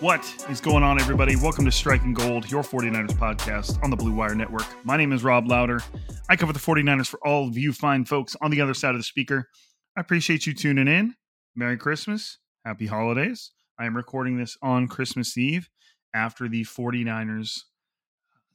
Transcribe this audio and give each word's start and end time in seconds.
What 0.00 0.46
is 0.48 0.60
going 0.60 0.84
on, 0.84 1.00
everybody? 1.00 1.34
Welcome 1.34 1.64
to 1.64 1.72
Striking 1.72 2.14
Gold, 2.14 2.48
your 2.48 2.62
49ers 2.62 3.18
podcast 3.18 3.82
on 3.82 3.90
the 3.90 3.96
Blue 3.96 4.12
Wire 4.12 4.36
Network. 4.36 4.64
My 4.84 4.96
name 4.96 5.12
is 5.12 5.24
Rob 5.24 5.48
Louder. 5.48 5.80
I 6.28 6.36
cover 6.36 6.52
the 6.52 6.60
49ers 6.60 7.08
for 7.08 7.18
all 7.26 7.48
of 7.48 7.58
you 7.58 7.72
fine 7.72 8.04
folks 8.04 8.36
on 8.40 8.52
the 8.52 8.60
other 8.60 8.74
side 8.74 8.92
of 8.92 8.98
the 8.98 9.02
speaker. 9.02 9.48
I 9.96 10.00
appreciate 10.00 10.46
you 10.46 10.54
tuning 10.54 10.86
in. 10.86 11.16
Merry 11.56 11.76
Christmas. 11.76 12.38
Happy 12.64 12.86
holidays. 12.86 13.50
I 13.76 13.86
am 13.86 13.96
recording 13.96 14.38
this 14.38 14.56
on 14.62 14.86
Christmas 14.86 15.36
Eve 15.36 15.68
after 16.14 16.48
the 16.48 16.64
49ers 16.64 17.62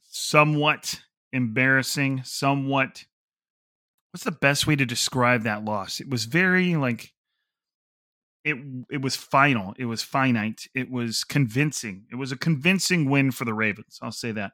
somewhat 0.08 0.98
embarrassing, 1.34 2.22
somewhat 2.24 3.04
what's 4.12 4.24
the 4.24 4.32
best 4.32 4.66
way 4.66 4.76
to 4.76 4.86
describe 4.86 5.42
that 5.42 5.64
loss? 5.64 6.00
It 6.00 6.08
was 6.08 6.24
very 6.24 6.76
like 6.76 7.13
it 8.44 8.56
it 8.90 9.00
was 9.00 9.16
final. 9.16 9.74
It 9.78 9.86
was 9.86 10.02
finite. 10.02 10.68
It 10.74 10.90
was 10.90 11.24
convincing. 11.24 12.04
It 12.12 12.16
was 12.16 12.30
a 12.30 12.36
convincing 12.36 13.08
win 13.08 13.30
for 13.30 13.44
the 13.44 13.54
Ravens. 13.54 13.98
I'll 14.02 14.12
say 14.12 14.32
that. 14.32 14.52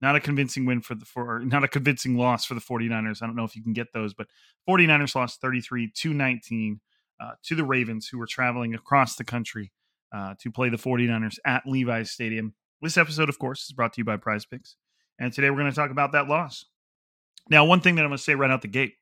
Not 0.00 0.16
a 0.16 0.20
convincing 0.20 0.64
win 0.64 0.80
for 0.80 0.94
the 0.94 1.04
for 1.04 1.40
not 1.40 1.64
a 1.64 1.68
convincing 1.68 2.16
loss 2.16 2.44
for 2.44 2.54
the 2.54 2.60
49ers. 2.60 3.22
I 3.22 3.26
don't 3.26 3.36
know 3.36 3.44
if 3.44 3.56
you 3.56 3.62
can 3.62 3.72
get 3.72 3.92
those, 3.92 4.14
but 4.14 4.28
49ers 4.68 5.14
lost 5.14 5.40
33 5.40 5.90
to 5.94 6.14
19 6.14 6.80
uh, 7.20 7.32
to 7.44 7.54
the 7.54 7.64
Ravens 7.64 8.08
who 8.08 8.18
were 8.18 8.26
traveling 8.26 8.74
across 8.74 9.16
the 9.16 9.24
country 9.24 9.72
uh, 10.12 10.34
to 10.40 10.50
play 10.50 10.68
the 10.68 10.76
49ers 10.76 11.38
at 11.44 11.66
Levi's 11.66 12.10
Stadium. 12.10 12.54
This 12.80 12.96
episode, 12.96 13.28
of 13.28 13.38
course, 13.38 13.64
is 13.64 13.72
brought 13.72 13.92
to 13.92 14.00
you 14.00 14.04
by 14.04 14.16
Prize 14.16 14.44
Picks. 14.44 14.76
And 15.18 15.32
today 15.32 15.50
we're 15.50 15.58
going 15.58 15.70
to 15.70 15.76
talk 15.76 15.90
about 15.90 16.12
that 16.12 16.28
loss. 16.28 16.64
Now, 17.48 17.64
one 17.64 17.80
thing 17.80 17.94
that 17.96 18.02
I'm 18.02 18.08
going 18.08 18.18
to 18.18 18.22
say 18.22 18.34
right 18.34 18.50
out 18.50 18.62
the 18.62 18.68
gate 18.68 18.94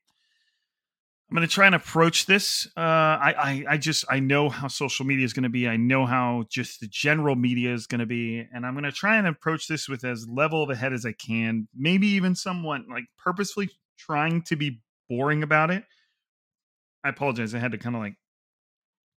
I'm 1.31 1.37
going 1.37 1.47
to 1.47 1.53
try 1.53 1.65
and 1.65 1.75
approach 1.75 2.25
this. 2.25 2.67
Uh, 2.75 2.81
I, 2.81 3.33
I, 3.37 3.65
I 3.69 3.77
just 3.77 4.03
I 4.09 4.19
know 4.19 4.49
how 4.49 4.67
social 4.67 5.05
media 5.05 5.23
is 5.23 5.31
going 5.31 5.43
to 5.43 5.49
be. 5.49 5.65
I 5.65 5.77
know 5.77 6.05
how 6.05 6.43
just 6.49 6.81
the 6.81 6.87
general 6.87 7.37
media 7.37 7.73
is 7.73 7.87
going 7.87 7.99
to 7.99 8.05
be, 8.05 8.45
and 8.53 8.65
I'm 8.65 8.73
going 8.73 8.83
to 8.83 8.91
try 8.91 9.15
and 9.15 9.25
approach 9.25 9.67
this 9.69 9.87
with 9.87 10.03
as 10.03 10.27
level 10.27 10.61
of 10.61 10.69
a 10.69 10.75
head 10.75 10.91
as 10.91 11.05
I 11.05 11.13
can. 11.13 11.69
Maybe 11.73 12.07
even 12.07 12.35
somewhat 12.35 12.81
like 12.89 13.05
purposefully 13.17 13.69
trying 13.97 14.41
to 14.41 14.57
be 14.57 14.81
boring 15.09 15.41
about 15.41 15.71
it. 15.71 15.85
I 17.01 17.09
apologize. 17.09 17.55
I 17.55 17.59
had 17.59 17.71
to 17.71 17.77
kind 17.77 17.95
of 17.95 18.01
like 18.01 18.15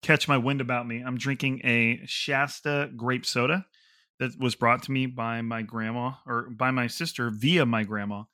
catch 0.03 0.29
my 0.29 0.37
wind 0.37 0.61
about 0.61 0.87
me. 0.87 1.01
I'm 1.01 1.17
drinking 1.17 1.63
a 1.65 2.03
Shasta 2.05 2.91
grape 2.95 3.25
soda 3.25 3.65
that 4.19 4.39
was 4.39 4.55
brought 4.55 4.83
to 4.83 4.93
me 4.93 5.07
by 5.07 5.41
my 5.41 5.63
grandma 5.63 6.13
or 6.27 6.51
by 6.51 6.73
my 6.73 6.89
sister 6.89 7.31
via 7.31 7.65
my 7.65 7.85
grandma. 7.85 8.25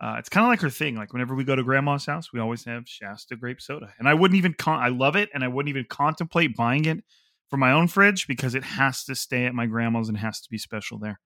Uh, 0.00 0.16
it's 0.18 0.30
kind 0.30 0.44
of 0.44 0.48
like 0.48 0.60
her 0.60 0.70
thing. 0.70 0.96
Like 0.96 1.12
whenever 1.12 1.34
we 1.34 1.44
go 1.44 1.54
to 1.54 1.62
grandma's 1.62 2.06
house, 2.06 2.32
we 2.32 2.40
always 2.40 2.64
have 2.64 2.88
Shasta 2.88 3.36
grape 3.36 3.60
soda, 3.60 3.92
and 3.98 4.08
I 4.08 4.14
wouldn't 4.14 4.38
even 4.38 4.54
con- 4.54 4.80
I 4.80 4.88
love 4.88 5.16
it, 5.16 5.28
and 5.34 5.44
I 5.44 5.48
wouldn't 5.48 5.68
even 5.68 5.84
contemplate 5.88 6.56
buying 6.56 6.86
it 6.86 7.04
for 7.50 7.56
my 7.56 7.72
own 7.72 7.88
fridge 7.88 8.26
because 8.26 8.54
it 8.54 8.64
has 8.64 9.04
to 9.04 9.14
stay 9.14 9.44
at 9.44 9.54
my 9.54 9.66
grandma's 9.66 10.08
and 10.08 10.16
has 10.16 10.40
to 10.40 10.48
be 10.50 10.56
special 10.56 10.98
there. 10.98 11.20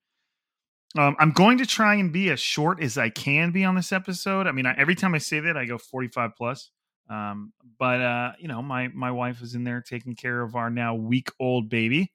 Um, 0.97 1.15
I'm 1.19 1.31
going 1.31 1.57
to 1.57 1.65
try 1.65 1.95
and 1.95 2.11
be 2.11 2.29
as 2.29 2.39
short 2.39 2.81
as 2.81 2.97
I 2.97 3.09
can 3.09 3.51
be 3.51 3.63
on 3.65 3.75
this 3.75 3.91
episode. 3.91 4.47
I 4.47 4.51
mean, 4.51 4.65
I, 4.65 4.75
every 4.77 4.95
time 4.95 5.13
I 5.13 5.17
say 5.19 5.41
that, 5.41 5.57
I 5.57 5.65
go 5.65 5.77
45 5.77 6.31
plus. 6.37 6.71
Um, 7.09 7.53
but 7.77 8.01
uh, 8.01 8.31
you 8.39 8.47
know, 8.47 8.61
my 8.61 8.87
my 8.89 9.11
wife 9.11 9.41
is 9.41 9.55
in 9.55 9.63
there 9.63 9.81
taking 9.81 10.15
care 10.15 10.41
of 10.41 10.55
our 10.55 10.69
now 10.69 10.95
week 10.95 11.29
old 11.39 11.69
baby. 11.69 12.11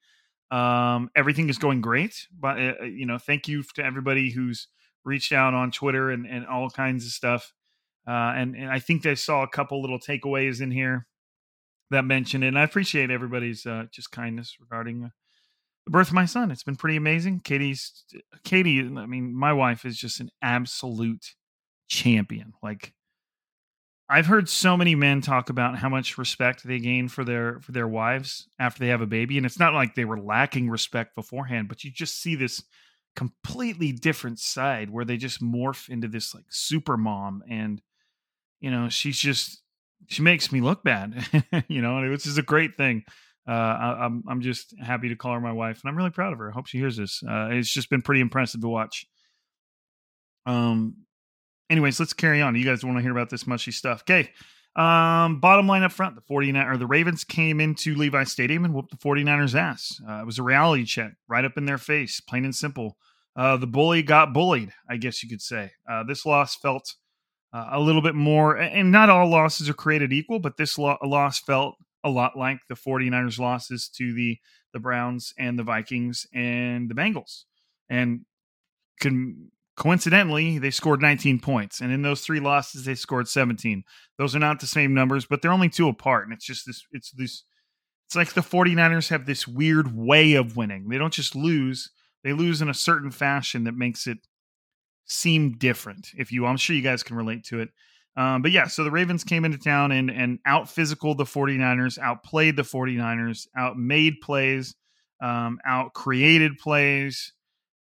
Um, 0.50 1.10
everything 1.14 1.48
is 1.48 1.58
going 1.58 1.80
great, 1.80 2.26
but 2.36 2.58
uh, 2.58 2.84
you 2.84 3.06
know, 3.06 3.18
thank 3.18 3.46
you 3.46 3.62
to 3.74 3.84
everybody 3.84 4.30
who's 4.30 4.66
reached 5.04 5.32
out 5.32 5.54
on 5.54 5.70
Twitter 5.70 6.10
and, 6.10 6.26
and 6.26 6.46
all 6.46 6.70
kinds 6.70 7.04
of 7.04 7.12
stuff. 7.12 7.52
Uh, 8.06 8.32
and, 8.36 8.56
and 8.56 8.70
I 8.70 8.78
think 8.78 9.02
they 9.02 9.14
saw 9.14 9.42
a 9.42 9.48
couple 9.48 9.80
little 9.80 9.98
takeaways 9.98 10.60
in 10.60 10.70
here 10.70 11.06
that 11.90 12.04
mentioned 12.04 12.44
it. 12.44 12.48
And 12.48 12.58
I 12.58 12.62
appreciate 12.62 13.10
everybody's 13.10 13.66
uh, 13.66 13.84
just 13.92 14.10
kindness 14.10 14.56
regarding 14.60 15.00
the 15.00 15.10
birth 15.90 16.08
of 16.08 16.14
my 16.14 16.24
son. 16.24 16.50
It's 16.50 16.62
been 16.62 16.76
pretty 16.76 16.96
amazing. 16.96 17.40
Katie's 17.40 18.04
Katie. 18.44 18.80
I 18.80 19.06
mean, 19.06 19.34
my 19.34 19.52
wife 19.52 19.84
is 19.84 19.98
just 19.98 20.20
an 20.20 20.30
absolute 20.42 21.34
champion. 21.88 22.52
Like 22.62 22.94
I've 24.08 24.26
heard 24.26 24.48
so 24.48 24.76
many 24.76 24.96
men 24.96 25.20
talk 25.20 25.50
about 25.50 25.78
how 25.78 25.88
much 25.88 26.18
respect 26.18 26.64
they 26.64 26.80
gain 26.80 27.08
for 27.08 27.22
their 27.22 27.60
for 27.60 27.70
their 27.70 27.86
wives 27.86 28.48
after 28.58 28.80
they 28.80 28.88
have 28.88 29.00
a 29.00 29.06
baby, 29.06 29.36
and 29.36 29.46
it's 29.46 29.58
not 29.58 29.72
like 29.72 29.94
they 29.94 30.04
were 30.04 30.20
lacking 30.20 30.68
respect 30.68 31.14
beforehand, 31.14 31.68
but 31.68 31.84
you 31.84 31.92
just 31.92 32.20
see 32.20 32.34
this 32.34 32.60
completely 33.16 33.92
different 33.92 34.38
side 34.38 34.90
where 34.90 35.04
they 35.04 35.16
just 35.16 35.42
morph 35.42 35.88
into 35.88 36.08
this 36.08 36.34
like 36.34 36.44
super 36.48 36.96
mom 36.96 37.42
and 37.48 37.82
you 38.60 38.70
know 38.70 38.88
she's 38.88 39.18
just 39.18 39.62
she 40.06 40.22
makes 40.22 40.52
me 40.52 40.60
look 40.60 40.82
bad 40.84 41.14
you 41.68 41.82
know 41.82 42.08
which 42.08 42.26
is 42.26 42.38
a 42.38 42.42
great 42.42 42.76
thing. 42.76 43.04
Uh 43.48 43.52
I, 43.52 44.06
am 44.06 44.22
I'm 44.28 44.42
just 44.42 44.74
happy 44.78 45.08
to 45.08 45.16
call 45.16 45.34
her 45.34 45.40
my 45.40 45.52
wife 45.52 45.80
and 45.82 45.90
i'm 45.90 45.96
really 45.96 46.10
proud 46.10 46.32
of 46.32 46.38
her. 46.38 46.50
I 46.50 46.52
hope 46.52 46.66
she 46.66 46.78
hears 46.78 46.96
this. 46.96 47.22
Uh 47.22 47.48
it's 47.50 47.72
just 47.72 47.90
been 47.90 48.02
pretty 48.02 48.20
impressive 48.20 48.60
to 48.60 48.68
watch. 48.68 49.06
Um 50.46 50.96
anyways 51.68 51.98
let's 51.98 52.12
carry 52.12 52.40
on. 52.42 52.54
You 52.54 52.64
guys 52.64 52.84
want 52.84 52.98
to 52.98 53.02
hear 53.02 53.12
about 53.12 53.30
this 53.30 53.46
mushy 53.46 53.72
stuff? 53.72 54.02
Okay 54.02 54.30
um, 54.76 55.40
bottom 55.40 55.66
line 55.66 55.82
up 55.82 55.92
front, 55.92 56.14
the 56.14 56.20
49 56.22 56.66
or 56.66 56.76
the 56.76 56.86
Ravens 56.86 57.24
came 57.24 57.60
into 57.60 57.94
Levi 57.94 58.24
Stadium 58.24 58.64
and 58.64 58.72
whooped 58.72 58.90
the 58.90 58.96
49ers 58.96 59.54
ass. 59.54 60.00
Uh, 60.08 60.20
it 60.20 60.26
was 60.26 60.38
a 60.38 60.42
reality 60.42 60.84
check 60.84 61.14
right 61.28 61.44
up 61.44 61.56
in 61.56 61.64
their 61.64 61.78
face, 61.78 62.20
plain 62.20 62.44
and 62.44 62.54
simple. 62.54 62.96
Uh, 63.36 63.56
the 63.56 63.66
bully 63.66 64.02
got 64.02 64.32
bullied, 64.32 64.72
I 64.88 64.96
guess 64.96 65.22
you 65.22 65.28
could 65.28 65.42
say. 65.42 65.72
Uh, 65.88 66.04
this 66.04 66.24
loss 66.24 66.56
felt 66.56 66.94
uh, 67.52 67.68
a 67.72 67.80
little 67.80 68.02
bit 68.02 68.14
more, 68.14 68.56
and 68.56 68.92
not 68.92 69.10
all 69.10 69.28
losses 69.28 69.68
are 69.68 69.74
created 69.74 70.12
equal, 70.12 70.38
but 70.38 70.56
this 70.56 70.78
lo- 70.78 70.98
loss 71.02 71.40
felt 71.40 71.76
a 72.04 72.10
lot 72.10 72.36
like 72.36 72.60
the 72.68 72.74
49ers 72.74 73.38
losses 73.38 73.88
to 73.96 74.14
the 74.14 74.38
the 74.72 74.78
Browns 74.78 75.34
and 75.36 75.58
the 75.58 75.64
Vikings 75.64 76.26
and 76.32 76.88
the 76.88 76.94
Bengals. 76.94 77.44
And 77.88 78.20
can 79.00 79.50
coincidentally, 79.80 80.58
they 80.58 80.70
scored 80.70 81.00
19 81.00 81.40
points. 81.40 81.80
And 81.80 81.90
in 81.90 82.02
those 82.02 82.20
three 82.20 82.38
losses, 82.38 82.84
they 82.84 82.94
scored 82.94 83.28
17. 83.28 83.82
Those 84.18 84.36
are 84.36 84.38
not 84.38 84.60
the 84.60 84.66
same 84.66 84.92
numbers, 84.92 85.24
but 85.24 85.40
they're 85.40 85.50
only 85.50 85.70
two 85.70 85.88
apart. 85.88 86.24
And 86.24 86.34
it's 86.34 86.44
just 86.44 86.66
this, 86.66 86.84
it's 86.92 87.10
this, 87.12 87.44
it's 88.06 88.14
like 88.14 88.34
the 88.34 88.42
49ers 88.42 89.08
have 89.08 89.24
this 89.24 89.48
weird 89.48 89.96
way 89.96 90.34
of 90.34 90.54
winning. 90.54 90.90
They 90.90 90.98
don't 90.98 91.14
just 91.14 91.34
lose, 91.34 91.90
they 92.22 92.34
lose 92.34 92.60
in 92.60 92.68
a 92.68 92.74
certain 92.74 93.10
fashion 93.10 93.64
that 93.64 93.74
makes 93.74 94.06
it 94.06 94.18
seem 95.06 95.52
different. 95.52 96.08
If 96.14 96.30
you, 96.30 96.44
I'm 96.44 96.58
sure 96.58 96.76
you 96.76 96.82
guys 96.82 97.02
can 97.02 97.16
relate 97.16 97.44
to 97.44 97.60
it. 97.60 97.70
Um, 98.18 98.42
but 98.42 98.50
yeah, 98.50 98.66
so 98.66 98.84
the 98.84 98.90
Ravens 98.90 99.24
came 99.24 99.46
into 99.46 99.56
town 99.56 99.92
and 99.92 100.10
and 100.10 100.40
out 100.44 100.68
physical 100.68 101.14
the 101.14 101.24
49ers, 101.24 101.98
outplayed 101.98 102.56
the 102.56 102.62
49ers, 102.62 103.46
outmade 103.56 104.20
plays, 104.20 104.74
um, 105.22 105.58
out 105.64 105.94
created 105.94 106.58
plays, 106.58 107.32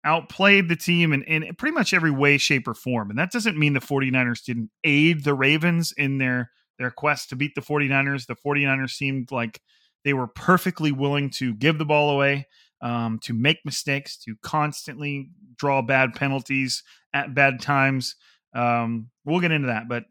outplayed 0.05 0.69
the 0.69 0.77
team 0.77 1.13
in, 1.13 1.23
in 1.25 1.55
pretty 1.57 1.75
much 1.75 1.93
every 1.93 2.11
way, 2.11 2.39
shape, 2.39 2.69
or 2.69 2.75
form. 2.75 3.11
And 3.11 3.19
that 3.19 3.33
doesn't 3.33 3.59
mean 3.59 3.73
the 3.73 3.81
49ers 3.81 4.45
didn't 4.45 4.71
aid 4.85 5.25
the 5.25 5.35
Ravens 5.35 5.93
in 5.97 6.19
their 6.19 6.51
their 6.79 6.91
quest 6.91 7.29
to 7.29 7.37
beat 7.37 7.55
the 7.55 7.61
49ers. 7.61 8.27
The 8.27 8.37
49ers 8.37 8.91
seemed 8.91 9.33
like 9.33 9.61
they 10.05 10.13
were 10.13 10.29
perfectly 10.29 10.93
willing 10.93 11.29
to 11.31 11.55
give 11.55 11.77
the 11.77 11.85
ball 11.85 12.11
away, 12.11 12.47
um, 12.81 13.19
to 13.25 13.35
make 13.35 13.59
mistakes, 13.65 14.17
to 14.19 14.37
constantly 14.43 15.31
draw 15.57 15.83
bad 15.83 16.15
penalties 16.15 16.85
at 17.13 17.35
bad 17.35 17.61
times. 17.61 18.15
Um, 18.55 19.11
we'll 19.25 19.41
get 19.41 19.51
into 19.51 19.67
that, 19.67 19.89
but 19.89 20.05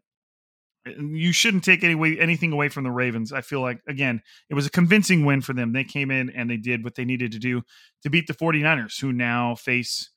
you 0.96 1.32
shouldn't 1.32 1.64
take 1.64 1.84
any 1.84 1.94
way, 1.94 2.18
anything 2.18 2.52
away 2.52 2.68
from 2.68 2.84
the 2.84 2.90
Ravens. 2.90 3.32
I 3.32 3.40
feel 3.40 3.60
like 3.60 3.80
again, 3.86 4.22
it 4.50 4.54
was 4.54 4.66
a 4.66 4.70
convincing 4.70 5.24
win 5.24 5.40
for 5.40 5.52
them. 5.52 5.72
They 5.72 5.84
came 5.84 6.10
in 6.10 6.30
and 6.30 6.50
they 6.50 6.56
did 6.56 6.84
what 6.84 6.94
they 6.94 7.04
needed 7.04 7.32
to 7.32 7.38
do 7.38 7.62
to 8.02 8.10
beat 8.10 8.26
the 8.26 8.34
49ers 8.34 9.00
who 9.00 9.12
now 9.12 9.54
face 9.54 10.10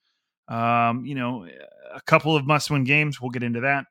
um, 0.51 1.05
you 1.05 1.15
know, 1.15 1.47
a 1.95 2.01
couple 2.01 2.35
of 2.35 2.45
must-win 2.45 2.83
games. 2.83 3.21
We'll 3.21 3.31
get 3.31 3.43
into 3.43 3.61
that. 3.61 3.85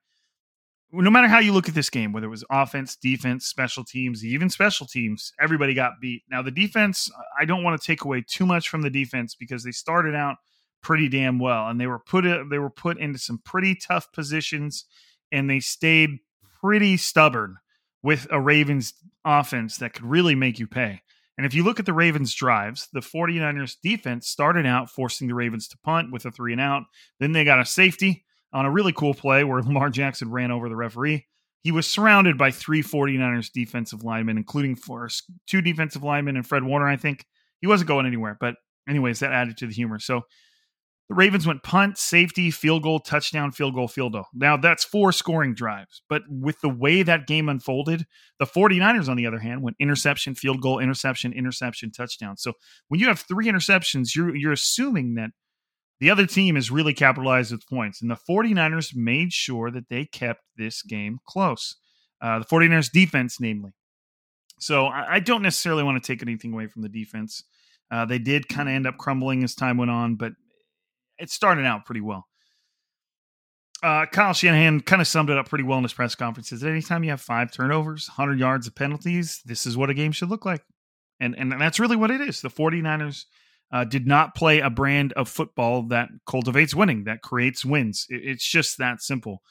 No 0.93 1.09
matter 1.09 1.29
how 1.29 1.39
you 1.39 1.53
look 1.53 1.69
at 1.69 1.75
this 1.75 1.89
game, 1.89 2.13
whether 2.13 2.27
it 2.27 2.31
was 2.31 2.45
offense, 2.51 2.97
defense, 2.97 3.47
special 3.47 3.85
teams, 3.85 4.25
even 4.25 4.51
special 4.51 4.87
teams, 4.87 5.33
everybody 5.41 5.73
got 5.73 5.93
beat. 6.01 6.23
Now 6.29 6.43
the 6.43 6.51
defense, 6.51 7.11
I 7.39 7.45
don't 7.45 7.63
want 7.63 7.81
to 7.81 7.87
take 7.87 8.05
away 8.05 8.25
too 8.27 8.45
much 8.45 8.69
from 8.69 8.83
the 8.83 8.91
defense 8.91 9.35
because 9.35 9.63
they 9.63 9.71
started 9.71 10.15
out 10.15 10.37
pretty 10.83 11.09
damn 11.09 11.39
well 11.39 11.69
and 11.69 11.81
they 11.81 11.87
were 11.87 11.99
put 11.99 12.25
they 12.51 12.59
were 12.59 12.71
put 12.71 12.99
into 12.99 13.19
some 13.19 13.39
pretty 13.45 13.75
tough 13.77 14.11
positions 14.13 14.87
and 15.31 15.49
they 15.49 15.61
stayed 15.61 16.19
pretty 16.61 16.97
stubborn 16.97 17.57
with 18.03 18.27
a 18.31 18.41
Ravens 18.41 18.95
offense 19.25 19.79
that 19.79 19.93
could 19.93 20.05
really 20.05 20.35
make 20.35 20.59
you 20.59 20.67
pay. 20.67 21.03
And 21.37 21.47
if 21.47 21.55
you 21.55 21.65
look 21.65 21.81
at 21.81 21.87
the 21.87 21.93
Ravens' 21.95 22.35
drives, 22.35 22.89
the 22.93 23.01
49ers 23.01 23.77
defense 23.83 24.29
started 24.29 24.67
out 24.67 24.91
forcing 24.91 25.27
the 25.27 25.35
Ravens 25.35 25.69
to 25.69 25.79
punt 25.79 26.13
with 26.13 26.27
a 26.27 26.31
three 26.31 26.53
and 26.53 26.61
out. 26.61 26.83
Then 27.19 27.33
they 27.33 27.45
got 27.45 27.61
a 27.61 27.65
safety 27.65 28.25
on 28.53 28.67
a 28.67 28.71
really 28.71 28.93
cool 28.93 29.15
play 29.15 29.45
where 29.45 29.63
Lamar 29.63 29.91
Jackson 29.91 30.31
ran 30.31 30.51
over 30.51 30.69
the 30.69 30.77
referee. 30.77 31.27
He 31.63 31.73
was 31.73 31.87
surrounded 31.87 32.39
by 32.39 32.51
three 32.51 32.83
49ers 32.83 33.53
defensive 33.53 34.03
linemen, 34.03 34.39
including 34.39 34.77
four, 34.77 35.09
two 35.47 35.63
defensive 35.63 36.03
linemen 36.03 36.37
and 36.37 36.47
Fred 36.47 36.65
Warner, 36.65 36.89
I 36.89 36.97
think. 36.97 37.27
He 37.61 37.67
wasn't 37.67 37.89
going 37.89 38.07
anywhere. 38.07 38.37
But, 38.41 38.57
anyways, 38.89 39.21
that 39.21 39.33
added 39.33 39.59
to 39.59 39.67
the 39.67 39.73
humor. 39.73 39.99
So 39.99 40.23
the 41.11 41.17
Ravens 41.17 41.45
went 41.45 41.65
punt, 41.65 41.99
safety, 41.99 42.53
field 42.53 42.85
goal, 42.85 43.01
touchdown, 43.01 43.51
field 43.51 43.75
goal, 43.75 43.89
field 43.89 44.13
goal. 44.13 44.27
Now 44.33 44.57
that's 44.57 44.85
four 44.85 45.11
scoring 45.11 45.57
drives. 45.57 46.03
But 46.09 46.23
with 46.31 46.61
the 46.61 46.69
way 46.69 47.03
that 47.03 47.27
game 47.27 47.49
unfolded, 47.49 48.07
the 48.39 48.47
49ers, 48.47 49.09
on 49.09 49.17
the 49.17 49.27
other 49.27 49.41
hand, 49.41 49.61
went 49.61 49.77
interception, 49.81 50.37
field 50.37 50.63
goal, 50.63 50.79
interception, 50.79 51.33
interception, 51.33 51.91
touchdown. 51.91 52.37
So 52.37 52.53
when 52.87 53.01
you 53.01 53.09
have 53.09 53.19
three 53.19 53.47
interceptions, 53.47 54.15
you're 54.15 54.37
you're 54.37 54.53
assuming 54.53 55.15
that 55.15 55.31
the 55.99 56.11
other 56.11 56.27
team 56.27 56.57
is 56.57 56.71
really 56.71 56.95
capitalized 56.95 57.51
with 57.51 57.67
points. 57.69 58.01
And 58.01 58.09
the 58.09 58.17
49ers 58.17 58.95
made 58.95 59.33
sure 59.33 59.69
that 59.73 59.89
they 59.89 60.05
kept 60.05 60.43
this 60.57 60.81
game 60.81 61.19
close. 61.27 61.75
Uh, 62.23 62.39
the 62.39 62.45
49ers 62.45 62.89
defense, 62.89 63.39
namely. 63.41 63.73
So 64.61 64.87
I, 64.87 65.15
I 65.15 65.21
don't 65.21 65.43
necessarily 65.43 65.83
want 65.83 66.01
to 66.01 66.07
take 66.07 66.23
anything 66.23 66.53
away 66.53 66.69
from 66.69 66.83
the 66.83 66.89
defense. 66.89 67.43
Uh, 67.91 68.05
they 68.05 68.21
did 68.21 68.49
kind 68.49 68.69
of 68.69 68.77
end 68.77 68.87
up 68.87 68.97
crumbling 68.97 69.43
as 69.43 69.57
time 69.57 69.77
went 69.77 69.91
on, 69.91 70.15
but 70.15 70.35
it 71.21 71.31
started 71.31 71.67
out 71.67 71.85
pretty 71.85 72.01
well. 72.01 72.27
Uh, 73.83 74.05
Kyle 74.07 74.35
Shanahan 74.35 74.81
kind 74.81 75.01
of 75.01 75.09
summed 75.09 75.31
it 75.31 75.39
up 75.39 75.49
pretty 75.49 75.65
well 75.65 75.79
in 75.79 75.85
his 75.85 75.95
press 75.95 76.15
conferences. 76.15 76.63
Anytime 76.63 77.03
you 77.03 77.11
have 77.11 77.21
five 77.21 77.51
turnovers, 77.51 78.09
100 78.09 78.39
yards 78.39 78.67
of 78.67 78.75
penalties, 78.75 79.41
this 79.45 79.67
is 79.67 79.77
what 79.77 79.89
a 79.89 79.95
game 79.95 80.13
should 80.13 80.29
look 80.29 80.45
like. 80.45 80.63
And, 81.19 81.35
and 81.37 81.53
that's 81.53 81.81
really 81.81 81.97
what 81.97 82.11
it 82.11 82.21
is. 82.21 82.43
The 82.43 82.51
49ers 82.51 83.25
uh, 83.73 83.85
did 83.85 84.07
not 84.07 84.35
play 84.35 84.61
a 84.61 84.69
brand 84.69 85.13
of 85.15 85.29
football 85.29 85.83
that 85.89 86.09
cultivates 86.27 86.75
winning, 86.75 87.05
that 87.05 87.23
creates 87.23 87.65
wins. 87.65 88.07
It, 88.11 88.23
it's 88.25 88.47
just 88.47 88.79
that 88.79 89.01
simple. 89.01 89.43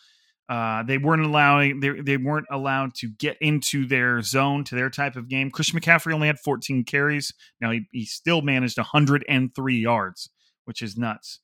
Uh, 0.48 0.81
they 0.81 0.98
weren't 0.98 1.24
allowing 1.24 1.80
they, 1.80 1.92
they 2.01 2.18
weren't 2.18 2.48
allowed 2.51 2.95
to 2.95 3.07
get 3.19 3.38
into 3.39 3.86
their 3.86 4.19
zone 4.24 4.63
to 4.63 4.75
their 4.75 4.89
type 4.89 5.15
of 5.15 5.30
game. 5.30 5.51
Christian 5.51 5.80
McCaffrey 5.80 6.12
only 6.12 6.25
had 6.25 6.39
14 6.39 6.83
carries. 6.86 7.31
Now 7.62 7.69
he, 7.69 7.86
he 7.92 8.06
still 8.06 8.42
managed 8.42 8.77
103 8.77 9.75
yards, 9.75 10.30
which 10.65 10.81
is 10.81 10.98
nuts. 10.98 11.39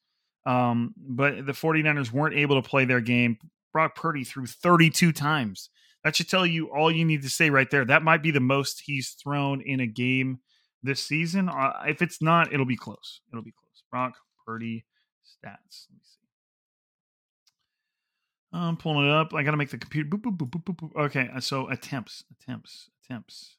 Um, 0.45 0.94
but 0.97 1.45
the 1.45 1.53
49ers 1.53 2.12
weren't 2.12 2.36
able 2.36 2.62
to 2.62 2.68
play 2.68 2.86
their 2.86 3.01
game. 3.01 3.38
Brock 3.74 3.95
Purdy 3.95 4.24
threw 4.24 4.45
32 4.45 5.12
times. 5.12 5.69
That 6.03 6.15
should 6.15 6.30
tell 6.30 6.45
you 6.45 6.68
all 6.68 6.92
you 6.92 7.03
need 7.03 7.24
to 7.24 7.30
say 7.30 7.50
right 7.50 7.69
there. 7.69 7.83
That 7.83 8.03
might 8.03 8.21
be 8.21 8.31
the 8.31 8.39
most 8.39 8.83
he's 8.86 9.12
thrown 9.12 9.62
in 9.62 9.80
a 9.80 9.88
game 9.88 10.39
this 10.83 11.03
season. 11.03 11.50
Uh, 11.50 11.74
if 11.88 12.01
it's 12.01 12.21
not, 12.21 12.53
it'll 12.53 12.65
be 12.65 12.77
close. 12.77 13.21
It'll 13.31 13.44
be 13.44 13.51
close. 13.51 13.83
Brock 13.89 14.13
Purdy 14.45 14.86
stats. 15.25 15.88
Let 15.89 15.95
me 15.95 16.01
see. 16.03 16.19
I'm 18.53 18.77
pulling 18.77 19.07
it 19.07 19.12
up. 19.12 19.33
I 19.33 19.44
got 19.44 19.51
to 19.51 19.57
make 19.57 19.71
the 19.71 19.77
computer. 19.77 20.07
Boop, 20.09 20.38
boop, 20.38 20.63
boop, 20.63 21.06
okay, 21.06 21.30
uh, 21.36 21.39
so 21.39 21.68
attempts, 21.69 22.24
attempts, 22.39 22.89
attempts. 23.03 23.56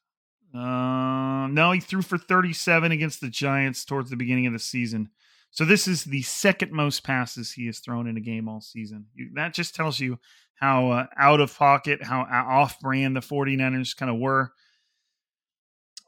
Uh, 0.55 1.47
no, 1.47 1.71
he 1.73 1.79
threw 1.79 2.01
for 2.01 2.17
37 2.17 2.91
against 2.91 3.21
the 3.21 3.29
Giants 3.29 3.85
towards 3.85 4.09
the 4.09 4.15
beginning 4.15 4.47
of 4.47 4.53
the 4.53 4.59
season. 4.59 5.09
So 5.51 5.65
this 5.65 5.87
is 5.87 6.03
the 6.03 6.21
second 6.21 6.71
most 6.71 7.03
passes 7.03 7.51
he 7.51 7.65
has 7.67 7.79
thrown 7.79 8.07
in 8.07 8.17
a 8.17 8.21
game 8.21 8.47
all 8.47 8.61
season. 8.61 9.07
You, 9.15 9.31
that 9.35 9.53
just 9.53 9.75
tells 9.75 9.99
you 9.99 10.19
how 10.55 10.91
uh, 10.91 11.05
out 11.17 11.39
of 11.39 11.55
pocket, 11.55 12.03
how 12.03 12.21
off 12.21 12.79
brand 12.79 13.15
the 13.15 13.21
49ers 13.21 13.95
kind 13.95 14.11
of 14.11 14.17
were. 14.17 14.51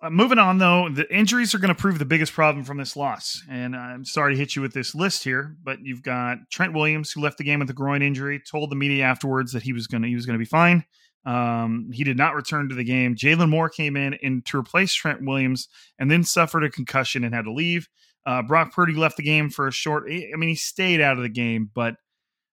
Uh, 0.02 0.10
moving 0.10 0.40
on, 0.40 0.60
though, 0.60 0.88
the 0.88 1.14
injuries 1.14 1.54
are 1.54 1.60
going 1.60 1.74
to 1.74 1.80
prove 1.80 2.00
the 2.00 2.06
biggest 2.06 2.32
problem 2.32 2.64
from 2.64 2.78
this 2.78 2.96
loss. 2.96 3.44
And 3.50 3.76
I'm 3.76 4.06
sorry 4.06 4.34
to 4.34 4.40
hit 4.40 4.56
you 4.56 4.62
with 4.62 4.74
this 4.74 4.96
list 4.96 5.26
here, 5.26 5.58
but 5.62 5.80
you've 5.82 6.04
got 6.04 6.38
Trent 6.50 6.74
Williams, 6.74 7.12
who 7.12 7.22
left 7.22 7.38
the 7.38 7.44
game 7.44 7.60
with 7.60 7.70
a 7.70 7.74
groin 7.74 8.02
injury, 8.02 8.40
told 8.40 8.72
the 8.72 8.78
media 8.78 9.04
afterwards 9.04 9.52
that 9.52 9.64
he 9.64 9.74
was 9.74 9.88
going 9.88 10.04
to 10.04 10.08
he 10.08 10.16
was 10.16 10.26
going 10.26 10.40
to 10.40 10.44
be 10.44 10.46
fine. 10.46 10.86
Um, 11.26 11.90
he 11.92 12.06
did 12.06 12.16
not 12.18 12.34
return 12.34 12.70
to 12.70 12.76
the 12.76 12.84
game. 12.86 13.16
Jaylon 13.16 13.50
Moore 13.50 13.70
came 13.70 13.98
in 13.98 14.14
and 14.24 14.46
to 14.46 14.58
replace 14.58 14.94
Trent 14.94 15.22
Williams, 15.22 15.68
and 16.00 16.10
then 16.10 16.24
suffered 16.24 16.64
a 16.64 16.70
concussion 16.70 17.26
and 17.26 17.36
had 17.36 17.44
to 17.44 17.52
leave. 17.52 17.90
Uh, 18.26 18.42
Brock 18.42 18.74
Purdy 18.74 18.94
left 18.94 19.18
the 19.18 19.24
game 19.24 19.50
for 19.50 19.68
a 19.68 19.72
short. 19.72 20.06
I 20.10 20.36
mean, 20.36 20.50
he 20.50 20.56
stayed 20.56 21.02
out 21.02 21.18
of 21.18 21.24
the 21.24 21.30
game, 21.30 21.70
but 21.74 21.96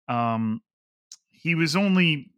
um, 0.07 0.61
he 1.31 1.55
was 1.55 1.75
only 1.75 2.31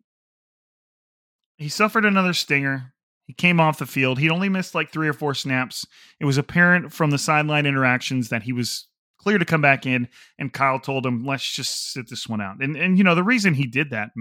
he 1.58 1.70
suffered 1.70 2.06
another 2.06 2.34
stinger. 2.34 2.94
He 3.26 3.34
came 3.34 3.60
off 3.60 3.80
the 3.80 3.86
field. 3.86 4.20
He'd 4.20 4.32
only 4.32 4.50
missed 4.50 4.76
like 4.76 4.92
three 4.92 5.08
or 5.08 5.14
four 5.14 5.34
snaps. 5.34 5.86
It 6.20 6.26
was 6.26 6.38
apparent 6.38 6.94
from 6.94 7.10
the 7.10 7.18
sideline 7.18 7.66
interactions 7.66 8.30
that 8.30 8.44
he 8.44 8.54
was 8.54 8.88
clear 9.18 9.38
to 9.38 9.46
come 9.46 9.62
back 9.62 9.86
in. 9.86 10.08
And 10.38 10.54
Kyle 10.54 10.80
told 10.80 11.06
him, 11.06 11.26
"Let's 11.26 11.50
just 11.50 11.92
sit 11.92 12.10
this 12.10 12.28
one 12.28 12.42
out." 12.42 12.62
And 12.62 12.76
and 12.76 12.98
you 12.98 13.04
know 13.04 13.16
the 13.16 13.24
reason 13.24 13.54
he 13.54 13.68
did 13.68 13.90
that 13.90 14.12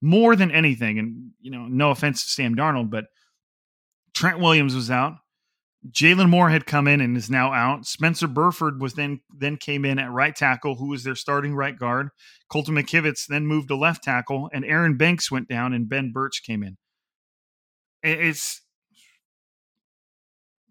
more 0.00 0.36
than 0.36 0.50
anything, 0.50 0.98
and 0.98 1.30
you 1.40 1.50
know, 1.50 1.66
no 1.66 1.90
offense 1.90 2.24
to 2.24 2.30
Sam 2.30 2.54
Darnold, 2.54 2.90
but 2.90 3.06
Trent 4.14 4.38
Williams 4.40 4.74
was 4.74 4.90
out. 4.90 5.14
Jaylon 5.90 6.28
Moore 6.28 6.50
had 6.50 6.66
come 6.66 6.88
in 6.88 7.00
and 7.00 7.16
is 7.16 7.30
now 7.30 7.52
out. 7.52 7.86
Spencer 7.86 8.26
Burford 8.26 8.80
was 8.80 8.94
then 8.94 9.20
then 9.34 9.56
came 9.56 9.84
in 9.84 9.98
at 9.98 10.10
right 10.10 10.34
tackle, 10.34 10.74
who 10.74 10.88
was 10.88 11.04
their 11.04 11.14
starting 11.14 11.54
right 11.54 11.78
guard. 11.78 12.08
Colton 12.50 12.74
McKivitz 12.74 13.26
then 13.26 13.46
moved 13.46 13.68
to 13.68 13.76
left 13.76 14.02
tackle, 14.02 14.50
and 14.52 14.64
Aaron 14.64 14.96
Banks 14.96 15.30
went 15.30 15.48
down, 15.48 15.72
and 15.72 15.88
Ben 15.88 16.12
Bartch 16.14 16.42
came 16.44 16.62
in. 16.62 16.76
It's 18.02 18.62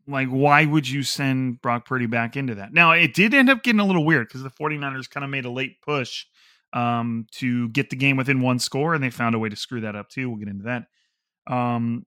like, 0.08 0.30
why 0.30 0.66
would 0.66 0.88
you 0.88 1.04
send 1.04 1.62
Brock 1.62 1.86
Purdy 1.86 2.06
back 2.06 2.36
into 2.36 2.56
that? 2.56 2.74
Now, 2.74 2.92
it 2.92 3.14
did 3.14 3.34
end 3.34 3.50
up 3.50 3.64
getting 3.64 3.80
a 3.80 3.86
little 3.86 4.06
weird 4.06 4.28
because 4.28 4.44
the 4.44 4.50
49ers 4.50 5.10
kind 5.10 5.24
of 5.24 5.30
made 5.30 5.46
a 5.46 5.52
late 5.52 5.82
push 5.82 6.26
um, 6.74 7.28
to 7.34 7.70
get 7.70 7.90
the 7.90 7.96
game 7.96 8.18
within 8.18 8.42
one 8.42 8.60
score, 8.60 8.94
and 8.94 9.04
they 9.04 9.10
found 9.10 9.36
a 9.36 9.40
way 9.40 9.50
to 9.50 9.56
screw 9.56 9.82
that 9.82 9.96
up 9.96 10.10
too. 10.10 10.30
We'll 10.30 10.40
get 10.40 10.50
into 10.50 10.66
that. 10.66 11.54
Um, 11.54 12.06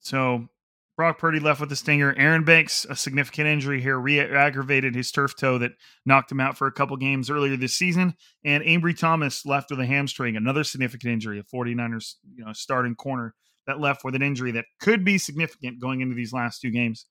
so 0.00 0.48
Brock 0.96 1.18
Purdy 1.18 1.40
left 1.40 1.60
with 1.60 1.70
a 1.70 1.76
stinger. 1.76 2.14
Aaron 2.16 2.44
Banks, 2.44 2.86
a 2.88 2.96
significant 2.96 3.48
injury 3.48 3.82
here, 3.82 3.98
re-aggravated 3.98 4.94
his 4.94 5.12
turf 5.12 5.36
toe 5.36 5.58
that 5.58 5.72
knocked 6.06 6.32
him 6.32 6.40
out 6.40 6.56
for 6.56 6.66
a 6.66 6.72
couple 6.72 6.96
games 6.96 7.28
earlier 7.28 7.56
this 7.56 7.74
season. 7.74 8.14
And 8.44 8.64
Ambry 8.64 8.96
Thomas 8.96 9.44
left 9.44 9.70
with 9.70 9.80
a 9.80 9.86
hamstring, 9.86 10.36
another 10.36 10.64
significant 10.64 11.12
injury. 11.12 11.38
A 11.38 11.42
49ers, 11.42 12.14
you 12.34 12.44
know, 12.44 12.52
starting 12.54 12.94
corner 12.94 13.34
that 13.66 13.78
left 13.78 14.04
with 14.04 14.14
an 14.14 14.22
injury 14.22 14.52
that 14.52 14.64
could 14.80 15.04
be 15.04 15.18
significant 15.18 15.80
going 15.80 16.00
into 16.00 16.14
these 16.14 16.32
last 16.32 16.60
two 16.60 16.70
games. 16.70 17.04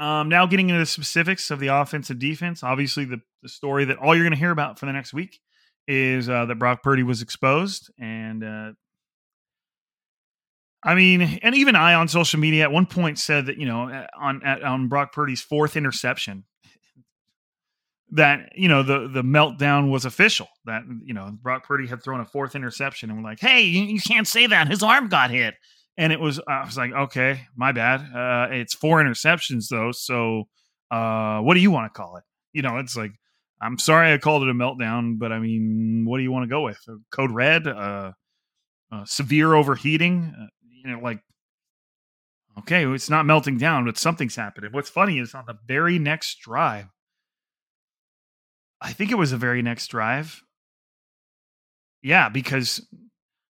Um, 0.00 0.28
now 0.28 0.46
getting 0.46 0.68
into 0.68 0.80
the 0.80 0.86
specifics 0.86 1.50
of 1.50 1.60
the 1.60 1.68
offense 1.68 2.10
and 2.10 2.18
defense. 2.18 2.62
Obviously, 2.62 3.04
the, 3.04 3.20
the 3.42 3.48
story 3.48 3.84
that 3.84 3.98
all 3.98 4.14
you're 4.14 4.24
going 4.24 4.32
to 4.32 4.38
hear 4.38 4.50
about 4.50 4.78
for 4.78 4.86
the 4.86 4.92
next 4.92 5.12
week 5.12 5.38
is 5.86 6.28
uh, 6.28 6.44
that 6.46 6.58
Brock 6.58 6.82
Purdy 6.82 7.02
was 7.02 7.22
exposed 7.22 7.90
and 7.98 8.44
uh, 8.44 8.72
I 10.84 10.94
mean, 10.94 11.40
and 11.42 11.54
even 11.54 11.74
I 11.74 11.94
on 11.94 12.08
social 12.08 12.38
media 12.38 12.62
at 12.62 12.72
one 12.72 12.86
point 12.86 13.18
said 13.18 13.46
that 13.46 13.58
you 13.58 13.66
know 13.66 14.06
on 14.18 14.42
at, 14.44 14.62
on 14.62 14.88
Brock 14.88 15.12
Purdy's 15.12 15.40
fourth 15.40 15.76
interception, 15.76 16.44
that 18.12 18.52
you 18.54 18.68
know 18.68 18.82
the 18.82 19.08
the 19.08 19.22
meltdown 19.22 19.90
was 19.90 20.04
official. 20.04 20.48
That 20.66 20.82
you 21.04 21.14
know 21.14 21.36
Brock 21.42 21.66
Purdy 21.66 21.88
had 21.88 22.02
thrown 22.02 22.20
a 22.20 22.24
fourth 22.24 22.54
interception, 22.54 23.10
and 23.10 23.18
we're 23.18 23.28
like, 23.28 23.40
"Hey, 23.40 23.62
you, 23.62 23.82
you 23.82 24.00
can't 24.00 24.26
say 24.26 24.46
that. 24.46 24.68
His 24.68 24.82
arm 24.82 25.08
got 25.08 25.30
hit." 25.30 25.54
And 25.96 26.12
it 26.12 26.20
was 26.20 26.40
I 26.46 26.64
was 26.64 26.76
like, 26.76 26.92
"Okay, 26.92 27.40
my 27.56 27.72
bad. 27.72 28.00
Uh, 28.14 28.54
it's 28.54 28.74
four 28.74 29.02
interceptions 29.02 29.68
though. 29.68 29.90
So, 29.92 30.44
uh, 30.92 31.40
what 31.40 31.54
do 31.54 31.60
you 31.60 31.72
want 31.72 31.92
to 31.92 31.96
call 31.96 32.16
it? 32.16 32.24
You 32.52 32.62
know, 32.62 32.78
it's 32.78 32.96
like." 32.96 33.12
I'm 33.60 33.76
sorry 33.76 34.12
I 34.12 34.18
called 34.18 34.44
it 34.44 34.48
a 34.48 34.54
meltdown, 34.54 35.18
but 35.18 35.32
I 35.32 35.40
mean, 35.40 36.04
what 36.06 36.18
do 36.18 36.22
you 36.22 36.30
want 36.30 36.44
to 36.44 36.48
go 36.48 36.62
with? 36.62 36.78
Code 37.10 37.32
red, 37.32 37.66
uh, 37.66 38.12
uh, 38.92 39.04
severe 39.04 39.52
overheating, 39.52 40.32
uh, 40.88 40.90
you 40.90 40.96
know, 40.96 41.02
like 41.02 41.20
okay, 42.58 42.84
it's 42.86 43.10
not 43.10 43.26
melting 43.26 43.58
down, 43.58 43.84
but 43.84 43.96
something's 43.96 44.36
happening. 44.36 44.72
What's 44.72 44.90
funny 44.90 45.18
is 45.18 45.34
on 45.34 45.44
the 45.46 45.56
very 45.66 45.98
next 45.98 46.40
drive, 46.40 46.86
I 48.80 48.92
think 48.92 49.10
it 49.10 49.16
was 49.16 49.30
the 49.30 49.36
very 49.36 49.62
next 49.62 49.88
drive. 49.88 50.42
Yeah, 52.02 52.28
because 52.28 52.86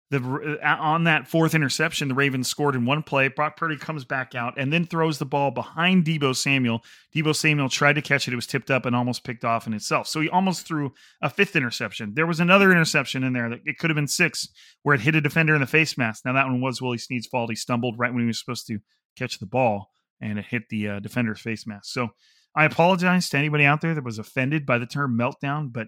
the 0.10 0.60
uh, 0.64 0.76
on 0.80 1.04
that 1.04 1.28
fourth 1.28 1.54
interception, 1.54 2.08
the 2.08 2.16
Ravens 2.16 2.48
scored 2.48 2.76
in 2.76 2.86
one 2.86 3.04
play. 3.04 3.28
Brock 3.28 3.58
Purdy 3.58 3.76
comes 3.76 4.06
back 4.06 4.36
out 4.36 4.54
and 4.58 4.72
then 4.72 4.86
throws 4.86 5.20
the 5.20 5.26
ball 5.26 5.52
behind 5.52 6.06
Deebo 6.06 6.34
Samuel. 6.34 6.82
Deebo 7.14 7.36
Samuel 7.36 7.68
tried 7.68 7.94
to 7.94 8.02
catch 8.02 8.28
it; 8.28 8.32
it 8.32 8.38
was 8.38 8.48
tipped 8.48 8.72
up 8.72 8.86
and 8.86 8.96
almost 8.96 9.26
picked 9.26 9.44
off 9.44 9.68
in 9.68 9.74
itself. 9.74 10.08
So 10.08 10.22
he 10.22 10.30
almost 10.30 10.66
threw 10.66 10.94
a 11.22 11.30
fifth 11.30 11.58
interception. 11.58 12.14
There 12.14 12.26
was 12.26 12.40
another 12.40 12.72
interception 12.72 13.24
in 13.24 13.34
there 13.34 13.50
that 13.50 13.60
it 13.66 13.78
could 13.80 13.90
have 13.90 13.96
been 13.96 14.08
six, 14.08 14.48
where 14.84 14.96
it 14.96 15.02
hit 15.02 15.16
a 15.16 15.22
defender 15.22 15.56
in 15.56 15.62
the 15.62 15.68
face 15.68 15.98
mask. 15.98 16.24
Now 16.24 16.34
that 16.34 16.46
one 16.46 16.62
was 16.62 16.82
Willie 16.82 16.98
Snead's 16.98 17.28
fault. 17.28 17.50
He 17.50 17.56
stumbled 17.56 17.96
right 17.98 18.14
when 18.14 18.22
he 18.22 18.28
was 18.28 18.40
supposed 18.40 18.68
to 18.68 18.80
catch 19.18 19.40
the 19.40 19.46
ball, 19.46 19.92
and 20.22 20.40
it 20.40 20.46
hit 20.46 20.70
the 20.70 20.88
uh, 20.88 21.00
defender's 21.02 21.42
face 21.42 21.68
mask. 21.68 21.92
So 21.92 22.10
I 22.56 22.64
apologize 22.64 23.30
to 23.30 23.38
anybody 23.38 23.66
out 23.66 23.82
there 23.82 23.94
that 23.94 24.06
was 24.06 24.20
offended 24.20 24.66
by 24.66 24.78
the 24.78 24.86
term 24.86 25.18
meltdown, 25.18 25.74
but 25.74 25.88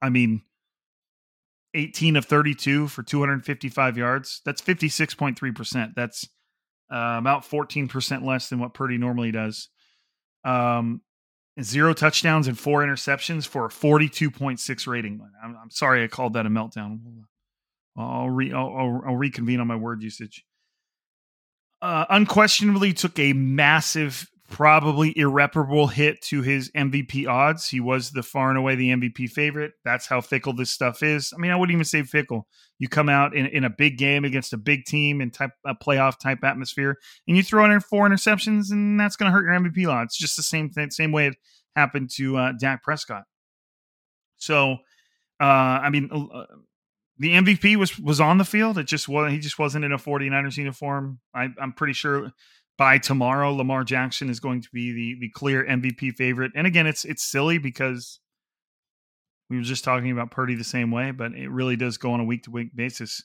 I 0.00 0.08
mean 0.08 0.42
18 1.74 2.16
of 2.16 2.24
32 2.24 2.88
for 2.88 3.02
255 3.02 3.98
yards. 3.98 4.40
That's 4.44 4.62
56.3%. 4.62 5.94
That's 5.94 6.24
uh, 6.90 7.16
about 7.18 7.44
14% 7.44 8.24
less 8.24 8.48
than 8.48 8.58
what 8.58 8.74
Purdy 8.74 8.96
normally 8.96 9.30
does. 9.30 9.68
Um, 10.44 11.02
zero 11.60 11.92
touchdowns 11.92 12.48
and 12.48 12.58
four 12.58 12.82
interceptions 12.82 13.46
for 13.46 13.66
a 13.66 13.68
42.6 13.68 14.86
rating. 14.86 15.20
I'm, 15.42 15.56
I'm 15.62 15.70
sorry 15.70 16.02
I 16.02 16.08
called 16.08 16.34
that 16.34 16.46
a 16.46 16.50
meltdown. 16.50 17.00
I'll, 17.96 18.30
re, 18.30 18.52
I'll, 18.52 19.02
I'll 19.06 19.16
reconvene 19.16 19.60
on 19.60 19.66
my 19.66 19.76
word 19.76 20.02
usage. 20.02 20.44
Uh, 21.82 22.06
unquestionably 22.10 22.92
took 22.92 23.18
a 23.18 23.32
massive 23.32 24.28
probably 24.48 25.16
irreparable 25.16 25.86
hit 25.88 26.22
to 26.22 26.40
his 26.40 26.70
MVP 26.70 27.28
odds. 27.28 27.68
He 27.68 27.80
was 27.80 28.10
the 28.10 28.22
far 28.22 28.48
and 28.48 28.58
away 28.58 28.74
the 28.74 28.90
MVP 28.90 29.30
favorite. 29.30 29.72
That's 29.84 30.06
how 30.06 30.20
fickle 30.20 30.54
this 30.54 30.70
stuff 30.70 31.02
is. 31.02 31.32
I 31.36 31.40
mean, 31.40 31.50
I 31.50 31.56
wouldn't 31.56 31.74
even 31.74 31.84
say 31.84 32.02
fickle. 32.02 32.46
You 32.78 32.88
come 32.88 33.08
out 33.08 33.36
in, 33.36 33.46
in 33.46 33.64
a 33.64 33.70
big 33.70 33.98
game 33.98 34.24
against 34.24 34.52
a 34.52 34.56
big 34.56 34.84
team 34.86 35.20
in 35.20 35.30
type 35.30 35.50
a 35.66 35.74
playoff 35.74 36.18
type 36.18 36.42
atmosphere, 36.42 36.96
and 37.26 37.36
you 37.36 37.42
throw 37.42 37.64
in 37.70 37.80
four 37.80 38.08
interceptions, 38.08 38.70
and 38.70 38.98
that's 38.98 39.16
going 39.16 39.30
to 39.30 39.36
hurt 39.36 39.44
your 39.44 39.52
MVP 39.52 39.86
odds. 39.86 40.16
Just 40.16 40.36
the 40.36 40.42
same 40.42 40.70
thing, 40.70 40.90
same 40.90 41.12
way 41.12 41.26
it 41.28 41.36
happened 41.76 42.10
to 42.16 42.36
uh, 42.36 42.52
Dak 42.58 42.82
Prescott. 42.82 43.24
So, 44.38 44.78
uh, 45.40 45.44
I 45.44 45.90
mean, 45.90 46.08
uh, 46.10 46.44
the 47.18 47.32
MVP 47.32 47.76
was 47.76 47.98
was 47.98 48.20
on 48.20 48.38
the 48.38 48.44
field. 48.44 48.78
It 48.78 48.86
just 48.86 49.08
wasn't. 49.08 49.34
he 49.34 49.40
just 49.40 49.58
wasn't 49.58 49.84
in 49.84 49.92
a 49.92 49.98
49ers 49.98 50.56
uniform. 50.56 51.18
I, 51.34 51.48
I'm 51.60 51.72
pretty 51.72 51.92
sure 51.92 52.32
by 52.78 52.96
tomorrow, 52.96 53.52
Lamar 53.52 53.84
Jackson 53.84 54.30
is 54.30 54.40
going 54.40 54.62
to 54.62 54.68
be 54.72 54.92
the 54.92 55.16
the 55.20 55.28
clear 55.30 55.66
MVP 55.66 56.14
favorite. 56.14 56.52
And 56.54 56.66
again, 56.66 56.86
it's 56.86 57.04
it's 57.04 57.24
silly 57.24 57.58
because 57.58 58.20
we 59.50 59.56
were 59.56 59.62
just 59.62 59.84
talking 59.84 60.10
about 60.10 60.30
Purdy 60.30 60.54
the 60.54 60.64
same 60.64 60.90
way, 60.90 61.10
but 61.10 61.32
it 61.32 61.50
really 61.50 61.76
does 61.76 61.98
go 61.98 62.12
on 62.12 62.20
a 62.20 62.24
week 62.24 62.44
to 62.44 62.50
week 62.50 62.74
basis. 62.74 63.22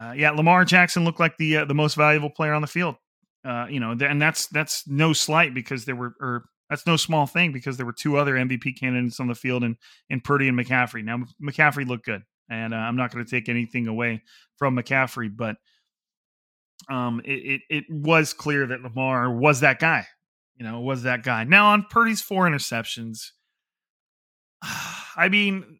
Uh, 0.00 0.12
yeah, 0.12 0.30
Lamar 0.30 0.64
Jackson 0.64 1.04
looked 1.04 1.20
like 1.20 1.36
the 1.36 1.58
uh, 1.58 1.64
the 1.64 1.74
most 1.74 1.94
valuable 1.94 2.30
player 2.30 2.52
on 2.52 2.62
the 2.62 2.68
field. 2.68 2.96
Uh, 3.44 3.66
you 3.70 3.78
know, 3.78 3.92
and 3.92 4.20
that's 4.20 4.48
that's 4.48 4.86
no 4.88 5.12
slight 5.12 5.54
because 5.54 5.84
there 5.84 5.96
were 5.96 6.14
or 6.20 6.44
that's 6.68 6.86
no 6.86 6.96
small 6.96 7.26
thing 7.26 7.52
because 7.52 7.76
there 7.76 7.86
were 7.86 7.92
two 7.92 8.16
other 8.16 8.34
MVP 8.34 8.78
candidates 8.80 9.20
on 9.20 9.28
the 9.28 9.34
field 9.34 9.62
and 9.62 9.76
in 10.10 10.20
Purdy 10.20 10.48
and 10.48 10.58
McCaffrey. 10.58 11.04
Now 11.04 11.22
McCaffrey 11.40 11.86
looked 11.86 12.06
good, 12.06 12.22
and 12.50 12.74
uh, 12.74 12.78
I'm 12.78 12.96
not 12.96 13.12
going 13.12 13.24
to 13.24 13.30
take 13.30 13.48
anything 13.48 13.86
away 13.86 14.22
from 14.56 14.76
McCaffrey, 14.76 15.30
but 15.34 15.56
um, 16.90 17.20
it, 17.24 17.30
it, 17.30 17.60
it 17.70 17.84
was 17.88 18.32
clear 18.32 18.66
that 18.66 18.82
Lamar 18.82 19.32
was 19.32 19.60
that 19.60 19.78
guy. 19.78 20.06
You 20.56 20.64
know, 20.64 20.80
was 20.80 21.02
that 21.02 21.24
guy. 21.24 21.44
Now 21.44 21.72
on 21.72 21.86
Purdy's 21.90 22.22
four 22.22 22.48
interceptions, 22.48 23.30
I 25.16 25.28
mean, 25.28 25.78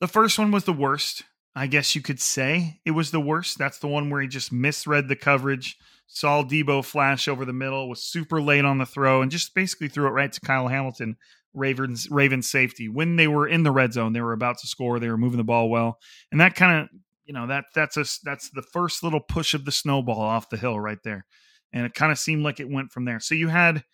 the 0.00 0.08
first 0.08 0.38
one 0.38 0.50
was 0.50 0.64
the 0.64 0.72
worst. 0.72 1.22
I 1.56 1.68
guess 1.68 1.94
you 1.94 2.02
could 2.02 2.20
say 2.20 2.80
it 2.84 2.90
was 2.90 3.10
the 3.10 3.20
worst. 3.20 3.58
That's 3.58 3.78
the 3.78 3.86
one 3.86 4.10
where 4.10 4.20
he 4.20 4.26
just 4.26 4.52
misread 4.52 5.08
the 5.08 5.16
coverage, 5.16 5.76
saw 6.08 6.42
Deebo 6.42 6.84
flash 6.84 7.28
over 7.28 7.44
the 7.44 7.52
middle, 7.52 7.88
was 7.88 8.02
super 8.02 8.42
late 8.42 8.64
on 8.64 8.78
the 8.78 8.86
throw, 8.86 9.22
and 9.22 9.30
just 9.30 9.54
basically 9.54 9.88
threw 9.88 10.06
it 10.06 10.10
right 10.10 10.32
to 10.32 10.40
Kyle 10.40 10.66
Hamilton, 10.66 11.16
Ravens 11.52 12.08
Ravens 12.10 12.50
safety. 12.50 12.88
When 12.88 13.14
they 13.14 13.28
were 13.28 13.46
in 13.46 13.62
the 13.62 13.70
red 13.70 13.92
zone, 13.92 14.12
they 14.12 14.20
were 14.20 14.32
about 14.32 14.58
to 14.58 14.66
score. 14.66 14.98
They 14.98 15.08
were 15.08 15.16
moving 15.16 15.38
the 15.38 15.44
ball 15.44 15.70
well, 15.70 16.00
and 16.32 16.40
that 16.40 16.56
kind 16.56 16.82
of 16.82 16.88
you 17.24 17.34
know 17.34 17.46
that 17.46 17.66
that's 17.74 17.96
a 17.96 18.04
that's 18.24 18.50
the 18.50 18.62
first 18.62 19.02
little 19.02 19.20
push 19.20 19.54
of 19.54 19.64
the 19.64 19.72
snowball 19.72 20.20
off 20.20 20.50
the 20.50 20.56
hill 20.56 20.78
right 20.78 21.02
there. 21.04 21.26
And 21.72 21.84
it 21.84 21.94
kind 21.94 22.12
of 22.12 22.18
seemed 22.18 22.44
like 22.44 22.60
it 22.60 22.70
went 22.70 22.92
from 22.92 23.04
there. 23.04 23.20
So 23.20 23.34
you 23.34 23.48
had 23.48 23.84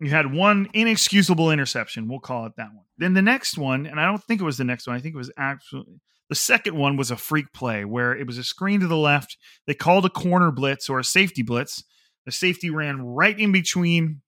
you 0.00 0.10
had 0.10 0.32
one 0.32 0.68
inexcusable 0.74 1.50
interception 1.50 2.08
we'll 2.08 2.20
call 2.20 2.46
it 2.46 2.52
that 2.56 2.74
one. 2.74 2.84
Then 2.98 3.14
the 3.14 3.22
next 3.22 3.56
one 3.56 3.86
and 3.86 4.00
i 4.00 4.06
don't 4.06 4.22
think 4.22 4.40
it 4.40 4.44
was 4.44 4.58
the 4.58 4.64
next 4.64 4.86
one 4.86 4.96
i 4.96 5.00
think 5.00 5.14
it 5.14 5.18
was 5.18 5.32
actually 5.36 6.00
the 6.28 6.34
second 6.34 6.76
one 6.76 6.96
was 6.96 7.10
a 7.10 7.16
freak 7.16 7.52
play 7.52 7.84
where 7.84 8.16
it 8.16 8.26
was 8.26 8.38
a 8.38 8.44
screen 8.44 8.80
to 8.80 8.86
the 8.86 8.96
left 8.96 9.36
they 9.66 9.74
called 9.74 10.04
a 10.04 10.10
corner 10.10 10.50
blitz 10.50 10.88
or 10.88 10.98
a 10.98 11.04
safety 11.04 11.42
blitz. 11.42 11.84
The 12.26 12.32
safety 12.32 12.70
ran 12.70 13.02
right 13.02 13.38
in 13.38 13.52
between 13.52 14.22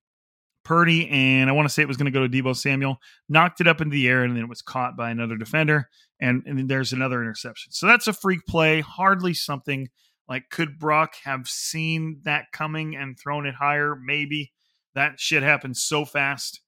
Purdy, 0.66 1.08
and 1.08 1.49
I 1.49 1.52
want 1.52 1.68
to 1.68 1.73
say 1.73 1.80
it 1.80 1.88
was 1.88 1.96
going 1.96 2.12
to 2.12 2.18
go 2.18 2.26
to 2.26 2.28
Deebo 2.28 2.56
Samuel, 2.56 2.99
knocked 3.28 3.61
it 3.61 3.68
up 3.68 3.80
into 3.80 3.92
the 3.92 4.08
air, 4.08 4.25
and 4.25 4.35
then 4.35 4.42
it 4.42 4.49
was 4.49 4.62
caught 4.62 4.96
by 4.96 5.11
another 5.11 5.37
defender, 5.37 5.88
and, 6.20 6.42
and 6.44 6.68
there's 6.68 6.92
another 6.92 7.23
interception. 7.23 7.70
So 7.70 7.87
that's 7.87 8.08
a 8.08 8.12
freak 8.12 8.44
play, 8.46 8.80
hardly 8.80 9.32
something 9.32 9.88
like 10.28 10.50
could 10.50 10.76
Brock 10.76 11.14
have 11.23 11.46
seen 11.46 12.20
that 12.25 12.46
coming 12.52 12.96
and 12.96 13.16
thrown 13.16 13.46
it 13.46 13.54
higher? 13.54 13.94
Maybe 13.94 14.52
that 14.96 15.20
shit 15.20 15.44
happened 15.44 15.76
so 15.76 16.04
fast. 16.04 16.61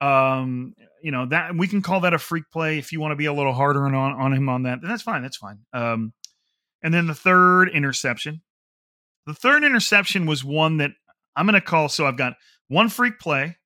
Um, 0.00 0.74
you 1.02 1.10
know 1.10 1.26
that 1.26 1.56
we 1.56 1.66
can 1.66 1.82
call 1.82 2.00
that 2.00 2.14
a 2.14 2.18
freak 2.18 2.44
play 2.52 2.78
if 2.78 2.92
you 2.92 3.00
want 3.00 3.12
to 3.12 3.16
be 3.16 3.24
a 3.24 3.32
little 3.32 3.54
harder 3.54 3.84
on 3.86 3.94
on 3.94 4.32
him 4.32 4.48
on 4.48 4.62
that. 4.64 4.78
That's 4.82 5.02
fine. 5.02 5.22
That's 5.22 5.38
fine. 5.38 5.60
Um, 5.72 6.12
and 6.80 6.94
then 6.94 7.08
the 7.08 7.14
third 7.14 7.70
interception, 7.70 8.42
the 9.26 9.34
third 9.34 9.64
interception 9.64 10.26
was 10.26 10.44
one 10.44 10.76
that 10.76 10.92
I'm 11.34 11.46
going 11.46 11.54
to 11.54 11.60
call. 11.60 11.88
So 11.88 12.06
I've 12.06 12.18
got 12.18 12.34
one 12.68 12.88
freak 12.88 13.18
play. 13.18 13.56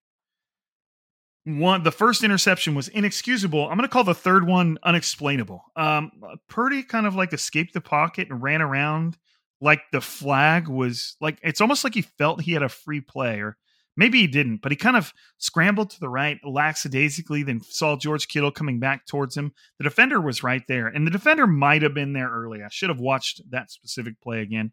One, 1.44 1.82
the 1.82 1.90
first 1.90 2.22
interception 2.22 2.74
was 2.74 2.88
inexcusable. 2.88 3.64
I'm 3.64 3.76
going 3.76 3.88
to 3.88 3.88
call 3.88 4.04
the 4.04 4.14
third 4.14 4.46
one 4.46 4.78
unexplainable. 4.82 5.64
Um, 5.74 6.12
Purdy 6.48 6.82
kind 6.82 7.06
of 7.06 7.14
like 7.14 7.32
escaped 7.32 7.72
the 7.72 7.80
pocket 7.80 8.28
and 8.28 8.42
ran 8.42 8.60
around 8.60 9.16
like 9.60 9.82
the 9.92 10.00
flag 10.00 10.68
was 10.68 11.16
like 11.20 11.38
it's 11.42 11.60
almost 11.60 11.84
like 11.84 11.94
he 11.94 12.02
felt 12.02 12.42
he 12.42 12.52
had 12.52 12.62
a 12.62 12.68
free 12.68 13.00
play, 13.00 13.40
or 13.40 13.56
maybe 13.96 14.20
he 14.20 14.26
didn't, 14.26 14.58
but 14.62 14.72
he 14.72 14.76
kind 14.76 14.96
of 14.96 15.12
scrambled 15.38 15.90
to 15.90 16.00
the 16.00 16.08
right 16.08 16.38
lackadaisically, 16.44 17.42
then 17.42 17.60
saw 17.60 17.96
George 17.96 18.28
Kittle 18.28 18.50
coming 18.50 18.80
back 18.80 19.06
towards 19.06 19.36
him. 19.36 19.52
The 19.78 19.84
defender 19.84 20.20
was 20.20 20.42
right 20.42 20.62
there, 20.68 20.86
and 20.86 21.06
the 21.06 21.10
defender 21.10 21.46
might 21.46 21.82
have 21.82 21.94
been 21.94 22.12
there 22.12 22.30
early. 22.30 22.62
I 22.62 22.68
should 22.70 22.88
have 22.88 23.00
watched 23.00 23.42
that 23.50 23.70
specific 23.70 24.20
play 24.20 24.40
again. 24.40 24.72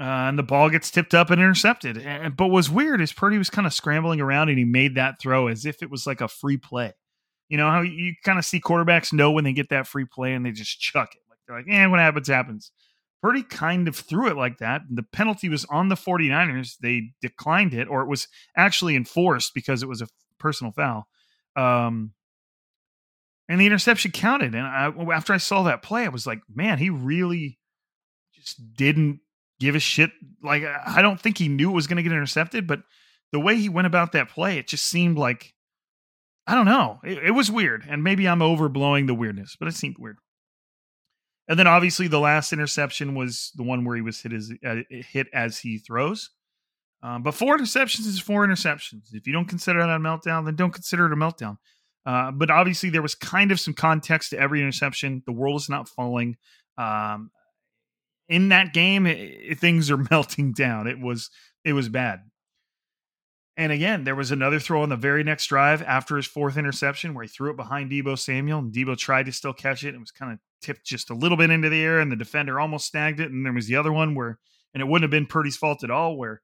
Uh, 0.00 0.28
and 0.28 0.38
the 0.38 0.44
ball 0.44 0.70
gets 0.70 0.90
tipped 0.90 1.12
up 1.12 1.30
and 1.30 1.40
intercepted. 1.40 1.98
And, 1.98 2.36
but 2.36 2.48
what's 2.48 2.68
weird 2.68 3.00
is 3.00 3.12
Purdy 3.12 3.36
was 3.36 3.50
kind 3.50 3.66
of 3.66 3.74
scrambling 3.74 4.20
around 4.20 4.48
and 4.48 4.58
he 4.58 4.64
made 4.64 4.94
that 4.94 5.20
throw 5.20 5.48
as 5.48 5.66
if 5.66 5.82
it 5.82 5.90
was 5.90 6.06
like 6.06 6.20
a 6.20 6.28
free 6.28 6.56
play. 6.56 6.92
You 7.48 7.56
know 7.56 7.70
how 7.70 7.80
you 7.80 8.14
kind 8.24 8.38
of 8.38 8.44
see 8.44 8.60
quarterbacks 8.60 9.12
know 9.12 9.32
when 9.32 9.44
they 9.44 9.52
get 9.52 9.70
that 9.70 9.86
free 9.86 10.04
play 10.04 10.34
and 10.34 10.46
they 10.46 10.52
just 10.52 10.78
chuck 10.78 11.14
it. 11.14 11.22
Like 11.28 11.38
they're 11.46 11.56
like, 11.56 11.66
eh, 11.68 11.86
what 11.86 11.98
happens, 11.98 12.28
happens. 12.28 12.70
Purdy 13.20 13.42
kind 13.42 13.88
of 13.88 13.96
threw 13.96 14.28
it 14.28 14.36
like 14.36 14.58
that. 14.58 14.82
The 14.88 15.02
penalty 15.02 15.48
was 15.48 15.64
on 15.64 15.88
the 15.88 15.96
49ers. 15.96 16.76
They 16.80 17.14
declined 17.20 17.74
it, 17.74 17.88
or 17.88 18.02
it 18.02 18.08
was 18.08 18.28
actually 18.56 18.94
enforced 18.94 19.54
because 19.54 19.82
it 19.82 19.88
was 19.88 20.00
a 20.00 20.08
personal 20.38 20.72
foul. 20.72 21.08
Um, 21.56 22.12
and 23.48 23.60
the 23.60 23.66
interception 23.66 24.12
counted. 24.12 24.54
And 24.54 24.64
I, 24.64 24.92
after 25.12 25.32
I 25.32 25.38
saw 25.38 25.64
that 25.64 25.82
play, 25.82 26.04
I 26.04 26.10
was 26.10 26.26
like, 26.26 26.40
man, 26.54 26.78
he 26.78 26.90
really 26.90 27.58
just 28.34 28.74
didn't 28.74 29.20
give 29.60 29.74
a 29.74 29.80
shit. 29.80 30.10
Like 30.42 30.64
I 30.64 31.02
don't 31.02 31.20
think 31.20 31.38
he 31.38 31.48
knew 31.48 31.70
it 31.70 31.74
was 31.74 31.86
going 31.86 31.96
to 31.96 32.02
get 32.02 32.12
intercepted, 32.12 32.66
but 32.66 32.80
the 33.32 33.40
way 33.40 33.56
he 33.56 33.68
went 33.68 33.86
about 33.86 34.12
that 34.12 34.28
play, 34.28 34.58
it 34.58 34.68
just 34.68 34.86
seemed 34.86 35.18
like 35.18 35.54
I 36.46 36.54
don't 36.54 36.66
know. 36.66 36.98
It, 37.04 37.18
it, 37.18 37.30
was 37.32 37.50
weird, 37.50 37.84
and 37.86 38.02
maybe 38.02 38.26
I'm 38.26 38.38
overblowing 38.38 39.06
the 39.06 39.14
weirdness, 39.14 39.54
but 39.58 39.68
it 39.68 39.74
seemed 39.74 39.96
weird. 39.98 40.16
And 41.46 41.58
then 41.58 41.66
obviously 41.66 42.08
the 42.08 42.20
last 42.20 42.54
interception 42.54 43.14
was 43.14 43.52
the 43.54 43.62
one 43.62 43.84
where 43.84 43.96
he 43.96 44.02
was 44.02 44.20
hit 44.20 44.32
as 44.32 44.52
uh, 44.64 44.76
hit 44.90 45.28
as 45.32 45.58
he 45.58 45.78
throws. 45.78 46.30
Um, 47.02 47.22
but 47.22 47.34
four 47.34 47.56
interceptions 47.56 48.06
is 48.06 48.18
four 48.18 48.46
interceptions. 48.46 49.12
If 49.14 49.26
you 49.26 49.32
don't 49.32 49.46
consider 49.46 49.80
that 49.80 49.88
a 49.88 49.98
meltdown, 49.98 50.44
then 50.44 50.56
don't 50.56 50.72
consider 50.72 51.06
it 51.06 51.12
a 51.12 51.16
meltdown. 51.16 51.58
Uh, 52.04 52.30
but 52.30 52.50
obviously, 52.50 52.90
there 52.90 53.02
was 53.02 53.14
kind 53.14 53.52
of 53.52 53.60
some 53.60 53.74
context 53.74 54.30
to 54.30 54.38
every 54.38 54.60
interception. 54.60 55.22
The 55.26 55.32
world 55.32 55.60
is 55.60 55.68
not 55.68 55.88
falling. 55.88 56.36
Um, 56.76 57.30
in 58.28 58.50
that 58.50 58.72
game, 58.72 59.06
it, 59.06 59.58
things 59.58 59.90
are 59.90 59.96
melting 60.10 60.52
down. 60.52 60.86
It 60.86 61.00
was 61.00 61.30
it 61.64 61.72
was 61.72 61.88
bad. 61.88 62.20
And 63.56 63.72
again, 63.72 64.04
there 64.04 64.14
was 64.14 64.30
another 64.30 64.60
throw 64.60 64.82
on 64.82 64.88
the 64.88 64.96
very 64.96 65.24
next 65.24 65.46
drive 65.46 65.82
after 65.82 66.16
his 66.16 66.26
fourth 66.26 66.56
interception 66.56 67.12
where 67.12 67.24
he 67.24 67.28
threw 67.28 67.50
it 67.50 67.56
behind 67.56 67.90
Deebo 67.90 68.16
Samuel, 68.16 68.60
and 68.60 68.72
Deebo 68.72 68.96
tried 68.96 69.26
to 69.26 69.32
still 69.32 69.52
catch 69.52 69.82
it. 69.82 69.88
And 69.88 69.96
it 69.96 70.00
was 70.00 70.12
kind 70.12 70.32
of 70.32 70.38
tipped 70.62 70.84
just 70.84 71.10
a 71.10 71.14
little 71.14 71.36
bit 71.36 71.50
into 71.50 71.68
the 71.68 71.82
air, 71.82 71.98
and 71.98 72.12
the 72.12 72.16
defender 72.16 72.60
almost 72.60 72.88
snagged 72.88 73.18
it. 73.18 73.32
And 73.32 73.44
there 73.44 73.52
was 73.52 73.66
the 73.66 73.74
other 73.74 73.92
one 73.92 74.14
where, 74.14 74.38
and 74.72 74.80
it 74.80 74.86
wouldn't 74.86 75.02
have 75.02 75.10
been 75.10 75.26
Purdy's 75.26 75.56
fault 75.56 75.82
at 75.82 75.90
all, 75.90 76.16
where 76.16 76.40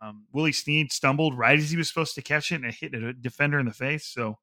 um, 0.00 0.24
Willie 0.32 0.52
Snead 0.52 0.90
stumbled 0.90 1.36
right 1.36 1.58
as 1.58 1.70
he 1.70 1.76
was 1.76 1.88
supposed 1.88 2.14
to 2.14 2.22
catch 2.22 2.50
it, 2.50 2.56
and 2.56 2.64
it 2.64 2.76
hit 2.76 2.94
a 2.94 3.12
defender 3.12 3.58
in 3.58 3.66
the 3.66 3.72
face. 3.72 4.06
So 4.06 4.38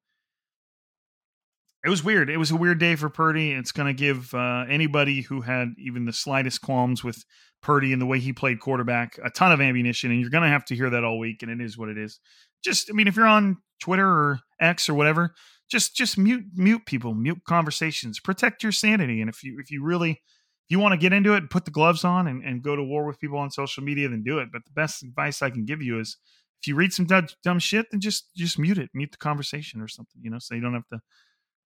it 1.83 1.89
was 1.89 2.03
weird. 2.03 2.29
It 2.29 2.37
was 2.37 2.51
a 2.51 2.55
weird 2.55 2.79
day 2.79 2.95
for 2.95 3.09
Purdy. 3.09 3.51
It's 3.51 3.73
going 3.73 3.87
to 3.87 3.93
give 3.93 4.33
uh, 4.33 4.65
anybody 4.69 5.21
who 5.21 5.41
had 5.41 5.69
even 5.77 6.05
the 6.05 6.13
slightest 6.13 6.61
qualms 6.61 7.03
with 7.03 7.23
Purdy 7.61 7.91
and 7.91 8.01
the 8.01 8.05
way 8.05 8.19
he 8.19 8.31
played 8.31 8.59
quarterback 8.59 9.19
a 9.23 9.29
ton 9.29 9.51
of 9.51 9.61
ammunition, 9.61 10.11
and 10.11 10.19
you're 10.19 10.29
going 10.29 10.43
to 10.43 10.49
have 10.49 10.65
to 10.65 10.75
hear 10.75 10.89
that 10.89 11.03
all 11.03 11.19
week. 11.19 11.43
And 11.43 11.51
it 11.51 11.63
is 11.63 11.77
what 11.77 11.89
it 11.89 11.97
is. 11.97 12.19
Just, 12.63 12.89
I 12.89 12.93
mean, 12.93 13.07
if 13.07 13.15
you're 13.15 13.25
on 13.27 13.57
Twitter 13.81 14.07
or 14.07 14.39
X 14.61 14.87
or 14.87 14.93
whatever, 14.93 15.33
just 15.69 15.95
just 15.95 16.17
mute 16.17 16.45
mute 16.53 16.85
people, 16.85 17.13
mute 17.13 17.39
conversations, 17.47 18.19
protect 18.19 18.63
your 18.63 18.71
sanity. 18.71 19.19
And 19.19 19.29
if 19.29 19.43
you 19.43 19.57
if 19.59 19.71
you 19.71 19.83
really 19.83 20.11
if 20.11 20.69
you 20.69 20.79
want 20.79 20.93
to 20.93 20.97
get 20.97 21.11
into 21.11 21.33
it, 21.33 21.37
and 21.37 21.49
put 21.49 21.65
the 21.65 21.71
gloves 21.71 22.05
on 22.05 22.27
and, 22.27 22.43
and 22.43 22.63
go 22.63 22.75
to 22.75 22.83
war 22.83 23.05
with 23.05 23.19
people 23.19 23.37
on 23.37 23.51
social 23.51 23.83
media, 23.83 24.07
then 24.07 24.23
do 24.23 24.39
it. 24.39 24.49
But 24.53 24.63
the 24.65 24.71
best 24.71 25.03
advice 25.03 25.41
I 25.41 25.49
can 25.49 25.65
give 25.65 25.81
you 25.81 25.99
is 25.99 26.17
if 26.61 26.67
you 26.67 26.75
read 26.75 26.93
some 26.93 27.05
dumb, 27.05 27.27
dumb 27.43 27.59
shit, 27.59 27.87
then 27.91 27.99
just 27.99 28.29
just 28.37 28.57
mute 28.57 28.77
it, 28.77 28.89
mute 28.93 29.11
the 29.11 29.17
conversation 29.17 29.81
or 29.81 29.87
something, 29.89 30.21
you 30.21 30.29
know, 30.29 30.39
so 30.39 30.55
you 30.55 30.61
don't 30.61 30.73
have 30.73 30.87
to 30.93 30.99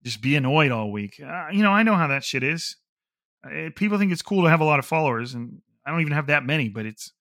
just 0.07 0.21
be 0.21 0.35
annoyed 0.35 0.71
all 0.71 0.91
week. 0.91 1.19
Uh, 1.21 1.47
you 1.51 1.61
know, 1.61 1.71
I 1.71 1.83
know 1.83 1.95
how 1.95 2.07
that 2.07 2.23
shit 2.23 2.43
is. 2.43 2.77
Uh, 3.45 3.69
people 3.75 3.97
think 3.97 4.11
it's 4.11 4.21
cool 4.21 4.43
to 4.43 4.49
have 4.49 4.61
a 4.61 4.65
lot 4.65 4.79
of 4.79 4.85
followers, 4.85 5.33
and 5.33 5.61
I 5.85 5.91
don't 5.91 6.01
even 6.01 6.13
have 6.13 6.27
that 6.27 6.45
many, 6.45 6.69
but 6.69 6.85
it's 6.85 7.11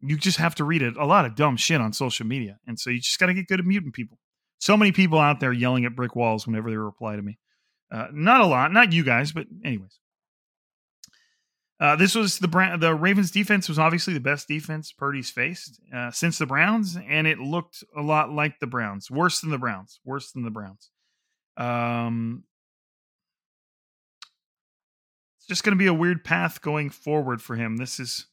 you 0.00 0.16
just 0.16 0.38
have 0.38 0.54
to 0.56 0.64
read 0.64 0.82
it, 0.82 0.96
a 0.96 1.04
lot 1.04 1.24
of 1.24 1.34
dumb 1.34 1.56
shit 1.56 1.80
on 1.80 1.92
social 1.92 2.26
media, 2.26 2.58
and 2.66 2.78
so 2.78 2.90
you 2.90 3.00
just 3.00 3.18
got 3.18 3.26
to 3.26 3.34
get 3.34 3.48
good 3.48 3.60
at 3.60 3.66
muting 3.66 3.92
people. 3.92 4.18
So 4.58 4.76
many 4.76 4.92
people 4.92 5.18
out 5.18 5.40
there 5.40 5.52
yelling 5.52 5.84
at 5.84 5.96
brick 5.96 6.14
walls 6.14 6.46
whenever 6.46 6.70
they 6.70 6.76
reply 6.76 7.16
to 7.16 7.22
me. 7.22 7.38
Uh, 7.90 8.06
not 8.12 8.40
a 8.40 8.46
lot, 8.46 8.72
not 8.72 8.92
you 8.92 9.04
guys, 9.04 9.32
but 9.32 9.46
anyways. 9.64 9.98
Uh, 11.80 11.96
this 11.96 12.14
was 12.14 12.38
the 12.38 12.46
Bra- 12.46 12.76
the 12.76 12.94
Ravens 12.94 13.32
defense 13.32 13.68
was 13.68 13.78
obviously 13.80 14.14
the 14.14 14.20
best 14.20 14.46
defense 14.46 14.92
Purdy's 14.92 15.30
faced 15.30 15.80
uh, 15.92 16.12
since 16.12 16.38
the 16.38 16.46
Browns, 16.46 16.96
and 17.08 17.26
it 17.26 17.40
looked 17.40 17.82
a 17.96 18.02
lot 18.02 18.30
like 18.30 18.60
the 18.60 18.68
Browns, 18.68 19.10
worse 19.10 19.40
than 19.40 19.50
the 19.50 19.58
Browns, 19.58 19.98
worse 20.04 20.30
than 20.30 20.44
the 20.44 20.50
Browns. 20.50 20.90
Um, 21.56 22.44
it's 25.38 25.46
just 25.46 25.64
going 25.64 25.76
to 25.76 25.82
be 25.82 25.86
a 25.86 25.94
weird 25.94 26.24
path 26.24 26.62
going 26.62 26.90
forward 26.90 27.42
for 27.42 27.56
him. 27.56 27.76
This 27.76 27.98
is 27.98 28.26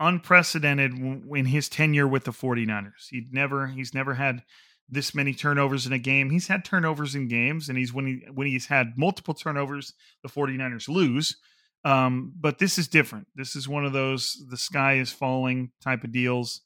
unprecedented 0.00 0.92
in 0.92 1.46
his 1.46 1.68
tenure 1.68 2.08
with 2.08 2.24
the 2.24 2.32
49ers. 2.32 3.08
He'd 3.10 3.32
never 3.32 3.68
he's 3.68 3.94
never 3.94 4.14
had 4.14 4.42
this 4.88 5.14
many 5.14 5.32
turnovers 5.32 5.86
in 5.86 5.92
a 5.92 5.98
game. 5.98 6.30
He's 6.30 6.48
had 6.48 6.64
turnovers 6.64 7.14
in 7.14 7.28
games 7.28 7.68
and 7.68 7.78
he's 7.78 7.92
when 7.92 8.06
he 8.06 8.26
when 8.32 8.46
he's 8.46 8.66
had 8.66 8.98
multiple 8.98 9.34
turnovers, 9.34 9.94
the 10.22 10.28
49ers 10.28 10.88
lose. 10.88 11.36
Um, 11.84 12.32
but 12.38 12.58
this 12.58 12.78
is 12.78 12.88
different. 12.88 13.26
This 13.34 13.56
is 13.56 13.68
one 13.68 13.84
of 13.84 13.92
those 13.92 14.44
the 14.50 14.56
sky 14.56 14.94
is 14.94 15.10
falling 15.10 15.70
type 15.80 16.04
of 16.04 16.12
deals. 16.12 16.62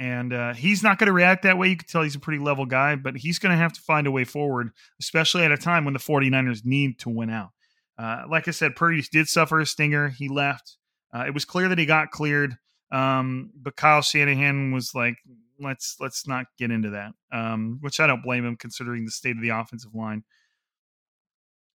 And 0.00 0.32
uh, 0.32 0.54
he's 0.54 0.82
not 0.82 0.98
going 0.98 1.08
to 1.08 1.12
react 1.12 1.42
that 1.42 1.58
way. 1.58 1.68
You 1.68 1.76
can 1.76 1.88
tell 1.88 2.02
he's 2.02 2.14
a 2.14 2.20
pretty 2.20 2.38
level 2.38 2.66
guy, 2.66 2.94
but 2.94 3.16
he's 3.16 3.40
going 3.40 3.50
to 3.50 3.58
have 3.58 3.72
to 3.72 3.80
find 3.80 4.06
a 4.06 4.12
way 4.12 4.24
forward, 4.24 4.70
especially 5.00 5.42
at 5.42 5.50
a 5.50 5.56
time 5.56 5.84
when 5.84 5.94
the 5.94 6.00
49ers 6.00 6.64
need 6.64 7.00
to 7.00 7.10
win 7.10 7.30
out. 7.30 7.50
Uh, 7.98 8.22
like 8.30 8.46
I 8.46 8.52
said, 8.52 8.76
Purdy 8.76 9.02
did 9.10 9.28
suffer 9.28 9.58
a 9.58 9.66
stinger. 9.66 10.08
He 10.08 10.28
left. 10.28 10.76
Uh, 11.12 11.24
it 11.26 11.34
was 11.34 11.44
clear 11.44 11.68
that 11.68 11.78
he 11.78 11.86
got 11.86 12.10
cleared, 12.10 12.56
um, 12.92 13.50
but 13.60 13.76
Kyle 13.76 14.02
Shanahan 14.02 14.72
was 14.72 14.94
like, 14.94 15.16
"Let's 15.58 15.96
let's 15.98 16.28
not 16.28 16.46
get 16.58 16.70
into 16.70 16.90
that," 16.90 17.12
um, 17.32 17.78
which 17.80 17.98
I 17.98 18.06
don't 18.06 18.22
blame 18.22 18.44
him 18.44 18.56
considering 18.56 19.04
the 19.04 19.10
state 19.10 19.36
of 19.36 19.42
the 19.42 19.48
offensive 19.48 19.94
line. 19.94 20.22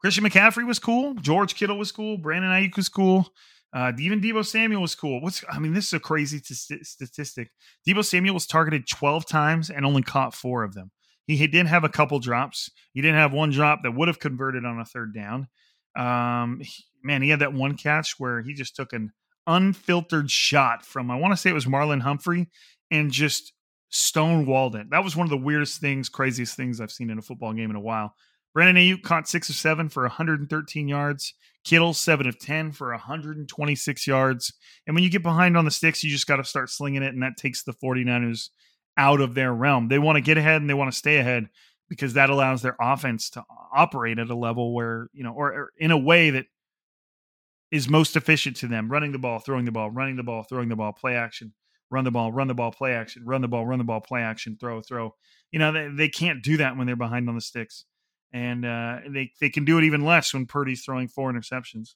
Christian 0.00 0.24
McCaffrey 0.24 0.66
was 0.66 0.78
cool. 0.78 1.14
George 1.14 1.54
Kittle 1.54 1.78
was 1.78 1.92
cool. 1.92 2.18
Brandon 2.18 2.50
Aiyuk 2.50 2.76
was 2.76 2.88
cool. 2.88 3.32
Uh, 3.72 3.92
even 3.98 4.20
Deebo 4.20 4.44
Samuel 4.44 4.82
was 4.82 4.94
cool. 4.94 5.20
What's 5.20 5.44
I 5.50 5.58
mean, 5.58 5.74
this 5.74 5.86
is 5.86 5.92
a 5.92 6.00
crazy 6.00 6.40
t- 6.40 6.54
statistic. 6.54 7.50
Deebo 7.86 8.04
Samuel 8.04 8.34
was 8.34 8.46
targeted 8.46 8.88
12 8.88 9.26
times 9.26 9.70
and 9.70 9.86
only 9.86 10.02
caught 10.02 10.34
four 10.34 10.64
of 10.64 10.74
them. 10.74 10.90
He, 11.26 11.36
he 11.36 11.46
did 11.46 11.66
have 11.66 11.84
a 11.84 11.88
couple 11.88 12.18
drops. 12.18 12.70
He 12.92 13.00
didn't 13.00 13.18
have 13.18 13.32
one 13.32 13.50
drop 13.50 13.80
that 13.84 13.94
would 13.94 14.08
have 14.08 14.18
converted 14.18 14.64
on 14.64 14.80
a 14.80 14.84
third 14.84 15.14
down. 15.14 15.46
Um, 15.96 16.60
he, 16.62 16.84
man, 17.02 17.22
he 17.22 17.30
had 17.30 17.40
that 17.40 17.52
one 17.52 17.76
catch 17.76 18.16
where 18.18 18.42
he 18.42 18.54
just 18.54 18.74
took 18.74 18.92
an 18.92 19.12
unfiltered 19.46 20.30
shot 20.30 20.84
from 20.84 21.10
I 21.10 21.16
want 21.16 21.32
to 21.32 21.36
say 21.36 21.50
it 21.50 21.54
was 21.54 21.66
Marlon 21.66 22.02
Humphrey 22.02 22.48
and 22.90 23.10
just 23.10 23.52
stonewalled 23.92 24.74
it. 24.74 24.90
That 24.90 25.04
was 25.04 25.16
one 25.16 25.26
of 25.26 25.30
the 25.30 25.36
weirdest 25.36 25.80
things, 25.80 26.08
craziest 26.08 26.56
things 26.56 26.80
I've 26.80 26.92
seen 26.92 27.10
in 27.10 27.18
a 27.18 27.22
football 27.22 27.52
game 27.52 27.70
in 27.70 27.76
a 27.76 27.80
while. 27.80 28.14
Brandon 28.52 28.82
Aiyuk 28.82 29.02
caught 29.02 29.28
six 29.28 29.48
of 29.48 29.54
seven 29.54 29.88
for 29.88 30.02
113 30.02 30.88
yards. 30.88 31.34
Kittle 31.64 31.92
seven 31.92 32.26
of 32.26 32.38
10 32.38 32.72
for 32.72 32.90
126 32.90 34.06
yards. 34.06 34.52
And 34.86 34.94
when 34.94 35.04
you 35.04 35.10
get 35.10 35.22
behind 35.22 35.56
on 35.56 35.64
the 35.64 35.70
sticks, 35.70 36.02
you 36.02 36.10
just 36.10 36.26
got 36.26 36.36
to 36.36 36.44
start 36.44 36.70
slinging 36.70 37.02
it, 37.02 37.12
and 37.12 37.22
that 37.22 37.36
takes 37.36 37.62
the 37.62 37.74
49ers 37.74 38.48
out 38.96 39.20
of 39.20 39.34
their 39.34 39.52
realm. 39.52 39.88
They 39.88 39.98
want 39.98 40.16
to 40.16 40.22
get 40.22 40.38
ahead 40.38 40.60
and 40.60 40.68
they 40.68 40.74
want 40.74 40.90
to 40.90 40.98
stay 40.98 41.18
ahead 41.18 41.48
because 41.88 42.14
that 42.14 42.30
allows 42.30 42.62
their 42.62 42.76
offense 42.80 43.30
to 43.30 43.44
operate 43.72 44.18
at 44.18 44.30
a 44.30 44.36
level 44.36 44.74
where, 44.74 45.08
you 45.12 45.24
know, 45.24 45.32
or, 45.32 45.52
or 45.52 45.72
in 45.78 45.90
a 45.90 45.98
way 45.98 46.30
that 46.30 46.46
is 47.70 47.88
most 47.88 48.16
efficient 48.16 48.56
to 48.56 48.68
them 48.68 48.90
running 48.90 49.12
the 49.12 49.18
ball, 49.18 49.38
throwing 49.38 49.64
the 49.64 49.72
ball, 49.72 49.90
running 49.90 50.16
the 50.16 50.22
ball, 50.22 50.42
throwing 50.42 50.68
the 50.68 50.76
ball, 50.76 50.92
play 50.92 51.14
action, 51.14 51.52
run 51.90 52.04
the 52.04 52.10
ball, 52.10 52.32
run 52.32 52.48
the 52.48 52.54
ball, 52.54 52.72
play 52.72 52.92
action, 52.92 53.24
run 53.24 53.42
the 53.42 53.48
ball, 53.48 53.66
run 53.66 53.78
the 53.78 53.84
ball, 53.84 54.00
play 54.00 54.22
action, 54.22 54.56
throw, 54.58 54.80
throw. 54.80 55.14
You 55.50 55.58
know, 55.58 55.72
they, 55.72 55.88
they 55.88 56.08
can't 56.08 56.42
do 56.42 56.56
that 56.58 56.76
when 56.76 56.86
they're 56.86 56.96
behind 56.96 57.28
on 57.28 57.34
the 57.34 57.40
sticks 57.40 57.84
and 58.32 58.64
uh, 58.64 58.98
they 59.08 59.32
they 59.40 59.50
can 59.50 59.64
do 59.64 59.78
it 59.78 59.84
even 59.84 60.04
less 60.04 60.32
when 60.32 60.46
Purdy's 60.46 60.84
throwing 60.84 61.08
four 61.08 61.32
interceptions. 61.32 61.94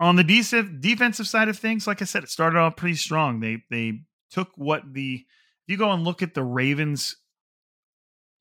On 0.00 0.16
the 0.16 0.24
de- 0.24 0.62
defensive 0.80 1.26
side 1.26 1.48
of 1.48 1.58
things, 1.58 1.86
like 1.86 2.00
I 2.00 2.04
said, 2.04 2.22
it 2.22 2.30
started 2.30 2.58
off 2.58 2.76
pretty 2.76 2.96
strong. 2.96 3.40
They 3.40 3.62
they 3.70 4.00
took 4.30 4.50
what 4.56 4.82
the 4.92 5.24
if 5.66 5.72
you 5.72 5.76
go 5.76 5.90
and 5.90 6.04
look 6.04 6.22
at 6.22 6.34
the 6.34 6.44
Ravens, 6.44 7.16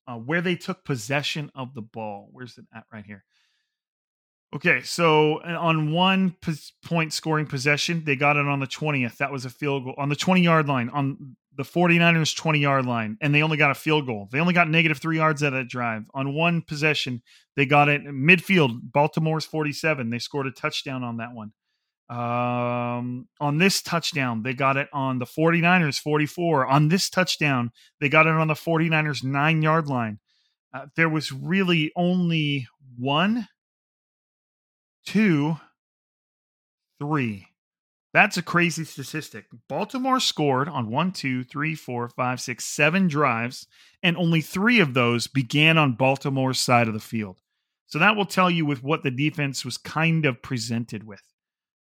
uh, 0.08 0.16
where 0.16 0.42
they 0.42 0.56
took 0.56 0.86
possession 0.86 1.52
of 1.56 1.74
the 1.74 1.82
ball. 1.82 2.30
Where's 2.32 2.58
it 2.58 2.66
at 2.74 2.86
right 2.92 3.06
here? 3.06 3.24
Okay, 4.56 4.82
so 4.82 5.38
uh, 5.40 5.58
on 5.60 5.92
one 5.92 6.36
point 6.86 7.12
scoring 7.12 7.46
possession, 7.46 8.04
they 8.06 8.16
got 8.16 8.38
it 8.38 8.48
on 8.48 8.60
the 8.60 8.68
20th. 8.68 9.18
That 9.18 9.32
was 9.32 9.44
a 9.44 9.50
field 9.50 9.84
goal 9.84 9.96
on 9.98 10.10
the 10.10 10.16
20 10.16 10.42
yard 10.42 10.68
line. 10.68 10.90
On 10.90 11.36
the 11.58 11.64
49ers 11.64 12.36
20 12.36 12.60
yard 12.60 12.86
line 12.86 13.18
and 13.20 13.34
they 13.34 13.42
only 13.42 13.58
got 13.58 13.72
a 13.72 13.76
field 13.76 14.06
goal. 14.06 14.30
They 14.32 14.40
only 14.40 14.54
got 14.54 14.70
negative 14.70 15.00
three 15.00 15.18
yards 15.18 15.44
out 15.44 15.54
of 15.54 15.54
that 15.54 15.68
drive. 15.68 16.04
On 16.14 16.34
one 16.36 16.62
possession, 16.62 17.22
they 17.56 17.66
got 17.66 17.90
it 17.90 18.04
midfield. 18.04 18.80
Baltimore's 18.94 19.46
47. 19.46 20.10
They 20.10 20.20
scored 20.20 20.48
a 20.48 20.52
touchdown 20.52 21.04
on 21.04 21.18
that 21.18 21.34
one. 21.34 21.52
Um, 22.10 23.28
on 23.42 23.58
this 23.58 23.82
touchdown, 23.82 24.44
they 24.44 24.54
got 24.54 24.78
it 24.78 24.88
on 24.94 25.20
the 25.20 25.26
49ers 25.26 26.00
44. 26.00 26.68
On 26.68 26.88
this 26.88 27.10
touchdown, 27.10 27.72
they 28.00 28.08
got 28.08 28.28
it 28.28 28.34
on 28.34 28.48
the 28.48 28.54
49ers 28.54 29.24
nine 29.24 29.62
yard 29.62 29.88
line. 29.88 30.20
Uh, 30.74 30.86
there 30.96 31.10
was 31.10 31.32
really 31.32 31.92
only 31.96 32.68
one, 32.98 33.48
two, 35.06 35.58
three 37.00 37.48
that's 38.18 38.36
a 38.36 38.42
crazy 38.42 38.84
statistic. 38.84 39.46
Baltimore 39.70 40.20
scored 40.20 40.68
on 40.68 40.90
one, 40.90 41.12
two, 41.12 41.44
three, 41.44 41.76
four, 41.76 42.10
five, 42.10 42.42
six, 42.42 42.66
seven 42.66 43.08
drives, 43.08 43.68
and 44.02 44.18
only 44.18 44.42
three 44.42 44.80
of 44.80 44.96
those 44.96 45.28
began 45.28 45.78
on 45.78 45.94
Baltimore's 45.94 46.60
side 46.60 46.88
of 46.88 46.96
the 46.96 47.00
field. 47.00 47.40
So 47.86 48.00
that 48.00 48.16
will 48.16 48.26
tell 48.26 48.50
you 48.50 48.66
with 48.66 48.84
what 48.84 49.04
the 49.04 49.12
defense 49.12 49.64
was 49.64 49.78
kind 49.78 50.26
of 50.26 50.42
presented 50.42 51.04
with. 51.04 51.22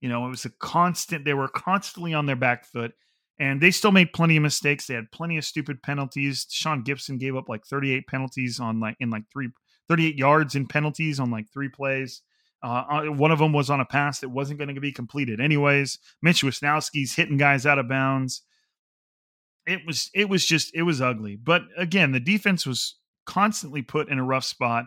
You 0.01 0.09
know, 0.09 0.25
it 0.25 0.29
was 0.29 0.43
a 0.43 0.49
constant, 0.49 1.23
they 1.23 1.33
were 1.33 1.47
constantly 1.47 2.13
on 2.13 2.25
their 2.25 2.35
back 2.35 2.65
foot, 2.65 2.91
and 3.39 3.61
they 3.61 3.71
still 3.71 3.93
made 3.93 4.11
plenty 4.11 4.35
of 4.35 4.43
mistakes. 4.43 4.87
They 4.87 4.93
had 4.93 5.13
plenty 5.13 5.37
of 5.37 5.45
stupid 5.45 5.81
penalties. 5.81 6.47
Sean 6.49 6.83
Gipson 6.83 7.17
gave 7.17 7.37
up 7.37 7.47
like 7.47 7.65
38 7.65 8.07
penalties 8.07 8.59
on 8.59 8.81
like 8.81 8.97
in 8.99 9.09
like 9.09 9.23
three 9.31 9.51
38 9.87 10.17
yards 10.17 10.55
in 10.55 10.67
penalties 10.67 11.17
on 11.17 11.31
like 11.31 11.49
three 11.49 11.69
plays. 11.69 12.23
Uh, 12.65 12.83
uh, 12.89 13.03
one 13.11 13.29
of 13.29 13.37
them 13.37 13.53
was 13.53 13.69
on 13.69 13.79
a 13.79 13.85
pass 13.85 14.21
that 14.21 14.29
wasn't 14.29 14.57
going 14.57 14.73
to 14.73 14.81
be 14.81 14.91
completed 14.91 15.39
anyways. 15.39 15.99
Mitch 16.23 16.41
Wishnowsky's 16.41 17.15
hitting 17.15 17.37
guys 17.37 17.67
out 17.67 17.77
of 17.77 17.87
bounds. 17.87 18.41
It 19.67 19.81
was 19.85 20.09
it 20.15 20.29
was 20.29 20.43
just 20.43 20.73
it 20.73 20.81
was 20.81 20.99
ugly. 20.99 21.35
But 21.35 21.61
again, 21.77 22.11
the 22.11 22.19
defense 22.19 22.65
was 22.65 22.95
constantly 23.27 23.83
put 23.83 24.09
in 24.09 24.17
a 24.17 24.23
rough 24.23 24.45
spot, 24.45 24.85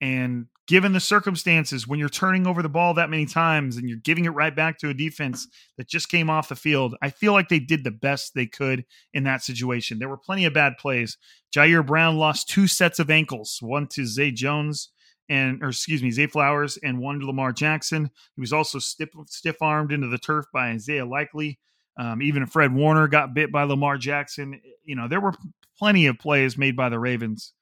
And 0.00 0.46
given 0.68 0.92
the 0.92 1.00
circumstances, 1.00 1.88
when 1.88 1.98
you're 1.98 2.08
turning 2.08 2.46
over 2.46 2.62
the 2.62 2.68
ball 2.68 2.94
that 2.94 3.10
many 3.10 3.26
times 3.26 3.76
and 3.76 3.88
you're 3.88 3.98
giving 3.98 4.24
it 4.24 4.30
right 4.30 4.54
back 4.54 4.78
to 4.78 4.88
a 4.88 4.94
defense 4.94 5.48
that 5.78 5.88
just 5.88 6.08
came 6.08 6.30
off 6.30 6.48
the 6.48 6.54
field, 6.56 6.94
I 7.02 7.10
feel 7.10 7.32
like 7.32 7.48
they 7.48 7.60
did 7.60 7.82
the 7.82 7.90
best 7.90 8.34
they 8.34 8.46
could 8.46 8.84
in 9.12 9.24
that 9.24 9.42
situation. 9.42 9.98
There 9.98 10.08
were 10.08 10.16
plenty 10.16 10.44
of 10.44 10.54
bad 10.54 10.78
plays. 10.78 11.18
Ji'Ayir 11.52 11.84
Brown 11.84 12.18
lost 12.18 12.48
two 12.48 12.68
sets 12.68 13.00
of 13.00 13.10
ankles, 13.10 13.58
one 13.60 13.88
to 13.88 14.06
Zay 14.06 14.30
Jones 14.30 14.90
and 15.28 15.62
or 15.62 15.68
excuse 15.68 16.02
me, 16.02 16.10
Zay 16.10 16.26
Flowers 16.26 16.78
and 16.82 16.98
one 16.98 17.20
Lamar 17.20 17.52
Jackson. 17.52 18.10
He 18.34 18.40
was 18.40 18.52
also 18.52 18.78
stiff 18.78 19.62
armed 19.62 19.92
into 19.92 20.08
the 20.08 20.18
turf 20.18 20.46
by 20.52 20.68
Isaiah 20.68 21.06
Likely. 21.06 21.58
Um, 21.98 22.20
even 22.20 22.46
Fred 22.46 22.74
Warner 22.74 23.08
got 23.08 23.34
bit 23.34 23.50
by 23.50 23.62
Lamar 23.62 23.96
Jackson. 23.96 24.60
You 24.84 24.96
know, 24.96 25.08
there 25.08 25.20
were 25.20 25.32
plenty 25.78 26.06
of 26.06 26.18
plays 26.18 26.58
made 26.58 26.76
by 26.76 26.88
the 26.88 26.98
Ravens, 26.98 27.54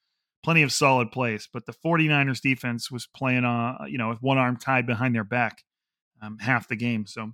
plenty 0.42 0.62
of 0.62 0.72
solid 0.72 1.12
plays, 1.12 1.48
but 1.53 1.66
the 1.66 1.72
49ers 1.72 2.40
defense 2.40 2.90
was 2.90 3.07
playing 3.07 3.44
uh, 3.44 3.85
you 3.87 3.98
know, 3.98 4.09
with 4.09 4.22
one 4.22 4.38
arm 4.38 4.57
tied 4.57 4.87
behind 4.87 5.14
their 5.14 5.24
back 5.24 5.62
um, 6.20 6.38
half 6.38 6.68
the 6.68 6.77
game. 6.77 7.07
So 7.07 7.33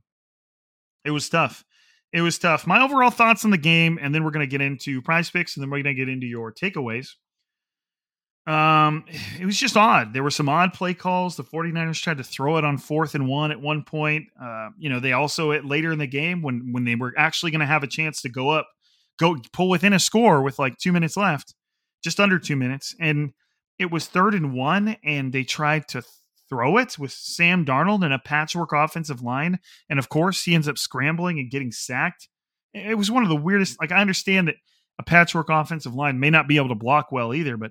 it 1.04 1.10
was 1.10 1.28
tough. 1.28 1.64
It 2.12 2.22
was 2.22 2.38
tough. 2.38 2.66
My 2.66 2.82
overall 2.82 3.10
thoughts 3.10 3.44
on 3.44 3.50
the 3.50 3.58
game, 3.58 3.98
and 4.00 4.14
then 4.14 4.24
we're 4.24 4.32
going 4.32 4.46
to 4.46 4.50
get 4.50 4.60
into 4.60 5.00
prize 5.00 5.30
picks, 5.30 5.56
and 5.56 5.62
then 5.62 5.70
we're 5.70 5.82
going 5.82 5.96
to 5.96 6.00
get 6.00 6.08
into 6.08 6.26
your 6.26 6.52
takeaways. 6.52 7.14
Um, 8.50 9.04
it 9.38 9.46
was 9.46 9.56
just 9.56 9.76
odd. 9.76 10.12
There 10.12 10.24
were 10.24 10.30
some 10.30 10.48
odd 10.48 10.72
play 10.72 10.92
calls. 10.92 11.36
The 11.36 11.44
49ers 11.44 12.02
tried 12.02 12.18
to 12.18 12.24
throw 12.24 12.56
it 12.56 12.64
on 12.64 12.78
fourth 12.78 13.14
and 13.14 13.28
one 13.28 13.52
at 13.52 13.60
one 13.60 13.84
point. 13.84 14.26
Uh, 14.40 14.70
you 14.76 14.90
know, 14.90 14.98
they 14.98 15.12
also 15.12 15.52
at 15.52 15.64
later 15.64 15.92
in 15.92 16.00
the 16.00 16.08
game 16.08 16.42
when 16.42 16.72
when 16.72 16.84
they 16.84 16.96
were 16.96 17.14
actually 17.16 17.52
going 17.52 17.60
to 17.60 17.66
have 17.66 17.84
a 17.84 17.86
chance 17.86 18.20
to 18.22 18.28
go 18.28 18.50
up, 18.50 18.66
go 19.20 19.36
pull 19.52 19.68
within 19.68 19.92
a 19.92 20.00
score 20.00 20.42
with 20.42 20.58
like 20.58 20.76
two 20.78 20.90
minutes 20.90 21.16
left, 21.16 21.54
just 22.02 22.18
under 22.18 22.40
two 22.40 22.56
minutes, 22.56 22.92
and 22.98 23.30
it 23.78 23.92
was 23.92 24.06
third 24.06 24.34
and 24.34 24.52
one, 24.52 24.96
and 25.04 25.32
they 25.32 25.44
tried 25.44 25.86
to 25.88 26.02
throw 26.48 26.76
it 26.76 26.98
with 26.98 27.12
Sam 27.12 27.64
Darnold 27.64 28.04
and 28.04 28.12
a 28.12 28.18
patchwork 28.18 28.72
offensive 28.72 29.22
line, 29.22 29.60
and 29.88 30.00
of 30.00 30.08
course 30.08 30.42
he 30.42 30.56
ends 30.56 30.66
up 30.66 30.76
scrambling 30.76 31.38
and 31.38 31.52
getting 31.52 31.70
sacked. 31.70 32.28
It 32.74 32.98
was 32.98 33.12
one 33.12 33.22
of 33.22 33.28
the 33.28 33.36
weirdest. 33.36 33.80
Like 33.80 33.92
I 33.92 34.00
understand 34.00 34.48
that 34.48 34.56
a 34.98 35.04
patchwork 35.04 35.50
offensive 35.50 35.94
line 35.94 36.18
may 36.18 36.30
not 36.30 36.48
be 36.48 36.56
able 36.56 36.70
to 36.70 36.74
block 36.74 37.12
well 37.12 37.32
either, 37.32 37.56
but 37.56 37.70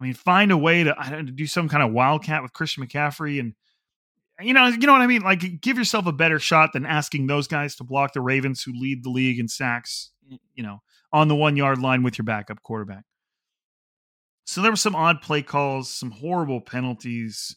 I 0.00 0.04
mean, 0.04 0.14
find 0.14 0.52
a 0.52 0.56
way 0.56 0.84
to, 0.84 0.94
to 0.94 1.22
do 1.24 1.46
some 1.46 1.68
kind 1.68 1.82
of 1.82 1.92
wildcat 1.92 2.42
with 2.42 2.52
Christian 2.52 2.86
McCaffrey 2.86 3.40
and 3.40 3.54
you 4.40 4.54
know, 4.54 4.66
you 4.66 4.86
know 4.86 4.92
what 4.92 5.02
I 5.02 5.08
mean? 5.08 5.22
Like 5.22 5.60
give 5.60 5.78
yourself 5.78 6.06
a 6.06 6.12
better 6.12 6.38
shot 6.38 6.72
than 6.72 6.86
asking 6.86 7.26
those 7.26 7.48
guys 7.48 7.74
to 7.76 7.84
block 7.84 8.12
the 8.12 8.20
Ravens 8.20 8.62
who 8.62 8.72
lead 8.72 9.02
the 9.02 9.10
league 9.10 9.40
in 9.40 9.48
sacks, 9.48 10.12
you 10.54 10.62
know, 10.62 10.78
on 11.12 11.26
the 11.26 11.34
1-yard 11.34 11.78
line 11.78 12.04
with 12.04 12.18
your 12.18 12.24
backup 12.24 12.62
quarterback. 12.62 13.04
So 14.44 14.62
there 14.62 14.70
were 14.70 14.76
some 14.76 14.94
odd 14.94 15.22
play 15.22 15.42
calls, 15.42 15.92
some 15.92 16.12
horrible 16.12 16.60
penalties, 16.60 17.56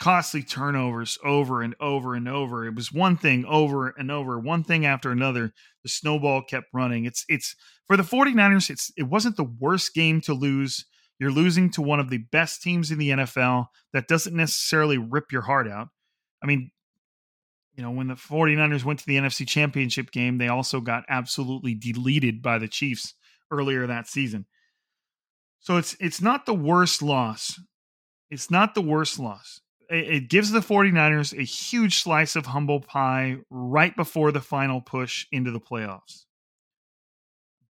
costly 0.00 0.42
turnovers 0.42 1.18
over 1.22 1.62
and 1.62 1.74
over 1.78 2.14
and 2.14 2.28
over. 2.28 2.66
It 2.66 2.74
was 2.74 2.90
one 2.90 3.16
thing 3.16 3.44
over 3.44 3.88
and 3.88 4.10
over, 4.10 4.38
one 4.38 4.64
thing 4.64 4.86
after 4.86 5.10
another. 5.10 5.52
The 5.82 5.88
snowball 5.88 6.42
kept 6.42 6.66
running. 6.72 7.04
It's 7.04 7.24
it's 7.28 7.54
for 7.86 7.96
the 7.96 8.02
49ers, 8.02 8.70
it's 8.70 8.90
it 8.96 9.04
wasn't 9.04 9.36
the 9.36 9.44
worst 9.44 9.94
game 9.94 10.20
to 10.22 10.34
lose 10.34 10.86
you're 11.18 11.30
losing 11.30 11.70
to 11.70 11.82
one 11.82 12.00
of 12.00 12.10
the 12.10 12.18
best 12.18 12.62
teams 12.62 12.90
in 12.90 12.98
the 12.98 13.10
NFL 13.10 13.66
that 13.92 14.08
doesn't 14.08 14.36
necessarily 14.36 14.98
rip 14.98 15.32
your 15.32 15.42
heart 15.42 15.68
out. 15.68 15.88
I 16.42 16.46
mean, 16.46 16.70
you 17.74 17.82
know, 17.82 17.90
when 17.90 18.08
the 18.08 18.14
49ers 18.14 18.84
went 18.84 19.00
to 19.00 19.06
the 19.06 19.16
NFC 19.16 19.46
Championship 19.46 20.10
game, 20.10 20.38
they 20.38 20.48
also 20.48 20.80
got 20.80 21.04
absolutely 21.08 21.74
deleted 21.74 22.42
by 22.42 22.58
the 22.58 22.68
Chiefs 22.68 23.14
earlier 23.50 23.86
that 23.86 24.08
season. 24.08 24.46
So 25.60 25.76
it's 25.76 25.96
it's 26.00 26.20
not 26.20 26.46
the 26.46 26.54
worst 26.54 27.02
loss. 27.02 27.60
It's 28.30 28.50
not 28.50 28.74
the 28.74 28.82
worst 28.82 29.18
loss. 29.18 29.60
It, 29.90 30.08
it 30.08 30.30
gives 30.30 30.50
the 30.50 30.60
49ers 30.60 31.38
a 31.38 31.42
huge 31.42 32.02
slice 32.02 32.36
of 32.36 32.46
humble 32.46 32.80
pie 32.80 33.38
right 33.50 33.94
before 33.94 34.32
the 34.32 34.40
final 34.40 34.80
push 34.80 35.26
into 35.32 35.50
the 35.50 35.60
playoffs. 35.60 36.24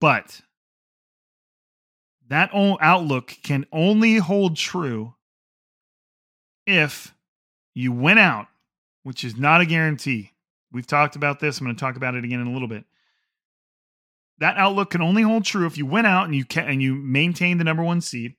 But 0.00 0.40
that 2.32 2.50
outlook 2.54 3.36
can 3.42 3.66
only 3.72 4.16
hold 4.16 4.56
true 4.56 5.14
if 6.66 7.14
you 7.74 7.92
win 7.92 8.18
out, 8.18 8.46
which 9.02 9.24
is 9.24 9.36
not 9.36 9.60
a 9.60 9.66
guarantee. 9.66 10.32
We've 10.70 10.86
talked 10.86 11.16
about 11.16 11.40
this. 11.40 11.58
I'm 11.58 11.66
going 11.66 11.76
to 11.76 11.80
talk 11.80 11.96
about 11.96 12.14
it 12.14 12.24
again 12.24 12.40
in 12.40 12.46
a 12.46 12.52
little 12.52 12.68
bit. 12.68 12.84
That 14.38 14.56
outlook 14.56 14.90
can 14.90 15.02
only 15.02 15.22
hold 15.22 15.44
true 15.44 15.66
if 15.66 15.76
you 15.76 15.86
win 15.86 16.06
out 16.06 16.24
and 16.24 16.34
you 16.34 16.44
and 16.56 16.82
you 16.82 16.94
maintain 16.94 17.58
the 17.58 17.64
number 17.64 17.82
one 17.82 18.00
seed, 18.00 18.34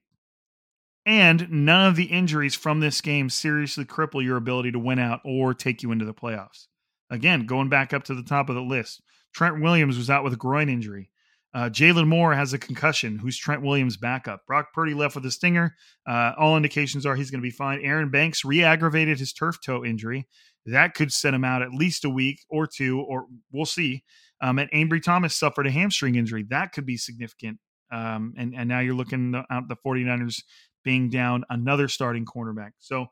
and 1.05 1.49
none 1.49 1.87
of 1.87 1.95
the 1.95 2.05
injuries 2.05 2.55
from 2.55 2.79
this 2.79 2.99
game 3.01 3.29
seriously 3.29 3.85
cripple 3.85 4.23
your 4.23 4.37
ability 4.37 4.71
to 4.71 4.79
win 4.79 4.99
out 4.99 5.21
or 5.23 5.53
take 5.53 5.83
you 5.83 5.91
into 5.91 6.05
the 6.05 6.13
playoffs. 6.13 6.67
Again, 7.09 7.45
going 7.45 7.69
back 7.69 7.93
up 7.93 8.03
to 8.05 8.15
the 8.15 8.23
top 8.23 8.49
of 8.49 8.55
the 8.55 8.61
list, 8.61 9.01
Trent 9.33 9.61
Williams 9.61 9.97
was 9.97 10.09
out 10.09 10.23
with 10.23 10.33
a 10.33 10.37
groin 10.37 10.67
injury. 10.67 11.09
Uh, 11.53 11.69
Jaylon 11.69 12.07
Moore 12.07 12.33
has 12.33 12.53
a 12.53 12.57
concussion. 12.57 13.19
Who's 13.19 13.37
Trent 13.37 13.61
Williams' 13.61 13.97
backup? 13.97 14.45
Brock 14.47 14.73
Purdy 14.73 14.93
left 14.95 15.15
with 15.15 15.25
a 15.25 15.31
stinger. 15.31 15.75
Uh, 16.07 16.31
all 16.37 16.57
indications 16.57 17.05
are 17.05 17.15
he's 17.15 17.29
going 17.29 17.41
to 17.41 17.47
be 17.47 17.51
fine. 17.51 17.79
Aaron 17.81 18.09
Banks 18.09 18.43
re-aggravated 18.43 19.19
his 19.19 19.33
turf 19.33 19.57
toe 19.63 19.85
injury. 19.85 20.27
That 20.65 20.95
could 20.95 21.11
set 21.11 21.33
him 21.33 21.43
out 21.43 21.61
at 21.61 21.71
least 21.71 22.05
a 22.05 22.09
week 22.09 22.39
or 22.49 22.65
two, 22.65 23.01
or 23.01 23.27
we'll 23.51 23.65
see. 23.65 24.03
Um, 24.41 24.57
and 24.57 24.71
Ambry 24.71 25.03
Thomas 25.03 25.35
suffered 25.35 25.67
a 25.67 25.71
hamstring 25.71 26.15
injury. 26.15 26.43
That 26.49 26.71
could 26.71 26.85
be 26.85 26.97
significant. 26.97 27.59
Um, 27.91 28.33
and, 28.37 28.55
and 28.55 28.67
now 28.67 28.79
you're 28.79 28.95
looking 28.95 29.35
at 29.35 29.67
the 29.67 29.75
49ers 29.85 30.41
being 30.83 31.09
down 31.09 31.43
another 31.49 31.87
starting 31.87 32.25
cornerback. 32.25 32.71
So 32.79 33.07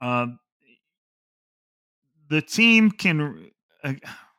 uh, 0.00 0.26
the 2.28 2.42
team 2.42 2.90
can. 2.90 3.50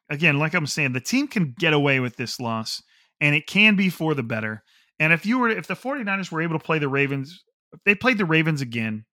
Again, 0.09 0.39
like 0.39 0.53
I'm 0.53 0.67
saying, 0.67 0.93
the 0.93 1.01
team 1.01 1.27
can 1.27 1.53
get 1.57 1.73
away 1.73 1.99
with 1.99 2.15
this 2.15 2.39
loss 2.39 2.81
and 3.19 3.35
it 3.35 3.47
can 3.47 3.75
be 3.75 3.89
for 3.89 4.13
the 4.13 4.23
better. 4.23 4.63
And 4.99 5.13
if 5.13 5.25
you 5.25 5.39
were 5.39 5.49
if 5.49 5.67
the 5.67 5.75
49ers 5.75 6.31
were 6.31 6.41
able 6.41 6.57
to 6.57 6.63
play 6.63 6.79
the 6.79 6.87
Ravens, 6.87 7.43
if 7.73 7.79
they 7.85 7.95
played 7.95 8.17
the 8.17 8.25
Ravens 8.25 8.61
again 8.61 9.05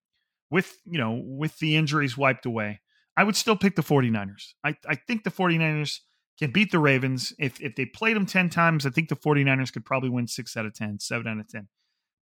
with, 0.51 0.77
you 0.85 0.99
know, 0.99 1.21
with 1.25 1.59
the 1.59 1.77
injuries 1.77 2.17
wiped 2.17 2.47
away, 2.47 2.81
I 3.17 3.25
would 3.25 3.37
still 3.37 3.57
pick 3.57 3.77
the 3.77 3.83
49ers. 3.83 4.55
I, 4.65 4.77
I 4.89 4.95
think 4.95 5.25
the 5.25 5.31
49ers 5.31 6.01
can 6.39 6.51
beat 6.51 6.71
the 6.71 6.79
Ravens. 6.79 7.33
If 7.39 7.61
if 7.61 7.75
they 7.77 7.87
played 7.87 8.17
them 8.17 8.27
10 8.27 8.51
times, 8.51 8.87
I 8.87 8.91
think 8.91 9.09
the 9.09 9.17
49ers 9.17 9.73
could 9.73 9.85
probably 9.85 10.11
win 10.11 10.27
6 10.27 10.57
out 10.57 10.67
of 10.67 10.75
10, 10.75 11.01
7 11.01 11.27
out 11.27 11.39
of 11.39 11.49
10. 11.49 11.69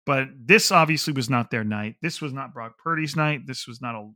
But 0.05 0.29
this 0.43 0.71
obviously 0.71 1.13
was 1.13 1.29
not 1.29 1.51
their 1.51 1.63
night. 1.63 1.95
This 2.01 2.21
was 2.21 2.34
not 2.34 2.53
Brock 2.53 2.77
Purdy's 2.84 3.15
night. 3.15 3.45
This 3.45 3.67
was 3.67 3.82
not 3.82 3.95
a 3.95 4.10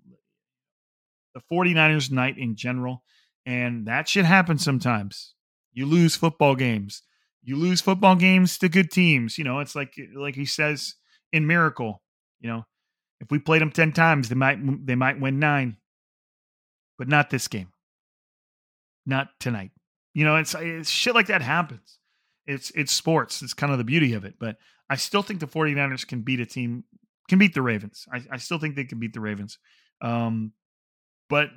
the 1.35 1.41
49ers 1.51 2.11
night 2.11 2.37
in 2.37 2.55
general. 2.55 3.03
And 3.45 3.87
that 3.87 4.07
should 4.07 4.25
happen 4.25 4.57
sometimes. 4.57 5.33
You 5.73 5.85
lose 5.85 6.15
football 6.15 6.55
games. 6.55 7.01
You 7.43 7.57
lose 7.57 7.81
football 7.81 8.15
games 8.15 8.57
to 8.59 8.69
good 8.69 8.89
teams. 8.89 9.37
You 9.37 9.43
know, 9.43 9.59
it's 9.59 9.75
like 9.75 9.95
like 10.15 10.35
he 10.35 10.45
says 10.45 10.95
in 11.33 11.45
Miracle, 11.45 12.01
you 12.39 12.49
know, 12.49 12.65
if 13.19 13.31
we 13.31 13.39
played 13.39 13.61
them 13.61 13.71
10 13.71 13.91
times, 13.91 14.29
they 14.29 14.35
might 14.35 14.59
they 14.85 14.95
might 14.95 15.19
win 15.19 15.39
9. 15.39 15.77
But 16.97 17.07
not 17.07 17.29
this 17.29 17.47
game. 17.47 17.69
Not 19.05 19.29
tonight. 19.39 19.71
You 20.13 20.25
know, 20.25 20.37
it's, 20.37 20.55
it's 20.57 20.89
shit 20.89 21.15
like 21.15 21.27
that 21.27 21.41
happens. 21.41 21.97
It's 22.45 22.71
it's 22.71 22.93
sports. 22.93 23.41
It's 23.41 23.53
kind 23.53 23.71
of 23.71 23.77
the 23.77 23.83
beauty 23.83 24.13
of 24.13 24.25
it. 24.25 24.35
But 24.39 24.57
I 24.89 24.95
still 24.95 25.23
think 25.23 25.39
the 25.39 25.47
49ers 25.47 26.07
can 26.07 26.21
beat 26.21 26.39
a 26.39 26.45
team 26.45 26.83
can 27.29 27.39
beat 27.39 27.53
the 27.53 27.61
Ravens. 27.61 28.05
I, 28.11 28.21
I 28.31 28.37
still 28.37 28.59
think 28.59 28.75
they 28.75 28.83
can 28.83 28.99
beat 28.99 29.13
the 29.13 29.21
Ravens. 29.21 29.57
Um, 30.01 30.51
but 31.29 31.49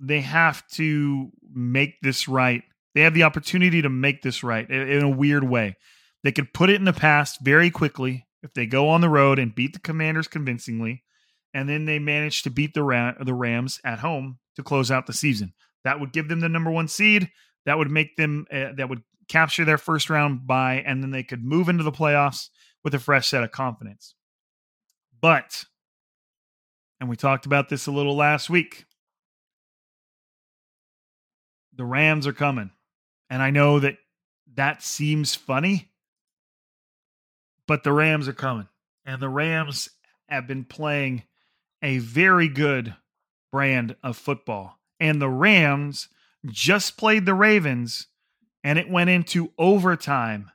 they 0.00 0.20
have 0.20 0.66
to 0.68 1.30
make 1.52 2.00
this 2.02 2.28
right. 2.28 2.62
They 2.94 3.02
have 3.02 3.14
the 3.14 3.24
opportunity 3.24 3.82
to 3.82 3.88
make 3.88 4.22
this 4.22 4.42
right 4.42 4.68
in 4.68 5.02
a 5.02 5.08
weird 5.08 5.44
way. 5.44 5.76
They 6.24 6.32
could 6.32 6.52
put 6.52 6.70
it 6.70 6.76
in 6.76 6.84
the 6.84 6.92
past 6.92 7.38
very 7.42 7.70
quickly 7.70 8.26
if 8.42 8.52
they 8.54 8.66
go 8.66 8.88
on 8.88 9.00
the 9.00 9.08
road 9.08 9.38
and 9.38 9.54
beat 9.54 9.72
the 9.72 9.78
Commanders 9.80 10.28
convincingly, 10.28 11.04
and 11.54 11.68
then 11.68 11.84
they 11.84 11.98
manage 11.98 12.42
to 12.42 12.50
beat 12.50 12.74
the 12.74 13.14
the 13.20 13.34
Rams 13.34 13.80
at 13.84 14.00
home 14.00 14.38
to 14.56 14.62
close 14.62 14.90
out 14.90 15.06
the 15.06 15.12
season. 15.12 15.52
That 15.84 16.00
would 16.00 16.12
give 16.12 16.28
them 16.28 16.40
the 16.40 16.48
number 16.48 16.70
one 16.70 16.88
seed. 16.88 17.30
That 17.64 17.78
would 17.78 17.90
make 17.90 18.16
them 18.16 18.46
uh, 18.52 18.72
that 18.76 18.88
would 18.88 19.02
capture 19.28 19.64
their 19.64 19.78
first 19.78 20.10
round 20.10 20.46
bye, 20.46 20.82
and 20.86 21.02
then 21.02 21.10
they 21.10 21.22
could 21.22 21.44
move 21.44 21.68
into 21.68 21.84
the 21.84 21.92
playoffs 21.92 22.48
with 22.84 22.94
a 22.94 22.98
fresh 22.98 23.28
set 23.28 23.42
of 23.42 23.50
confidence. 23.50 24.14
But, 25.20 25.64
and 27.00 27.08
we 27.08 27.16
talked 27.16 27.46
about 27.46 27.68
this 27.68 27.86
a 27.86 27.92
little 27.92 28.14
last 28.14 28.48
week 28.48 28.84
the 31.76 31.84
Rams 31.84 32.26
are 32.26 32.32
coming. 32.32 32.70
And 33.30 33.42
I 33.42 33.50
know 33.50 33.80
that 33.80 33.98
that 34.54 34.82
seems 34.82 35.34
funny, 35.34 35.90
but 37.66 37.84
the 37.84 37.92
Rams 37.92 38.28
are 38.28 38.32
coming. 38.32 38.68
And 39.04 39.20
the 39.20 39.28
Rams 39.28 39.88
have 40.28 40.46
been 40.46 40.64
playing 40.64 41.22
a 41.82 41.98
very 41.98 42.48
good 42.48 42.94
brand 43.52 43.96
of 44.02 44.16
football. 44.16 44.78
And 44.98 45.20
the 45.20 45.28
Rams 45.28 46.08
just 46.46 46.96
played 46.96 47.26
the 47.26 47.34
Ravens 47.34 48.06
and 48.64 48.78
it 48.78 48.90
went 48.90 49.10
into 49.10 49.52
overtime 49.58 50.50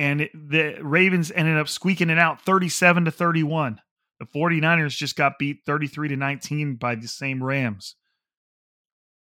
and 0.00 0.22
it, 0.22 0.30
the 0.32 0.78
Ravens 0.80 1.30
ended 1.30 1.58
up 1.58 1.68
squeaking 1.68 2.08
it 2.08 2.18
out 2.18 2.40
37 2.40 3.04
to 3.04 3.10
31. 3.10 3.82
The 4.18 4.24
49ers 4.24 4.96
just 4.96 5.14
got 5.14 5.38
beat 5.38 5.58
33 5.66 6.08
to 6.08 6.16
19 6.16 6.76
by 6.76 6.94
the 6.94 7.06
same 7.06 7.44
Rams. 7.44 7.96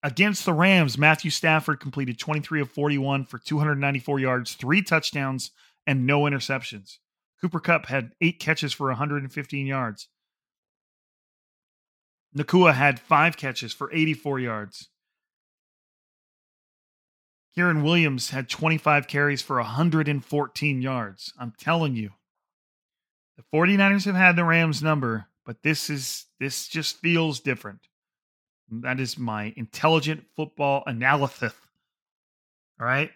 Against 0.03 0.45
the 0.45 0.53
Rams, 0.53 0.97
Matthew 0.97 1.31
Stafford 1.31 1.79
completed 1.79 2.19
23 2.19 2.61
of 2.61 2.71
41 2.71 3.25
for 3.25 3.39
294 3.39 4.19
yards, 4.19 4.53
three 4.53 4.81
touchdowns, 4.81 5.51
and 5.87 6.05
no 6.05 6.21
interceptions. 6.21 6.97
Cooper 7.41 7.59
Kupp 7.59 7.87
had 7.87 8.11
eight 8.21 8.39
catches 8.39 8.73
for 8.73 8.87
115 8.87 9.65
yards. 9.65 10.07
Nacua 12.35 12.73
had 12.73 12.99
five 12.99 13.37
catches 13.37 13.73
for 13.73 13.91
84 13.91 14.39
yards. 14.39 14.89
Kyren 17.57 17.83
Williams 17.83 18.29
had 18.29 18.49
25 18.49 19.07
carries 19.07 19.41
for 19.41 19.57
114 19.57 20.81
yards. 20.81 21.33
I'm 21.39 21.53
telling 21.57 21.95
you, 21.95 22.11
the 23.35 23.43
49ers 23.51 24.05
have 24.05 24.15
had 24.15 24.35
the 24.35 24.43
Rams 24.43 24.83
number, 24.83 25.27
but 25.43 25.63
this 25.63 25.89
is 25.89 26.25
this 26.39 26.67
just 26.67 26.97
feels 26.97 27.39
different. 27.39 27.87
That 28.69 28.99
is 28.99 29.17
my 29.17 29.53
intelligent 29.55 30.25
football 30.35 30.83
analysis. 30.85 31.53
All 32.79 32.85
right. 32.85 33.11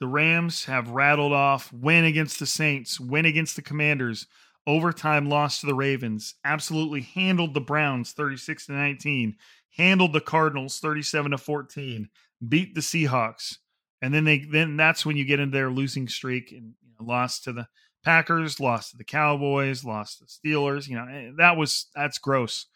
The 0.00 0.06
Rams 0.06 0.64
have 0.66 0.90
rattled 0.90 1.32
off 1.32 1.72
win 1.72 2.04
against 2.04 2.38
the 2.38 2.46
Saints, 2.46 3.00
win 3.00 3.24
against 3.24 3.56
the 3.56 3.62
Commanders, 3.62 4.26
overtime 4.66 5.28
loss 5.28 5.60
to 5.60 5.66
the 5.66 5.74
Ravens, 5.74 6.34
absolutely 6.44 7.02
handled 7.02 7.54
the 7.54 7.60
Browns 7.60 8.12
36 8.12 8.66
to 8.66 8.72
19, 8.72 9.36
handled 9.76 10.12
the 10.12 10.20
Cardinals 10.20 10.80
37 10.80 11.30
to 11.30 11.38
14, 11.38 12.08
beat 12.46 12.74
the 12.74 12.80
Seahawks. 12.80 13.56
And 14.02 14.12
then 14.12 14.24
they 14.24 14.40
then 14.40 14.76
that's 14.76 15.06
when 15.06 15.16
you 15.16 15.24
get 15.24 15.40
into 15.40 15.56
their 15.56 15.70
losing 15.70 16.08
streak 16.08 16.52
and 16.52 16.74
you 16.82 16.94
know, 16.98 17.06
lost 17.06 17.44
to 17.44 17.52
the 17.52 17.66
Packers, 18.06 18.60
lost 18.60 18.92
to 18.92 18.96
the 18.96 19.04
Cowboys, 19.04 19.84
lost 19.84 20.18
to 20.18 20.24
the 20.24 20.30
Steelers. 20.30 20.86
You 20.86 20.94
know, 20.94 21.06
eh, 21.06 21.32
that 21.38 21.56
was 21.56 21.86
that's 21.92 22.18
gross. 22.18 22.66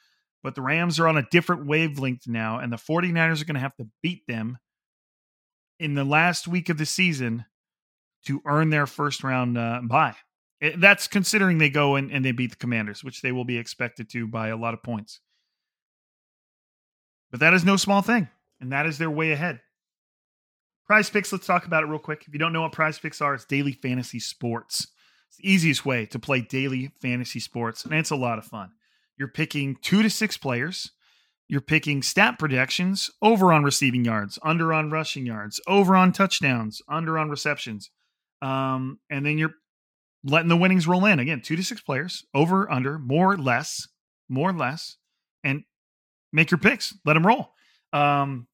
But 0.42 0.56
the 0.56 0.62
Rams 0.62 0.98
are 0.98 1.06
on 1.06 1.16
a 1.16 1.26
different 1.30 1.66
wavelength 1.66 2.26
now, 2.26 2.58
and 2.58 2.72
the 2.72 2.76
49ers 2.76 3.40
are 3.40 3.44
going 3.44 3.54
to 3.54 3.60
have 3.60 3.76
to 3.76 3.86
beat 4.02 4.26
them 4.26 4.58
in 5.78 5.94
the 5.94 6.02
last 6.02 6.48
week 6.48 6.68
of 6.68 6.78
the 6.78 6.86
season 6.86 7.44
to 8.24 8.42
earn 8.44 8.70
their 8.70 8.88
first 8.88 9.22
round 9.22 9.56
uh, 9.56 9.80
bye. 9.84 10.16
It, 10.60 10.74
eh, 10.74 10.76
that's 10.78 11.06
considering 11.06 11.58
they 11.58 11.70
go 11.70 11.94
and, 11.94 12.10
and 12.10 12.24
they 12.24 12.32
beat 12.32 12.50
the 12.50 12.56
Commanders, 12.56 13.04
which 13.04 13.22
they 13.22 13.30
will 13.30 13.44
be 13.44 13.56
expected 13.56 14.10
to 14.10 14.26
by 14.26 14.48
a 14.48 14.56
lot 14.56 14.74
of 14.74 14.82
points. 14.82 15.20
But 17.30 17.38
that 17.38 17.54
is 17.54 17.64
no 17.64 17.76
small 17.76 18.02
thing, 18.02 18.28
and 18.60 18.72
that 18.72 18.84
is 18.84 18.98
their 18.98 19.10
way 19.10 19.30
ahead. 19.30 19.60
Prize 20.86 21.08
Picks, 21.08 21.32
let's 21.32 21.46
talk 21.46 21.66
about 21.66 21.84
it 21.84 21.86
real 21.86 22.00
quick. 22.00 22.24
If 22.26 22.32
you 22.32 22.40
don't 22.40 22.52
know 22.52 22.62
what 22.62 22.72
Prize 22.72 22.98
Picks 22.98 23.20
are, 23.20 23.34
it's 23.34 23.44
daily 23.44 23.72
fantasy 23.72 24.18
sports. 24.18 24.88
It's 25.30 25.36
the 25.36 25.48
easiest 25.48 25.86
way 25.86 26.06
to 26.06 26.18
play 26.18 26.40
daily 26.40 26.90
fantasy 27.00 27.38
sports, 27.38 27.84
and 27.84 27.94
it's 27.94 28.10
a 28.10 28.16
lot 28.16 28.38
of 28.38 28.44
fun. 28.44 28.72
You're 29.16 29.28
picking 29.28 29.76
two 29.80 30.02
to 30.02 30.10
six 30.10 30.36
players. 30.36 30.90
You're 31.46 31.60
picking 31.60 32.02
stat 32.02 32.36
projections 32.38 33.12
over 33.22 33.52
on 33.52 33.62
receiving 33.62 34.04
yards, 34.04 34.40
under 34.42 34.72
on 34.72 34.90
rushing 34.90 35.26
yards, 35.26 35.60
over 35.68 35.94
on 35.94 36.10
touchdowns, 36.10 36.82
under 36.88 37.16
on 37.16 37.30
receptions. 37.30 37.90
Um, 38.42 38.98
and 39.08 39.24
then 39.24 39.38
you're 39.38 39.54
letting 40.24 40.48
the 40.48 40.56
winnings 40.56 40.88
roll 40.88 41.04
in. 41.04 41.20
Again, 41.20 41.42
two 41.42 41.54
to 41.54 41.62
six 41.62 41.80
players, 41.80 42.24
over, 42.34 42.68
under, 42.68 42.98
more, 42.98 43.36
less, 43.36 43.86
more, 44.28 44.52
less, 44.52 44.96
and 45.44 45.62
make 46.32 46.50
your 46.50 46.58
picks. 46.58 46.92
Let 47.04 47.14
them 47.14 47.26
roll. 47.26 47.52
Um, 47.92 48.48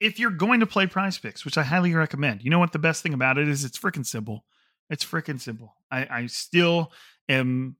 if 0.00 0.18
you're 0.18 0.30
going 0.30 0.60
to 0.60 0.66
play 0.66 0.86
prize 0.86 1.18
picks, 1.18 1.44
which 1.44 1.58
I 1.58 1.62
highly 1.62 1.94
recommend, 1.94 2.42
you 2.42 2.48
know 2.48 2.58
what 2.58 2.72
the 2.72 2.78
best 2.78 3.02
thing 3.02 3.12
about 3.12 3.36
it 3.36 3.48
is? 3.48 3.64
It's 3.64 3.78
freaking 3.78 4.06
simple. 4.06 4.44
It's 4.92 5.04
freaking 5.06 5.40
simple. 5.40 5.74
I, 5.90 6.06
I 6.10 6.26
still 6.26 6.92
am, 7.26 7.76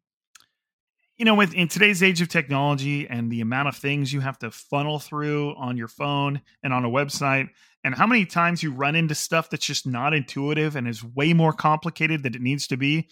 you 1.18 1.26
know, 1.26 1.34
with 1.34 1.52
in 1.52 1.68
today's 1.68 2.02
age 2.02 2.22
of 2.22 2.28
technology 2.28 3.06
and 3.06 3.30
the 3.30 3.42
amount 3.42 3.68
of 3.68 3.76
things 3.76 4.14
you 4.14 4.20
have 4.20 4.38
to 4.38 4.50
funnel 4.50 4.98
through 4.98 5.54
on 5.56 5.76
your 5.76 5.88
phone 5.88 6.40
and 6.62 6.72
on 6.72 6.86
a 6.86 6.88
website, 6.88 7.50
and 7.84 7.94
how 7.94 8.06
many 8.06 8.24
times 8.24 8.62
you 8.62 8.72
run 8.72 8.96
into 8.96 9.14
stuff 9.14 9.50
that's 9.50 9.66
just 9.66 9.86
not 9.86 10.14
intuitive 10.14 10.74
and 10.74 10.88
is 10.88 11.04
way 11.04 11.34
more 11.34 11.52
complicated 11.52 12.22
than 12.22 12.34
it 12.34 12.40
needs 12.40 12.66
to 12.68 12.78
be. 12.78 13.10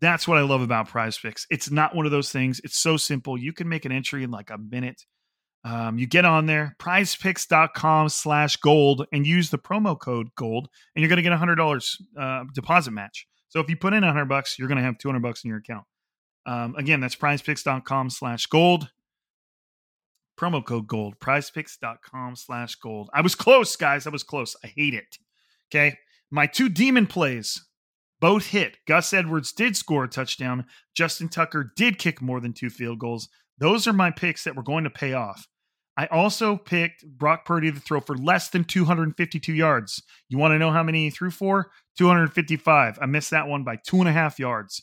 That's 0.00 0.28
what 0.28 0.38
I 0.38 0.42
love 0.42 0.62
about 0.62 0.88
Prize. 0.88 1.18
It's 1.50 1.72
not 1.72 1.96
one 1.96 2.06
of 2.06 2.12
those 2.12 2.30
things. 2.30 2.60
It's 2.62 2.78
so 2.78 2.96
simple. 2.96 3.36
You 3.36 3.52
can 3.52 3.68
make 3.68 3.84
an 3.84 3.90
entry 3.90 4.22
in 4.22 4.30
like 4.30 4.50
a 4.50 4.58
minute. 4.58 5.02
Um, 5.64 5.98
you 5.98 6.06
get 6.06 6.24
on 6.24 6.46
there, 6.46 6.76
prizepicks.com 6.78 8.08
slash 8.08 8.56
gold, 8.56 9.06
and 9.12 9.26
use 9.26 9.50
the 9.50 9.58
promo 9.58 9.98
code 9.98 10.28
gold, 10.36 10.68
and 10.94 11.02
you're 11.02 11.08
going 11.08 11.16
to 11.16 11.22
get 11.22 11.32
a 11.32 11.36
$100 11.36 12.00
uh, 12.18 12.44
deposit 12.54 12.92
match. 12.92 13.26
So 13.48 13.60
if 13.60 13.68
you 13.68 13.76
put 13.76 13.92
in 13.92 14.04
a 14.04 14.08
100 14.08 14.26
bucks, 14.26 14.58
you're 14.58 14.68
going 14.68 14.78
to 14.78 14.84
have 14.84 14.98
200 14.98 15.20
bucks 15.20 15.44
in 15.44 15.48
your 15.48 15.58
account. 15.58 15.84
Um, 16.46 16.74
again, 16.76 17.00
that's 17.00 17.16
prizepicks.com 17.16 18.10
slash 18.10 18.46
gold. 18.46 18.90
Promo 20.38 20.64
code 20.64 20.86
gold, 20.86 21.18
prizepicks.com 21.18 22.36
slash 22.36 22.76
gold. 22.76 23.10
I 23.12 23.20
was 23.20 23.34
close, 23.34 23.74
guys. 23.74 24.06
I 24.06 24.10
was 24.10 24.22
close. 24.22 24.54
I 24.62 24.68
hate 24.68 24.94
it. 24.94 25.18
Okay. 25.68 25.96
My 26.30 26.46
two 26.46 26.68
demon 26.68 27.06
plays 27.06 27.66
both 28.20 28.46
hit. 28.46 28.78
Gus 28.86 29.12
Edwards 29.12 29.52
did 29.52 29.76
score 29.76 30.04
a 30.04 30.08
touchdown. 30.08 30.66
Justin 30.94 31.28
Tucker 31.28 31.72
did 31.76 31.98
kick 31.98 32.22
more 32.22 32.40
than 32.40 32.52
two 32.52 32.70
field 32.70 32.98
goals. 32.98 33.28
Those 33.58 33.86
are 33.86 33.92
my 33.92 34.10
picks 34.10 34.44
that 34.44 34.56
were 34.56 34.62
going 34.62 34.84
to 34.84 34.90
pay 34.90 35.12
off. 35.12 35.46
I 35.96 36.06
also 36.06 36.56
picked 36.56 37.04
Brock 37.06 37.44
Purdy 37.44 37.72
to 37.72 37.80
throw 37.80 38.00
for 38.00 38.16
less 38.16 38.50
than 38.50 38.62
252 38.62 39.52
yards. 39.52 40.02
You 40.28 40.38
want 40.38 40.52
to 40.52 40.58
know 40.58 40.70
how 40.70 40.84
many 40.84 41.04
he 41.04 41.10
threw 41.10 41.30
for? 41.30 41.70
255. 41.98 42.98
I 43.00 43.06
missed 43.06 43.30
that 43.30 43.48
one 43.48 43.64
by 43.64 43.76
two 43.84 43.98
and 43.98 44.08
a 44.08 44.12
half 44.12 44.38
yards. 44.38 44.82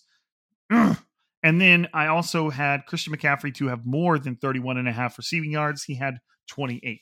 And 1.46 1.62
then 1.62 1.88
I 1.94 2.08
also 2.08 2.50
had 2.50 2.88
Christian 2.88 3.14
McCaffrey 3.14 3.54
to 3.58 3.68
have 3.68 3.86
more 3.86 4.18
than 4.18 4.36
31 4.36 4.80
and 4.80 4.88
a 4.88 4.92
half 4.92 5.16
receiving 5.16 5.52
yards. 5.52 5.84
He 5.84 5.94
had 5.94 6.18
28. 6.50 7.00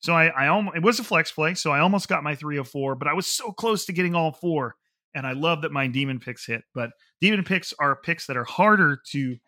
So 0.00 0.12
I, 0.12 0.26
I 0.26 0.48
almost, 0.48 0.76
it 0.76 0.82
was 0.82 1.00
a 1.00 1.04
flex 1.04 1.32
play. 1.32 1.54
So 1.54 1.70
I 1.70 1.80
almost 1.80 2.06
got 2.06 2.22
my 2.22 2.34
304, 2.34 2.96
but 2.96 3.08
I 3.08 3.14
was 3.14 3.26
so 3.26 3.50
close 3.50 3.86
to 3.86 3.94
getting 3.94 4.14
all 4.14 4.32
four. 4.32 4.74
And 5.14 5.26
I 5.26 5.32
love 5.32 5.62
that 5.62 5.72
my 5.72 5.86
demon 5.86 6.20
picks 6.20 6.44
hit. 6.44 6.64
But 6.74 6.90
demon 7.22 7.44
picks 7.44 7.72
are 7.80 7.96
picks 7.96 8.26
that 8.26 8.36
are 8.36 8.44
harder 8.44 9.00
to 9.12 9.38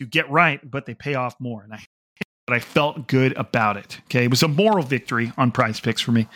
to 0.00 0.06
get 0.06 0.28
right, 0.30 0.60
but 0.68 0.86
they 0.86 0.94
pay 0.94 1.14
off 1.14 1.36
more. 1.38 1.62
And 1.62 1.72
I 1.72 1.84
but 2.46 2.56
I 2.56 2.60
felt 2.60 3.06
good 3.06 3.36
about 3.36 3.76
it. 3.76 4.00
Okay. 4.06 4.24
It 4.24 4.30
was 4.30 4.42
a 4.42 4.48
moral 4.48 4.82
victory 4.82 5.32
on 5.38 5.52
prize 5.52 5.78
picks 5.78 6.00
for 6.00 6.10
me. 6.10 6.26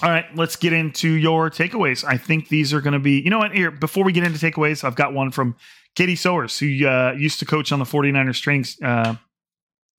All 0.00 0.08
right, 0.10 0.24
let's 0.36 0.54
get 0.54 0.72
into 0.72 1.08
your 1.08 1.50
takeaways. 1.50 2.04
I 2.04 2.16
think 2.16 2.48
these 2.48 2.72
are 2.72 2.80
going 2.80 2.92
to 2.92 3.00
be, 3.00 3.20
you 3.20 3.30
know 3.30 3.38
what, 3.38 3.52
here, 3.52 3.72
before 3.72 4.04
we 4.04 4.12
get 4.12 4.24
into 4.24 4.38
takeaways, 4.38 4.84
I've 4.84 4.94
got 4.94 5.12
one 5.12 5.32
from 5.32 5.56
Katie 5.96 6.16
Sowers, 6.16 6.58
who 6.58 6.86
uh, 6.86 7.14
used 7.16 7.40
to 7.40 7.44
coach 7.44 7.72
on 7.72 7.80
the 7.80 7.84
49ers 7.84 8.40
training, 8.40 8.64
uh, 8.82 9.16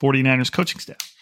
49ers 0.02 0.52
coaching 0.52 0.80
staff. 0.80 1.13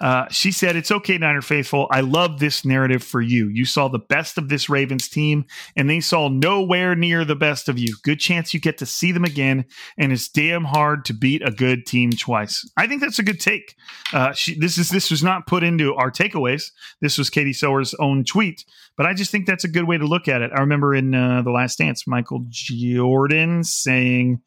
Uh, 0.00 0.26
she 0.30 0.52
said, 0.52 0.76
It's 0.76 0.90
okay, 0.90 1.18
Niner 1.18 1.42
Faithful. 1.42 1.88
I 1.90 2.00
love 2.00 2.38
this 2.38 2.64
narrative 2.64 3.02
for 3.02 3.20
you. 3.20 3.48
You 3.48 3.64
saw 3.64 3.88
the 3.88 3.98
best 3.98 4.38
of 4.38 4.48
this 4.48 4.68
Ravens 4.68 5.08
team, 5.08 5.44
and 5.76 5.90
they 5.90 6.00
saw 6.00 6.28
nowhere 6.28 6.94
near 6.94 7.24
the 7.24 7.34
best 7.34 7.68
of 7.68 7.78
you. 7.78 7.96
Good 8.04 8.20
chance 8.20 8.54
you 8.54 8.60
get 8.60 8.78
to 8.78 8.86
see 8.86 9.12
them 9.12 9.24
again, 9.24 9.64
and 9.96 10.12
it's 10.12 10.28
damn 10.28 10.64
hard 10.64 11.04
to 11.06 11.12
beat 11.12 11.46
a 11.46 11.50
good 11.50 11.86
team 11.86 12.10
twice. 12.10 12.68
I 12.76 12.86
think 12.86 13.00
that's 13.00 13.18
a 13.18 13.24
good 13.24 13.40
take. 13.40 13.74
Uh, 14.12 14.32
she, 14.32 14.58
this 14.58 14.78
is 14.78 14.90
this 14.90 15.10
was 15.10 15.22
not 15.22 15.46
put 15.46 15.64
into 15.64 15.94
our 15.94 16.10
takeaways. 16.10 16.70
This 17.00 17.18
was 17.18 17.30
Katie 17.30 17.52
Sowers' 17.52 17.94
own 17.94 18.24
tweet, 18.24 18.64
but 18.96 19.06
I 19.06 19.14
just 19.14 19.30
think 19.30 19.46
that's 19.46 19.64
a 19.64 19.68
good 19.68 19.88
way 19.88 19.98
to 19.98 20.06
look 20.06 20.28
at 20.28 20.42
it. 20.42 20.52
I 20.54 20.60
remember 20.60 20.94
in 20.94 21.14
uh, 21.14 21.42
the 21.42 21.50
Last 21.50 21.78
Dance, 21.78 22.06
Michael 22.06 22.44
Jordan 22.48 23.64
saying, 23.64 24.40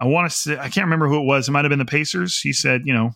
I 0.00 0.06
want 0.06 0.30
to 0.30 0.36
say, 0.36 0.58
I 0.58 0.68
can't 0.68 0.86
remember 0.86 1.08
who 1.08 1.20
it 1.20 1.26
was. 1.26 1.48
It 1.48 1.52
might 1.52 1.64
have 1.64 1.70
been 1.70 1.78
the 1.78 1.84
Pacers. 1.84 2.40
He 2.40 2.52
said, 2.52 2.82
you 2.84 2.94
know, 2.94 3.10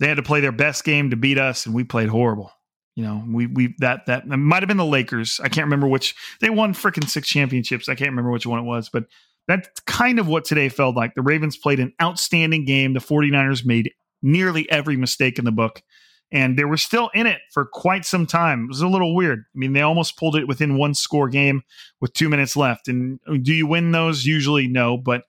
they 0.00 0.08
had 0.08 0.16
to 0.16 0.22
play 0.22 0.40
their 0.40 0.52
best 0.52 0.84
game 0.84 1.10
to 1.10 1.16
beat 1.16 1.38
us, 1.38 1.66
and 1.66 1.74
we 1.74 1.84
played 1.84 2.08
horrible. 2.08 2.52
You 2.94 3.04
know, 3.04 3.24
we 3.28 3.46
we 3.46 3.74
that 3.78 4.06
that 4.06 4.26
might 4.26 4.62
have 4.62 4.68
been 4.68 4.76
the 4.76 4.84
Lakers. 4.84 5.40
I 5.42 5.48
can't 5.48 5.66
remember 5.66 5.86
which. 5.86 6.14
They 6.40 6.50
won 6.50 6.74
freaking 6.74 7.08
six 7.08 7.28
championships. 7.28 7.88
I 7.88 7.94
can't 7.94 8.10
remember 8.10 8.30
which 8.30 8.46
one 8.46 8.58
it 8.58 8.64
was, 8.64 8.88
but 8.88 9.04
that's 9.48 9.68
kind 9.86 10.18
of 10.18 10.28
what 10.28 10.44
today 10.44 10.68
felt 10.68 10.94
like. 10.94 11.14
The 11.14 11.22
Ravens 11.22 11.56
played 11.56 11.80
an 11.80 11.92
outstanding 12.00 12.64
game. 12.64 12.92
The 12.92 13.00
49ers 13.00 13.64
made 13.64 13.92
nearly 14.22 14.70
every 14.70 14.96
mistake 14.96 15.38
in 15.38 15.44
the 15.44 15.52
book. 15.52 15.82
And 16.30 16.58
they 16.58 16.66
were 16.66 16.76
still 16.76 17.08
in 17.14 17.26
it 17.26 17.40
for 17.52 17.64
quite 17.64 18.04
some 18.04 18.26
time. 18.26 18.64
It 18.64 18.68
was 18.68 18.82
a 18.82 18.88
little 18.88 19.14
weird. 19.14 19.38
I 19.38 19.58
mean, 19.58 19.72
they 19.72 19.80
almost 19.80 20.18
pulled 20.18 20.36
it 20.36 20.46
within 20.46 20.76
one 20.76 20.92
score 20.92 21.30
game 21.30 21.62
with 22.02 22.12
two 22.12 22.28
minutes 22.28 22.54
left. 22.54 22.86
And 22.86 23.18
do 23.42 23.54
you 23.54 23.66
win 23.66 23.92
those? 23.92 24.26
Usually, 24.26 24.68
no. 24.68 24.98
But 24.98 25.22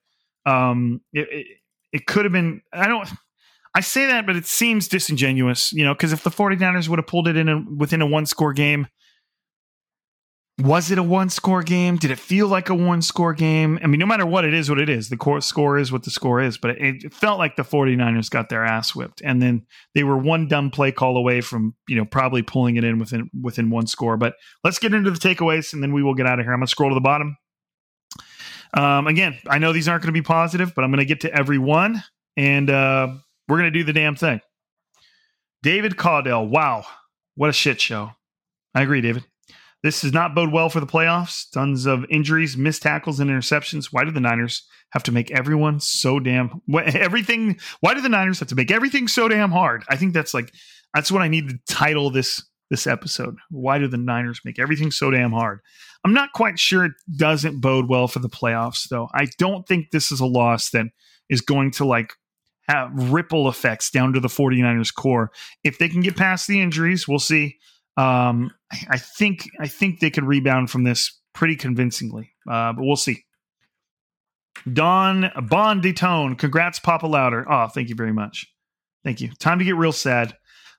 um, 0.46 1.00
it, 1.14 1.30
it, 1.32 1.48
it 1.94 2.06
could 2.06 2.26
have 2.26 2.34
been. 2.34 2.62
I 2.74 2.88
don't. 2.88 3.08
I 3.76 3.82
say 3.82 4.08
that, 4.08 4.26
but 4.26 4.36
it 4.36 4.46
seems 4.46 4.88
disingenuous, 4.88 5.72
you 5.74 5.84
know, 5.84 5.94
because 5.94 6.12
if 6.12 6.24
the 6.24 6.32
49ers 6.32 6.88
would 6.90 7.00
have 7.00 7.08
pulled 7.08 7.28
it 7.28 7.38
in 7.38 7.50
a, 7.50 7.64
within 7.78 8.02
a 8.02 8.08
one 8.08 8.26
score 8.26 8.54
game, 8.54 8.88
was 10.58 10.92
it 10.92 10.98
a 10.98 11.04
one 11.04 11.30
score 11.30 11.64
game? 11.64 11.96
Did 11.96 12.12
it 12.12 12.20
feel 12.20 12.48
like 12.48 12.70
a 12.70 12.76
one 12.76 13.02
score 13.02 13.34
game? 13.34 13.80
I 13.82 13.88
mean, 13.88 14.00
no 14.00 14.06
matter 14.06 14.26
what 14.26 14.44
it 14.44 14.54
is, 14.54 14.70
what 14.70 14.80
it 14.80 14.90
is, 14.90 15.10
the 15.10 15.40
score 15.42 15.78
is 15.78 15.92
what 15.92 16.04
the 16.04 16.10
score 16.10 16.42
is, 16.42 16.58
but 16.58 16.72
it 16.72 17.14
felt 17.14 17.40
like 17.40 17.56
the 17.56 17.64
49ers 17.64 18.30
got 18.30 18.50
their 18.50 18.66
ass 18.66 18.94
whipped. 18.94 19.22
And 19.24 19.42
then 19.42 19.66
they 19.96 20.04
were 20.04 20.18
one 20.18 20.48
dumb 20.48 20.70
play 20.70 20.92
call 20.92 21.16
away 21.16 21.40
from, 21.40 21.76
you 21.88 21.96
know, 21.96 22.06
probably 22.06 22.42
pulling 22.42 22.76
it 22.76 22.84
in 22.84 23.00
within 23.00 23.30
within 23.42 23.70
one 23.70 23.88
score. 23.88 24.18
But 24.18 24.34
let's 24.64 24.80
get 24.80 24.94
into 24.94 25.12
the 25.12 25.20
takeaways 25.20 25.72
and 25.72 25.82
then 25.82 25.94
we 25.94 26.04
will 26.04 26.16
get 26.16 26.26
out 26.26 26.40
of 26.40 26.46
here. 26.46 26.52
I'm 26.52 26.60
gonna 26.60 26.68
scroll 26.68 26.90
to 26.90 26.96
the 26.96 27.02
bottom. 27.02 27.38
Um, 28.74 29.08
again, 29.08 29.38
I 29.48 29.58
know 29.60 29.74
these 29.74 29.88
aren't 29.88 30.04
going 30.04 30.14
to 30.14 30.20
be 30.20 30.24
positive, 30.24 30.74
but 30.76 30.84
I'm 30.84 30.92
going 30.92 31.00
to 31.00 31.06
get 31.06 31.22
to 31.22 31.34
every 31.34 31.58
one 31.58 32.04
and 32.38 32.70
uh, 32.70 33.16
we're 33.50 33.58
going 33.58 33.72
to 33.74 33.80
do 33.80 33.84
the 33.84 33.94
damn 33.94 34.16
thing. 34.16 34.42
David 35.62 35.98
Caudell, 35.98 36.50
wow, 36.50 36.86
what 37.36 37.50
a 37.50 37.54
shit 37.54 37.82
show. 37.82 38.12
I 38.74 38.84
agree, 38.84 39.02
David. 39.02 39.26
This 39.82 40.02
does 40.02 40.14
not 40.14 40.36
bode 40.36 40.52
well 40.52 40.70
for 40.70 40.80
the 40.80 40.86
playoffs. 40.86 41.50
Tons 41.52 41.86
of 41.86 42.06
injuries, 42.10 42.58
missed 42.58 42.82
tackles, 42.82 43.20
and 43.20 43.30
interceptions. 43.30 43.88
Why 43.92 44.04
do 44.04 44.12
the 44.12 44.20
Niners 44.20 44.68
have 44.92 45.04
to 45.04 45.12
make 45.12 45.32
everyone 45.32 45.80
so 45.80 46.20
damn 46.20 46.62
everything? 46.76 47.58
Why 47.80 47.94
do 47.94 48.02
the 48.02 48.10
Niners 48.10 48.40
have 48.40 48.50
to 48.50 48.56
make 48.56 48.72
everything 48.72 49.08
so 49.08 49.28
damn 49.28 49.52
hard? 49.52 49.84
I 49.90 49.96
think 49.96 50.14
that's 50.14 50.34
like 50.34 50.54
that's 50.94 51.12
what 51.12 51.22
I 51.22 51.28
need 51.28 51.50
to 51.50 51.60
title 51.74 52.10
this 52.10 52.44
this 52.70 52.88
episode. 52.88 53.38
Why 53.50 53.80
do 53.80 53.88
the 53.88 53.98
Niners 53.98 54.42
make 54.44 54.60
everything 54.60 54.92
so 54.92 55.12
damn 55.12 55.32
hard? 55.32 55.60
I'm 56.06 56.14
not 56.14 56.34
quite 56.34 56.60
sure 56.60 56.86
it 56.86 56.94
doesn't 57.18 57.62
bode 57.62 57.90
well 57.90 58.08
for 58.08 58.20
the 58.20 58.30
playoffs, 58.30 58.88
though. 58.90 59.10
I 59.14 59.28
don't 59.38 59.68
think 59.68 59.92
this 59.92 60.12
is 60.12 60.20
a 60.20 60.26
loss 60.26 60.70
that 60.72 60.88
is 61.30 61.42
going 61.42 61.72
to 61.72 61.86
like 61.86 62.14
ripple 62.94 63.50
effects 63.50 63.90
down 63.90 64.14
to 64.14 64.20
the 64.20 64.28
49ers 64.28 64.94
core. 64.94 65.32
If 65.64 65.78
they 65.78 65.90
can 65.90 66.02
get 66.02 66.18
past 66.18 66.48
the 66.48 66.62
injuries, 66.62 67.08
we'll 67.08 67.20
see. 67.20 67.58
Um, 67.98 68.52
I 68.90 68.98
think 68.98 69.50
I 69.60 69.68
think 69.68 70.00
they 70.00 70.10
could 70.10 70.24
rebound 70.24 70.70
from 70.70 70.84
this 70.84 71.20
pretty 71.34 71.56
convincingly, 71.56 72.32
uh, 72.50 72.74
but 72.74 72.84
we'll 72.84 72.96
see. 72.96 73.26
Don 74.72 75.32
Bon 75.48 75.82
Detone, 75.82 76.38
congrats, 76.38 76.80
Papa 76.80 77.08
Louder. 77.08 77.46
Oh, 77.52 77.68
thank 77.68 77.90
you 77.90 77.96
very 77.96 78.14
much. 78.14 78.46
Thank 79.04 79.22
you. 79.22 79.32
Time 79.40 79.60
to 79.60 79.66
get 79.66 79.76
real 79.76 79.92
sad. 79.92 80.36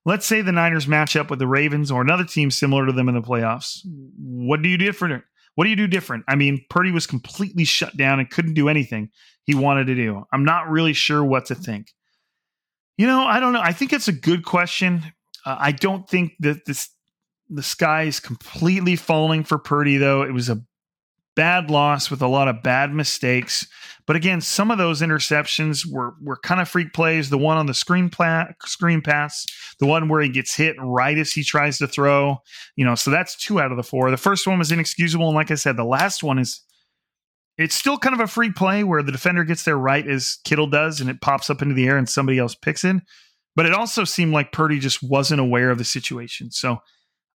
Let's 0.07 0.27
say 0.27 0.41
the 0.41 0.53
Niners 0.53 0.89
match 0.89 1.15
up 1.15 1.29
with 1.29 1.39
the 1.39 1.47
Ravens 1.47 1.91
or 1.91 2.01
another 2.01 2.25
team 2.25 2.51
similar 2.51 2.87
to 2.87 2.93
them 2.93 3.09
in 3.09 3.15
the 3.15 3.21
playoffs. 3.21 3.81
What 4.19 4.63
do 4.63 4.69
you 4.69 4.79
do 4.79 4.87
different? 4.87 5.25
What 5.57 5.65
do 5.65 5.71
you 5.71 5.77
do 5.77 5.87
different? 5.87 6.25
I 6.27 6.37
mean, 6.37 6.65
Purdy 6.71 6.91
was 6.91 7.07
completely 7.07 7.65
shut 7.65 7.97
down 7.97 8.19
and 8.19 8.31
couldn't 8.31 8.55
do 8.55 8.69
anything 8.69 9.11
he 9.51 9.57
wanted 9.57 9.87
to 9.87 9.95
do. 9.95 10.25
I'm 10.33 10.45
not 10.45 10.69
really 10.69 10.93
sure 10.93 11.25
what 11.25 11.47
to 11.47 11.55
think. 11.55 11.89
You 12.97 13.07
know, 13.07 13.25
I 13.25 13.41
don't 13.41 13.53
know. 13.53 13.61
I 13.61 13.73
think 13.73 13.93
it's 13.93 14.09
a 14.09 14.13
good 14.13 14.45
question. 14.45 15.03
Uh, 15.45 15.57
I 15.59 15.73
don't 15.73 16.09
think 16.09 16.33
that 16.41 16.67
this 16.67 16.89
the 17.49 17.63
sky 17.63 18.03
is 18.03 18.21
completely 18.21 18.95
falling 18.95 19.43
for 19.43 19.59
Purdy, 19.59 19.97
though. 19.97 20.23
It 20.23 20.33
was 20.33 20.49
a 20.49 20.63
bad 21.35 21.69
loss 21.71 22.11
with 22.11 22.23
a 22.23 22.29
lot 22.29 22.47
of 22.47 22.63
bad 22.63 22.95
mistakes. 22.95 23.67
But 24.07 24.15
again, 24.15 24.41
some 24.41 24.71
of 24.71 24.79
those 24.79 25.01
interceptions 25.01 25.85
were 25.91 26.15
were 26.23 26.37
kind 26.37 26.61
of 26.61 26.69
freak 26.69 26.93
plays. 26.93 27.31
The 27.31 27.39
one 27.39 27.57
on 27.57 27.67
the 27.67 27.75
screen 27.75 28.09
pla- 28.09 28.49
screen 28.65 29.03
pass, 29.03 29.47
the 29.81 29.87
one 29.87 30.09
where 30.09 30.23
he 30.23 30.29
gets 30.29 30.55
hit 30.55 30.77
right 30.79 31.19
as 31.19 31.33
he 31.33 31.43
tries 31.43 31.79
to 31.79 31.89
throw. 31.89 32.39
You 32.77 32.85
know, 32.85 32.95
so 32.95 33.11
that's 33.11 33.37
two 33.37 33.61
out 33.61 33.73
of 33.73 33.77
the 33.77 33.83
four. 33.83 34.11
The 34.11 34.17
first 34.17 34.47
one 34.47 34.59
was 34.59 34.71
inexcusable, 34.71 35.27
and 35.27 35.35
like 35.35 35.51
I 35.51 35.57
said, 35.57 35.77
the 35.77 35.85
last 35.85 36.23
one 36.23 36.39
is 36.39 36.63
it's 37.59 37.75
still 37.75 37.99
kind 37.99 38.15
of 38.15 38.21
a 38.21 38.27
free 38.27 38.51
play 38.51 38.85
where 38.85 39.03
the 39.03 39.13
defender 39.13 39.45
gets 39.45 39.65
there 39.65 39.77
right 39.77 40.07
as 40.07 40.39
Kittle 40.45 40.67
does, 40.67 41.01
and 41.01 41.11
it 41.11 41.21
pops 41.21 41.51
up 41.51 41.63
into 41.63 41.75
the 41.75 41.87
air, 41.87 41.99
and 41.99 42.09
somebody 42.09 42.39
else 42.39 42.55
picks 42.55 42.85
it. 42.85 42.97
But 43.57 43.67
it 43.67 43.75
also 43.75 44.05
seemed 44.05 44.33
like 44.33 44.53
Purdy 44.53 44.79
just 44.79 45.03
wasn't 45.03 45.41
aware 45.41 45.71
of 45.71 45.79
the 45.79 45.85
situation. 45.85 46.51
So 46.51 46.79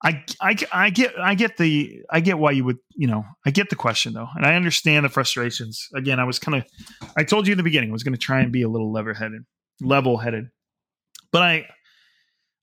I, 0.04 0.24
I, 0.40 0.56
I 0.72 0.90
get 0.90 1.18
I 1.18 1.34
get 1.34 1.56
the 1.56 2.02
I 2.10 2.20
get 2.20 2.38
why 2.38 2.50
you 2.52 2.64
would 2.64 2.78
you 2.94 3.06
know 3.06 3.24
I 3.44 3.50
get 3.50 3.70
the 3.70 3.76
question 3.76 4.12
though. 4.12 4.28
And 4.34 4.44
I 4.44 4.54
understand 4.54 5.04
the 5.04 5.08
frustrations. 5.08 5.88
Again 5.94 6.20
I 6.20 6.24
was 6.24 6.38
kind 6.38 6.56
of 6.56 6.64
I 7.16 7.24
told 7.24 7.46
you 7.46 7.52
in 7.52 7.56
the 7.56 7.62
beginning 7.62 7.90
I 7.90 7.92
was 7.92 8.02
going 8.02 8.14
to 8.14 8.18
try 8.18 8.40
and 8.40 8.52
be 8.52 8.62
a 8.62 8.68
little 8.68 8.92
level 8.92 9.14
headed 9.14 9.42
level 9.80 10.18
headed 10.18 10.50
but 11.32 11.42
I 11.42 11.66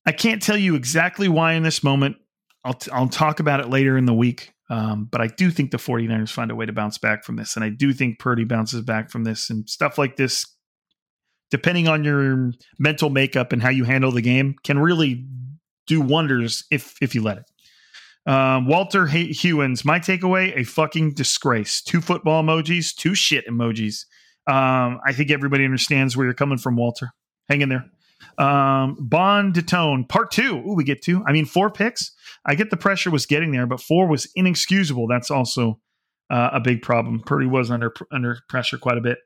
I 0.05 0.11
can't 0.11 0.41
tell 0.41 0.57
you 0.57 0.75
exactly 0.75 1.27
why 1.27 1.53
in 1.53 1.63
this 1.63 1.83
moment. 1.83 2.17
I'll 2.65 2.73
t- 2.73 2.91
I'll 2.91 3.07
talk 3.07 3.39
about 3.39 3.59
it 3.59 3.69
later 3.69 3.97
in 3.97 4.05
the 4.05 4.13
week 4.13 4.53
um, 4.73 5.07
but 5.11 5.21
I 5.21 5.27
do 5.27 5.51
think 5.51 5.71
the 5.71 5.77
49ers 5.77 6.31
find 6.31 6.49
a 6.49 6.55
way 6.55 6.65
to 6.65 6.73
bounce 6.73 6.97
back 6.97 7.23
from 7.23 7.35
this 7.35 7.55
and 7.55 7.63
I 7.63 7.69
do 7.69 7.93
think 7.93 8.19
Purdy 8.19 8.43
bounces 8.43 8.81
back 8.81 9.09
from 9.09 9.23
this 9.23 9.49
and 9.49 9.69
stuff 9.69 9.97
like 9.97 10.15
this 10.15 10.45
depending 11.53 11.87
on 11.87 12.03
your 12.03 12.51
mental 12.79 13.11
makeup 13.11 13.53
and 13.53 13.61
how 13.61 13.69
you 13.69 13.83
handle 13.83 14.11
the 14.11 14.21
game 14.21 14.55
can 14.63 14.79
really 14.79 15.23
do 15.85 16.01
wonders 16.01 16.65
if 16.71 16.95
if 16.99 17.13
you 17.13 17.21
let 17.21 17.37
it. 17.37 17.45
Um, 18.25 18.67
Walter 18.67 19.05
Hewins, 19.05 19.85
my 19.85 19.99
takeaway: 19.99 20.57
a 20.57 20.63
fucking 20.63 21.13
disgrace. 21.13 21.81
Two 21.81 22.01
football 22.01 22.41
emojis, 22.41 22.95
two 22.95 23.13
shit 23.13 23.45
emojis. 23.47 24.05
Um, 24.47 24.99
I 25.05 25.13
think 25.13 25.29
everybody 25.29 25.63
understands 25.63 26.17
where 26.17 26.25
you're 26.25 26.33
coming 26.33 26.57
from, 26.57 26.75
Walter. 26.75 27.11
Hang 27.49 27.61
in 27.61 27.69
there. 27.69 27.85
Um, 28.37 28.97
Bond 28.99 29.53
Detone, 29.53 30.07
part 30.07 30.31
two. 30.31 30.63
Ooh, 30.67 30.73
we 30.73 30.83
get 30.83 31.01
two. 31.01 31.23
I 31.25 31.31
mean, 31.31 31.45
four 31.45 31.69
picks. 31.69 32.11
I 32.45 32.55
get 32.55 32.69
the 32.69 32.77
pressure 32.77 33.11
was 33.11 33.25
getting 33.25 33.51
there, 33.51 33.65
but 33.65 33.81
four 33.81 34.07
was 34.07 34.27
inexcusable. 34.35 35.07
That's 35.07 35.31
also 35.31 35.79
uh, 36.29 36.49
a 36.53 36.59
big 36.59 36.81
problem. 36.81 37.21
Purdy 37.25 37.47
was 37.47 37.71
under 37.71 37.93
under 38.11 38.39
pressure 38.49 38.77
quite 38.77 38.97
a 38.97 39.01
bit. 39.01 39.19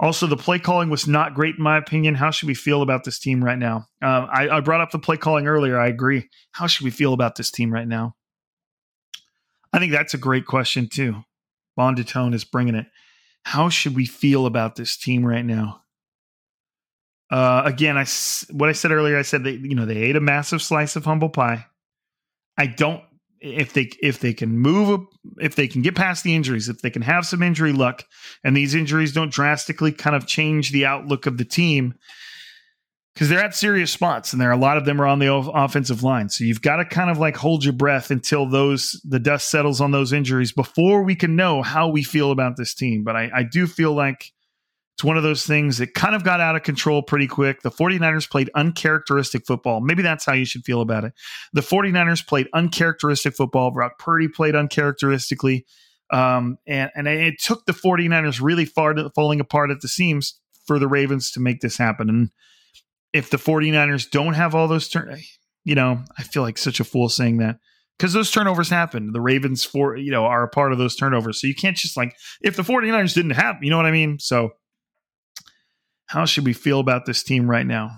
Also, 0.00 0.26
the 0.26 0.36
play 0.36 0.58
calling 0.58 0.88
was 0.88 1.06
not 1.06 1.34
great, 1.34 1.56
in 1.56 1.62
my 1.62 1.76
opinion. 1.76 2.14
How 2.14 2.30
should 2.30 2.48
we 2.48 2.54
feel 2.54 2.80
about 2.80 3.04
this 3.04 3.18
team 3.18 3.44
right 3.44 3.58
now? 3.58 3.86
Uh, 4.02 4.26
I, 4.32 4.56
I, 4.56 4.60
brought 4.60 4.80
up 4.80 4.92
the 4.92 4.98
play 4.98 5.18
calling 5.18 5.46
earlier. 5.46 5.78
I 5.78 5.88
agree. 5.88 6.30
How 6.52 6.66
should 6.66 6.84
we 6.84 6.90
feel 6.90 7.12
about 7.12 7.36
this 7.36 7.50
team 7.50 7.70
right 7.70 7.86
now? 7.86 8.14
I 9.74 9.78
think 9.78 9.92
that's 9.92 10.14
a 10.14 10.18
great 10.18 10.46
question, 10.46 10.88
too. 10.88 11.16
Bonditone 11.78 12.32
is 12.32 12.44
bringing 12.44 12.76
it. 12.76 12.86
How 13.44 13.68
should 13.68 13.94
we 13.94 14.06
feel 14.06 14.46
about 14.46 14.76
this 14.76 14.96
team 14.96 15.24
right 15.24 15.44
now? 15.44 15.82
Uh, 17.30 17.62
again, 17.64 17.96
I 17.96 18.06
what 18.50 18.68
I 18.68 18.72
said 18.72 18.90
earlier. 18.90 19.18
I 19.18 19.22
said 19.22 19.44
that 19.44 19.60
you 19.60 19.74
know 19.74 19.86
they 19.86 19.98
ate 19.98 20.16
a 20.16 20.20
massive 20.20 20.62
slice 20.62 20.96
of 20.96 21.04
humble 21.04 21.28
pie. 21.28 21.66
I 22.58 22.66
don't 22.66 23.02
if 23.40 23.72
they 23.72 23.90
if 24.02 24.20
they 24.20 24.34
can 24.34 24.58
move 24.58 25.00
if 25.38 25.56
they 25.56 25.66
can 25.66 25.82
get 25.82 25.94
past 25.94 26.22
the 26.24 26.34
injuries 26.34 26.68
if 26.68 26.82
they 26.82 26.90
can 26.90 27.02
have 27.02 27.24
some 27.26 27.42
injury 27.42 27.72
luck 27.72 28.04
and 28.44 28.56
these 28.56 28.74
injuries 28.74 29.12
don't 29.12 29.32
drastically 29.32 29.92
kind 29.92 30.14
of 30.14 30.26
change 30.26 30.70
the 30.70 30.84
outlook 30.84 31.26
of 31.26 31.38
the 31.38 31.44
team 31.44 31.94
because 33.14 33.28
they're 33.28 33.42
at 33.42 33.54
serious 33.54 33.90
spots 33.90 34.32
and 34.32 34.40
there 34.40 34.50
are 34.50 34.52
a 34.52 34.58
lot 34.58 34.76
of 34.76 34.84
them 34.84 35.00
are 35.00 35.06
on 35.06 35.18
the 35.18 35.32
offensive 35.32 36.02
line 36.02 36.28
so 36.28 36.44
you've 36.44 36.60
got 36.60 36.76
to 36.76 36.84
kind 36.84 37.10
of 37.10 37.18
like 37.18 37.36
hold 37.36 37.64
your 37.64 37.72
breath 37.72 38.10
until 38.10 38.46
those 38.46 39.00
the 39.04 39.18
dust 39.18 39.50
settles 39.50 39.80
on 39.80 39.90
those 39.90 40.12
injuries 40.12 40.52
before 40.52 41.02
we 41.02 41.14
can 41.14 41.34
know 41.34 41.62
how 41.62 41.88
we 41.88 42.02
feel 42.02 42.32
about 42.32 42.58
this 42.58 42.74
team 42.74 43.02
but 43.02 43.16
i, 43.16 43.30
I 43.34 43.42
do 43.42 43.66
feel 43.66 43.94
like 43.94 44.32
it's 45.00 45.04
one 45.04 45.16
of 45.16 45.22
those 45.22 45.46
things 45.46 45.78
that 45.78 45.94
kind 45.94 46.14
of 46.14 46.24
got 46.24 46.40
out 46.40 46.56
of 46.56 46.62
control 46.62 47.02
pretty 47.02 47.26
quick. 47.26 47.62
The 47.62 47.70
49ers 47.70 48.28
played 48.28 48.50
uncharacteristic 48.54 49.46
football. 49.46 49.80
Maybe 49.80 50.02
that's 50.02 50.26
how 50.26 50.34
you 50.34 50.44
should 50.44 50.62
feel 50.62 50.82
about 50.82 51.04
it. 51.04 51.14
The 51.54 51.62
49ers 51.62 52.26
played 52.26 52.48
uncharacteristic 52.52 53.34
football. 53.34 53.70
Brock 53.70 53.98
Purdy 53.98 54.28
played 54.28 54.54
uncharacteristically. 54.54 55.64
Um, 56.10 56.58
and, 56.66 56.90
and 56.94 57.08
it 57.08 57.40
took 57.40 57.64
the 57.64 57.72
49ers 57.72 58.42
really 58.42 58.66
far 58.66 58.92
to, 58.92 59.08
falling 59.14 59.40
apart 59.40 59.70
at 59.70 59.80
the 59.80 59.88
seams 59.88 60.38
for 60.66 60.78
the 60.78 60.86
Ravens 60.86 61.30
to 61.30 61.40
make 61.40 61.62
this 61.62 61.78
happen. 61.78 62.10
And 62.10 62.30
if 63.14 63.30
the 63.30 63.38
49ers 63.38 64.10
don't 64.10 64.34
have 64.34 64.54
all 64.54 64.68
those 64.68 64.86
turn, 64.86 65.18
you 65.64 65.76
know, 65.76 66.04
I 66.18 66.24
feel 66.24 66.42
like 66.42 66.58
such 66.58 66.78
a 66.78 66.84
fool 66.84 67.08
saying 67.08 67.38
that 67.38 67.56
because 67.98 68.12
those 68.12 68.30
turnovers 68.30 68.68
happen. 68.68 69.12
The 69.12 69.20
Ravens 69.22 69.64
for 69.64 69.96
you 69.96 70.10
know 70.10 70.24
are 70.24 70.42
a 70.42 70.48
part 70.48 70.72
of 70.72 70.78
those 70.78 70.94
turnovers. 70.94 71.40
So 71.40 71.46
you 71.46 71.54
can't 71.54 71.76
just 71.76 71.96
like 71.96 72.14
if 72.42 72.56
the 72.56 72.62
49ers 72.62 73.14
didn't 73.14 73.30
have, 73.30 73.56
you 73.62 73.70
know 73.70 73.78
what 73.78 73.86
I 73.86 73.92
mean? 73.92 74.18
So 74.18 74.52
how 76.10 76.24
should 76.24 76.44
we 76.44 76.52
feel 76.52 76.80
about 76.80 77.06
this 77.06 77.22
team 77.22 77.48
right 77.48 77.64
now? 77.64 77.96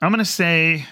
I'm 0.00 0.10
going 0.10 0.18
to 0.18 0.24
say 0.24 0.86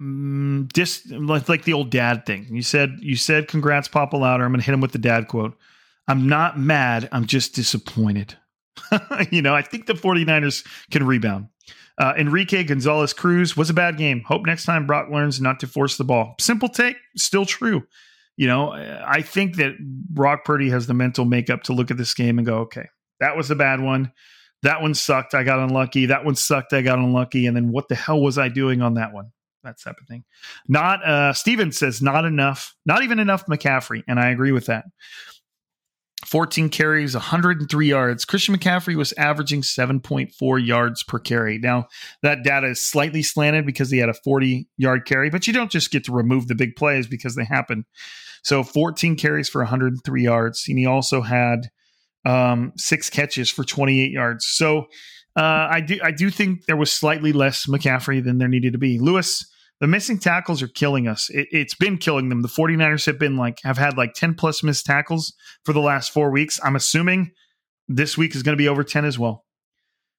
mm, 0.00 0.70
just 0.74 1.10
like, 1.10 1.48
like 1.48 1.64
the 1.64 1.72
old 1.72 1.88
dad 1.88 2.26
thing. 2.26 2.46
You 2.50 2.60
said 2.60 2.98
you 3.00 3.16
said 3.16 3.48
congrats 3.48 3.88
Papa 3.88 4.18
Louder. 4.18 4.44
I'm 4.44 4.52
going 4.52 4.60
to 4.60 4.66
hit 4.66 4.74
him 4.74 4.82
with 4.82 4.92
the 4.92 4.98
dad 4.98 5.28
quote. 5.28 5.56
I'm 6.08 6.28
not 6.28 6.58
mad, 6.58 7.08
I'm 7.10 7.24
just 7.24 7.54
disappointed. 7.54 8.36
you 9.30 9.40
know, 9.40 9.54
I 9.54 9.62
think 9.62 9.86
the 9.86 9.94
49ers 9.94 10.66
can 10.90 11.06
rebound. 11.06 11.46
Uh, 11.96 12.12
Enrique 12.18 12.64
Gonzalez 12.64 13.14
Cruz 13.14 13.56
was 13.56 13.70
a 13.70 13.74
bad 13.74 13.96
game. 13.96 14.24
Hope 14.26 14.44
next 14.44 14.66
time 14.66 14.86
Brock 14.86 15.08
learns 15.10 15.40
not 15.40 15.58
to 15.60 15.66
force 15.66 15.96
the 15.96 16.04
ball. 16.04 16.34
Simple 16.38 16.68
take, 16.68 16.96
still 17.16 17.46
true 17.46 17.84
you 18.36 18.46
know, 18.46 18.72
I 18.72 19.22
think 19.22 19.56
that 19.56 19.74
Brock 19.80 20.44
Purdy 20.44 20.70
has 20.70 20.86
the 20.86 20.94
mental 20.94 21.24
makeup 21.24 21.64
to 21.64 21.72
look 21.72 21.90
at 21.90 21.96
this 21.96 22.14
game 22.14 22.38
and 22.38 22.46
go, 22.46 22.58
okay, 22.60 22.88
that 23.20 23.36
was 23.36 23.50
a 23.50 23.54
bad 23.54 23.80
one. 23.80 24.12
That 24.62 24.80
one 24.80 24.94
sucked. 24.94 25.34
I 25.34 25.42
got 25.42 25.58
unlucky. 25.58 26.06
That 26.06 26.24
one 26.24 26.34
sucked. 26.34 26.72
I 26.72 26.82
got 26.82 26.98
unlucky. 26.98 27.46
And 27.46 27.56
then 27.56 27.72
what 27.72 27.88
the 27.88 27.94
hell 27.94 28.20
was 28.20 28.38
I 28.38 28.48
doing 28.48 28.80
on 28.80 28.94
that 28.94 29.12
one? 29.12 29.32
That 29.64 29.80
type 29.80 29.96
of 30.00 30.08
thing. 30.08 30.24
Not, 30.66 31.04
uh, 31.04 31.32
Steven 31.32 31.72
says, 31.72 32.02
not 32.02 32.24
enough, 32.24 32.74
not 32.86 33.02
even 33.02 33.18
enough 33.18 33.46
McCaffrey. 33.46 34.02
And 34.08 34.18
I 34.18 34.30
agree 34.30 34.52
with 34.52 34.66
that. 34.66 34.84
14 36.24 36.68
carries, 36.68 37.14
103 37.14 37.86
yards. 37.86 38.24
Christian 38.24 38.56
McCaffrey 38.56 38.94
was 38.94 39.12
averaging 39.14 39.62
7.4 39.62 40.66
yards 40.66 41.02
per 41.02 41.18
carry. 41.18 41.58
Now, 41.58 41.88
that 42.22 42.44
data 42.44 42.68
is 42.68 42.80
slightly 42.80 43.22
slanted 43.22 43.66
because 43.66 43.90
he 43.90 43.98
had 43.98 44.08
a 44.08 44.14
40 44.14 44.68
yard 44.76 45.04
carry, 45.04 45.30
but 45.30 45.46
you 45.46 45.52
don't 45.52 45.70
just 45.70 45.90
get 45.90 46.04
to 46.04 46.12
remove 46.12 46.48
the 46.48 46.54
big 46.54 46.76
plays 46.76 47.06
because 47.06 47.34
they 47.34 47.44
happen. 47.44 47.84
So 48.42 48.62
14 48.62 49.16
carries 49.16 49.48
for 49.48 49.60
103 49.60 50.22
yards. 50.22 50.64
And 50.68 50.78
he 50.78 50.86
also 50.86 51.22
had 51.22 51.70
um, 52.24 52.72
six 52.76 53.10
catches 53.10 53.50
for 53.50 53.64
28 53.64 54.10
yards. 54.10 54.46
So 54.46 54.86
uh, 55.36 55.68
I 55.70 55.80
do 55.80 55.98
I 56.02 56.10
do 56.10 56.30
think 56.30 56.66
there 56.66 56.76
was 56.76 56.92
slightly 56.92 57.32
less 57.32 57.66
McCaffrey 57.66 58.22
than 58.22 58.38
there 58.38 58.48
needed 58.48 58.72
to 58.72 58.78
be. 58.78 58.98
Lewis, 58.98 59.46
the 59.82 59.88
missing 59.88 60.16
tackles 60.16 60.62
are 60.62 60.68
killing 60.68 61.08
us. 61.08 61.28
It, 61.28 61.48
it's 61.50 61.74
been 61.74 61.98
killing 61.98 62.28
them. 62.28 62.42
The 62.42 62.48
49ers 62.48 63.04
have 63.06 63.18
been 63.18 63.36
like 63.36 63.58
have 63.64 63.78
had 63.78 63.98
like 63.98 64.14
10 64.14 64.34
plus 64.34 64.62
missed 64.62 64.86
tackles 64.86 65.34
for 65.64 65.72
the 65.72 65.80
last 65.80 66.12
four 66.12 66.30
weeks. 66.30 66.60
I'm 66.62 66.76
assuming 66.76 67.32
this 67.88 68.16
week 68.16 68.36
is 68.36 68.44
going 68.44 68.56
to 68.56 68.62
be 68.62 68.68
over 68.68 68.84
10 68.84 69.04
as 69.04 69.18
well. 69.18 69.44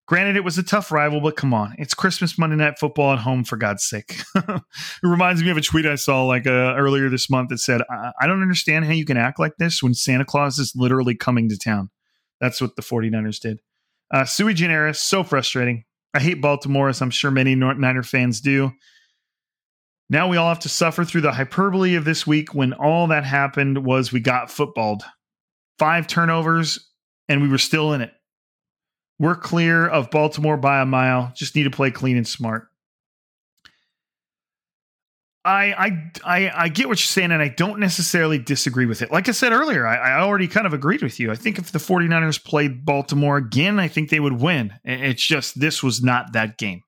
Granted, 0.06 0.36
it 0.36 0.44
was 0.44 0.58
a 0.58 0.64
tough 0.64 0.92
rival, 0.92 1.22
but 1.22 1.38
come 1.38 1.54
on, 1.54 1.76
it's 1.78 1.94
Christmas 1.94 2.38
Monday 2.38 2.58
Night 2.58 2.78
Football 2.78 3.14
at 3.14 3.20
home 3.20 3.46
for 3.46 3.56
God's 3.56 3.86
sake. 3.86 4.18
it 4.36 4.62
reminds 5.02 5.42
me 5.42 5.50
of 5.50 5.56
a 5.56 5.62
tweet 5.62 5.86
I 5.86 5.96
saw 5.96 6.26
like 6.26 6.46
uh, 6.46 6.76
earlier 6.76 7.08
this 7.08 7.30
month 7.30 7.48
that 7.48 7.60
said, 7.60 7.84
I-, 7.90 8.12
"I 8.20 8.28
don't 8.28 8.42
understand 8.42 8.84
how 8.84 8.92
you 8.92 9.06
can 9.06 9.16
act 9.16 9.40
like 9.40 9.56
this 9.60 9.82
when 9.82 9.94
Santa 9.94 10.26
Claus 10.26 10.60
is 10.60 10.74
literally 10.76 11.16
coming 11.16 11.48
to 11.48 11.58
town." 11.58 11.90
That's 12.42 12.60
what 12.60 12.76
the 12.76 12.82
49ers 12.82 13.40
did. 13.40 13.62
Uh, 14.14 14.26
sui 14.26 14.54
generis, 14.54 15.00
so 15.00 15.24
frustrating. 15.24 15.86
I 16.14 16.20
hate 16.20 16.42
Baltimore, 16.42 16.90
as 16.90 17.02
I'm 17.02 17.12
sure 17.12 17.32
many 17.32 17.56
Niner 17.56 18.04
fans 18.04 18.42
do. 18.42 18.74
Now 20.10 20.28
we 20.28 20.38
all 20.38 20.50
have 20.50 20.60
to 20.60 20.70
suffer 20.70 21.04
through 21.04 21.22
the 21.22 21.32
hyperbole 21.32 21.96
of 21.96 22.06
this 22.06 22.28
week 22.28 22.54
when 22.54 22.74
all 22.74 23.08
that 23.08 23.24
happened 23.24 23.86
was 23.86 24.12
we 24.12 24.20
got 24.20 24.52
footballed. 24.52 25.04
Five 25.80 26.08
turnovers, 26.08 26.90
and 27.28 27.42
we 27.42 27.50
were 27.50 27.58
still 27.58 27.94
in 27.94 28.02
it. 28.02 28.14
We're 29.20 29.36
clear 29.36 29.88
of 29.88 30.12
Baltimore 30.12 30.58
by 30.58 30.82
a 30.82 30.86
mile. 30.86 31.32
Just 31.36 31.56
need 31.56 31.64
to 31.64 31.72
play 31.72 31.92
clean 31.92 32.18
and 32.18 32.28
smart. 32.28 32.68
I, 35.46 35.74
I 35.74 36.12
I 36.24 36.52
I 36.64 36.70
get 36.70 36.88
what 36.88 37.00
you're 37.00 37.08
saying, 37.08 37.32
and 37.32 37.42
I 37.42 37.50
don't 37.50 37.80
necessarily 37.80 38.38
disagree 38.38 38.86
with 38.86 39.02
it. 39.02 39.12
Like 39.12 39.28
I 39.28 39.34
said 39.34 39.52
earlier, 39.52 39.86
I, 39.86 39.96
I, 39.96 40.22
already 40.22 40.48
kind 40.48 40.66
of 40.66 40.74
agreed 40.74 41.04
with 41.04 41.20
you. 41.20 41.32
I 41.32 41.36
think 41.36 41.60
if 41.60 41.74
the 41.74 41.80
49ers 41.80 42.42
played 42.42 42.86
Baltimore 42.86 43.38
again, 43.38 43.78
I 43.78 43.90
think 43.90 44.10
they 44.10 44.22
would 44.22 44.40
win. 44.40 44.74
It's 44.86 45.26
just 45.26 45.60
this 45.60 45.84
was 45.84 46.02
not 46.02 46.32
that 46.32 46.58
game. 46.58 46.84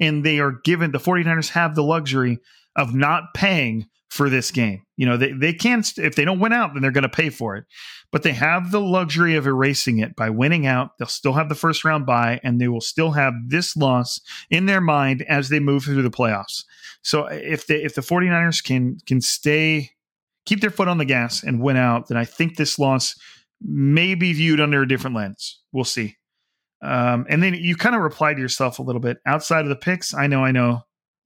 And 0.00 0.24
they 0.24 0.38
are 0.38 0.52
given 0.64 0.92
the 0.92 0.98
49ers 0.98 1.50
have 1.50 1.74
the 1.74 1.82
luxury 1.82 2.38
of 2.76 2.94
not 2.94 3.34
paying 3.34 3.86
for 4.08 4.30
this 4.30 4.50
game. 4.50 4.82
You 4.96 5.06
know, 5.06 5.16
they, 5.16 5.32
they 5.32 5.52
can't, 5.52 5.86
if 5.98 6.16
they 6.16 6.24
don't 6.24 6.40
win 6.40 6.52
out, 6.52 6.72
then 6.72 6.82
they're 6.82 6.90
going 6.90 7.02
to 7.02 7.08
pay 7.08 7.30
for 7.30 7.56
it. 7.56 7.64
But 8.10 8.22
they 8.22 8.32
have 8.32 8.70
the 8.70 8.80
luxury 8.80 9.36
of 9.36 9.46
erasing 9.46 9.98
it 9.98 10.16
by 10.16 10.30
winning 10.30 10.66
out. 10.66 10.96
They'll 10.98 11.08
still 11.08 11.34
have 11.34 11.48
the 11.48 11.54
first 11.54 11.84
round 11.84 12.06
bye, 12.06 12.40
and 12.42 12.60
they 12.60 12.68
will 12.68 12.80
still 12.80 13.12
have 13.12 13.34
this 13.46 13.76
loss 13.76 14.20
in 14.50 14.66
their 14.66 14.80
mind 14.80 15.22
as 15.28 15.50
they 15.50 15.60
move 15.60 15.84
through 15.84 16.02
the 16.02 16.10
playoffs. 16.10 16.64
So 17.02 17.26
if 17.26 17.66
they, 17.66 17.82
if 17.82 17.94
the 17.94 18.00
49ers 18.00 18.64
can, 18.64 18.98
can 19.06 19.20
stay, 19.20 19.90
keep 20.46 20.60
their 20.60 20.70
foot 20.70 20.88
on 20.88 20.98
the 20.98 21.04
gas 21.04 21.42
and 21.42 21.60
win 21.60 21.76
out, 21.76 22.08
then 22.08 22.16
I 22.16 22.24
think 22.24 22.56
this 22.56 22.78
loss 22.78 23.14
may 23.60 24.14
be 24.14 24.32
viewed 24.32 24.60
under 24.60 24.82
a 24.82 24.88
different 24.88 25.16
lens. 25.16 25.60
We'll 25.72 25.84
see. 25.84 26.17
Um, 26.82 27.26
and 27.28 27.42
then 27.42 27.54
you 27.54 27.76
kind 27.76 27.96
of 27.96 28.02
replied 28.02 28.34
to 28.34 28.40
yourself 28.40 28.78
a 28.78 28.82
little 28.82 29.00
bit 29.00 29.18
outside 29.26 29.62
of 29.62 29.68
the 29.68 29.76
picks. 29.76 30.14
I 30.14 30.26
know, 30.26 30.44
I 30.44 30.52
know 30.52 30.82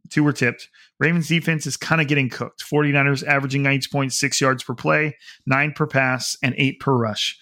two 0.08 0.24
were 0.24 0.32
tipped. 0.32 0.68
Ravens 0.98 1.28
defense 1.28 1.66
is 1.66 1.76
kind 1.76 2.00
of 2.00 2.08
getting 2.08 2.28
cooked. 2.28 2.64
49ers 2.64 3.26
averaging 3.26 3.64
8.6 3.64 4.40
yards 4.40 4.62
per 4.62 4.74
play, 4.74 5.16
nine 5.46 5.72
per 5.72 5.86
pass, 5.86 6.36
and 6.42 6.54
eight 6.56 6.80
per 6.80 6.94
rush. 6.94 7.38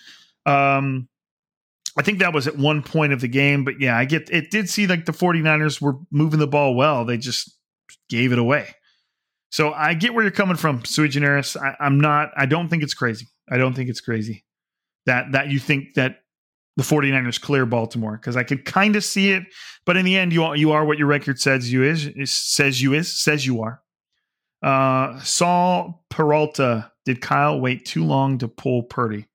Um, 0.46 1.08
I 1.98 2.02
think 2.02 2.20
that 2.20 2.32
was 2.32 2.46
at 2.46 2.56
one 2.56 2.82
point 2.82 3.12
of 3.12 3.20
the 3.20 3.28
game, 3.28 3.64
but 3.64 3.80
yeah, 3.80 3.96
I 3.96 4.04
get 4.04 4.30
it 4.30 4.50
did 4.50 4.68
see 4.68 4.86
like 4.86 5.06
the 5.06 5.12
49ers 5.12 5.80
were 5.80 5.96
moving 6.10 6.38
the 6.38 6.46
ball 6.46 6.74
well. 6.74 7.04
They 7.04 7.18
just 7.18 7.56
gave 8.08 8.32
it 8.32 8.38
away. 8.38 8.74
So 9.50 9.72
I 9.72 9.94
get 9.94 10.14
where 10.14 10.22
you're 10.22 10.30
coming 10.30 10.56
from, 10.56 10.84
sui 10.84 11.08
generis. 11.08 11.56
I, 11.56 11.74
I'm 11.80 12.00
not, 12.00 12.30
I 12.36 12.46
don't 12.46 12.68
think 12.68 12.84
it's 12.84 12.94
crazy. 12.94 13.26
I 13.50 13.58
don't 13.58 13.74
think 13.74 13.90
it's 13.90 14.00
crazy 14.00 14.44
that 15.06 15.32
that 15.32 15.48
you 15.48 15.58
think 15.58 15.94
that 15.94 16.18
the 16.80 16.94
49ers 16.94 17.38
clear 17.38 17.66
Baltimore 17.66 18.16
because 18.16 18.38
I 18.38 18.42
could 18.42 18.64
kind 18.64 18.96
of 18.96 19.04
see 19.04 19.32
it, 19.32 19.44
but 19.84 19.98
in 19.98 20.06
the 20.06 20.16
end, 20.16 20.32
you 20.32 20.44
are, 20.44 20.56
you 20.56 20.72
are 20.72 20.82
what 20.82 20.96
your 20.96 21.08
record 21.08 21.38
says 21.38 21.70
you 21.70 21.82
is, 21.82 22.06
is 22.06 22.30
says 22.30 22.80
you 22.80 22.94
is 22.94 23.12
says 23.12 23.44
you 23.44 23.60
are. 23.60 23.82
Uh, 24.62 25.20
Saul 25.20 26.04
Peralta, 26.08 26.90
did 27.04 27.20
Kyle 27.20 27.60
wait 27.60 27.84
too 27.84 28.02
long 28.02 28.38
to 28.38 28.48
pull 28.48 28.82
Purdy? 28.82 29.26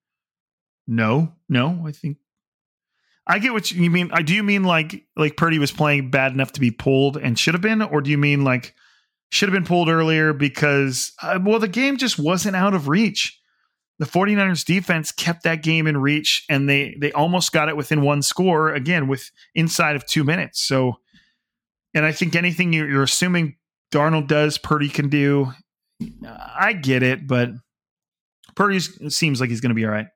No, 0.87 1.33
no, 1.47 1.83
I 1.85 1.91
think 1.91 2.17
I 3.27 3.37
get 3.37 3.53
what 3.53 3.71
you 3.71 3.91
mean. 3.91 4.09
I 4.11 4.23
do 4.23 4.33
you 4.33 4.43
mean 4.43 4.63
like 4.63 5.05
like 5.15 5.37
Purdy 5.37 5.59
was 5.59 5.71
playing 5.71 6.09
bad 6.09 6.31
enough 6.31 6.51
to 6.53 6.59
be 6.59 6.71
pulled 6.71 7.15
and 7.15 7.37
should 7.37 7.53
have 7.53 7.61
been, 7.61 7.83
or 7.83 8.01
do 8.01 8.09
you 8.09 8.17
mean 8.17 8.43
like 8.43 8.73
should 9.29 9.49
have 9.49 9.53
been 9.53 9.65
pulled 9.65 9.89
earlier 9.89 10.33
because 10.33 11.11
uh, 11.21 11.39
well 11.43 11.59
the 11.59 11.67
game 11.67 11.97
just 11.97 12.17
wasn't 12.17 12.55
out 12.55 12.73
of 12.73 12.87
reach 12.87 13.39
the 13.99 14.05
49ers 14.05 14.65
defense 14.65 15.11
kept 15.11 15.43
that 15.43 15.63
game 15.63 15.87
in 15.87 15.97
reach 15.97 16.45
and 16.49 16.69
they 16.69 16.95
they 16.99 17.11
almost 17.13 17.51
got 17.51 17.69
it 17.69 17.77
within 17.77 18.01
one 18.01 18.21
score 18.21 18.73
again 18.73 19.07
with 19.07 19.31
inside 19.53 19.95
of 19.95 20.05
two 20.05 20.23
minutes. 20.23 20.67
So 20.67 20.99
and 21.93 22.05
i 22.05 22.11
think 22.11 22.35
anything 22.35 22.73
you're, 22.73 22.89
you're 22.89 23.03
assuming 23.03 23.55
darnold 23.91 24.27
does 24.27 24.57
purdy 24.57 24.89
can 24.89 25.09
do 25.09 25.51
i 26.57 26.73
get 26.73 27.01
it 27.01 27.25
but 27.25 27.51
purdy 28.55 28.79
seems 28.79 29.39
like 29.39 29.49
he's 29.49 29.61
going 29.61 29.69
to 29.69 29.75
be 29.75 29.85
all 29.85 29.91
right. 29.91 30.07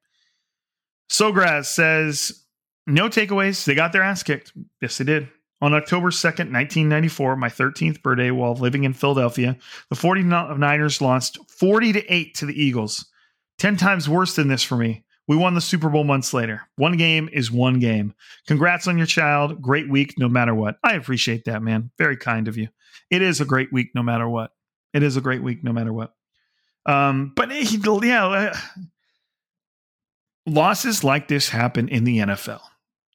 Sograz 1.11 1.65
says 1.65 2.45
no 2.87 3.09
takeaways 3.09 3.65
they 3.65 3.75
got 3.75 3.91
their 3.91 4.03
ass 4.03 4.23
kicked. 4.23 4.53
Yes 4.81 4.97
they 4.97 5.05
did. 5.05 5.29
On 5.61 5.73
October 5.73 6.09
2nd, 6.09 6.53
1994, 6.53 7.35
my 7.35 7.49
13th 7.49 8.01
birthday 8.01 8.31
while 8.31 8.53
living 8.53 8.85
in 8.85 8.93
Philadelphia, 8.93 9.57
the 9.89 9.95
49ers 9.95 11.01
lost 11.01 11.37
40 11.51 11.93
to 11.93 12.13
8 12.13 12.33
to 12.35 12.45
the 12.45 12.63
Eagles. 12.63 13.05
10 13.59 13.77
times 13.77 14.09
worse 14.09 14.35
than 14.35 14.47
this 14.47 14.63
for 14.63 14.75
me. 14.75 15.03
We 15.27 15.35
won 15.35 15.53
the 15.53 15.61
Super 15.61 15.89
Bowl 15.89 16.03
months 16.03 16.33
later. 16.33 16.63
One 16.75 16.97
game 16.97 17.29
is 17.31 17.51
one 17.51 17.79
game. 17.79 18.15
Congrats 18.47 18.87
on 18.87 18.97
your 18.97 19.05
child. 19.05 19.61
Great 19.61 19.87
week, 19.87 20.15
no 20.17 20.27
matter 20.27 20.55
what. 20.55 20.77
I 20.83 20.95
appreciate 20.95 21.45
that, 21.45 21.61
man. 21.61 21.91
Very 21.99 22.17
kind 22.17 22.47
of 22.47 22.57
you. 22.57 22.69
It 23.11 23.21
is 23.21 23.39
a 23.39 23.45
great 23.45 23.71
week, 23.71 23.91
no 23.93 24.01
matter 24.01 24.27
what. 24.27 24.51
It 24.91 25.03
is 25.03 25.17
a 25.17 25.21
great 25.21 25.43
week, 25.43 25.63
no 25.63 25.71
matter 25.71 25.93
what. 25.93 26.15
Um, 26.85 27.33
but 27.35 27.51
yeah, 27.51 28.25
uh, 28.25 28.57
losses 30.47 31.03
like 31.03 31.27
this 31.27 31.49
happen 31.49 31.89
in 31.89 32.05
the 32.05 32.17
NFL. 32.19 32.61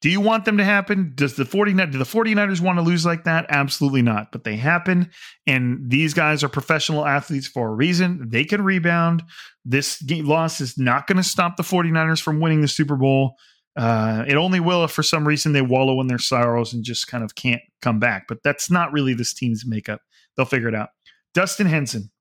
Do 0.01 0.09
you 0.09 0.19
want 0.21 0.45
them 0.45 0.57
to 0.57 0.63
happen? 0.63 1.13
Does 1.15 1.35
the 1.35 1.45
49 1.45 1.91
do 1.91 1.97
the 1.97 2.03
49ers 2.03 2.61
want 2.61 2.77
to 2.77 2.83
lose 2.83 3.05
like 3.05 3.23
that? 3.23 3.45
Absolutely 3.49 4.01
not. 4.01 4.31
But 4.31 4.43
they 4.43 4.55
happen 4.55 5.09
and 5.47 5.89
these 5.89 6.13
guys 6.13 6.43
are 6.43 6.49
professional 6.49 7.05
athletes 7.05 7.47
for 7.47 7.69
a 7.69 7.73
reason. 7.73 8.29
They 8.29 8.43
can 8.43 8.63
rebound. 8.63 9.23
This 9.63 10.03
loss 10.07 10.61
is 10.61 10.77
not 10.77 11.07
going 11.07 11.17
to 11.17 11.23
stop 11.23 11.57
the 11.57 11.63
49ers 11.63 12.21
from 12.21 12.39
winning 12.39 12.61
the 12.61 12.67
Super 12.67 12.95
Bowl. 12.95 13.35
Uh, 13.75 14.23
it 14.27 14.35
only 14.35 14.59
will 14.59 14.83
if 14.83 14.91
for 14.91 15.03
some 15.03 15.27
reason 15.27 15.51
they 15.51 15.61
wallow 15.61 15.99
in 15.99 16.07
their 16.07 16.19
sorrows 16.19 16.73
and 16.73 16.83
just 16.83 17.07
kind 17.07 17.23
of 17.23 17.35
can't 17.35 17.61
come 17.81 17.99
back. 17.99 18.25
But 18.27 18.43
that's 18.43 18.69
not 18.69 18.91
really 18.91 19.13
this 19.13 19.33
team's 19.33 19.65
makeup. 19.65 20.01
They'll 20.35 20.45
figure 20.45 20.69
it 20.69 20.75
out. 20.75 20.89
Dustin 21.33 21.67
Henson. 21.67 22.11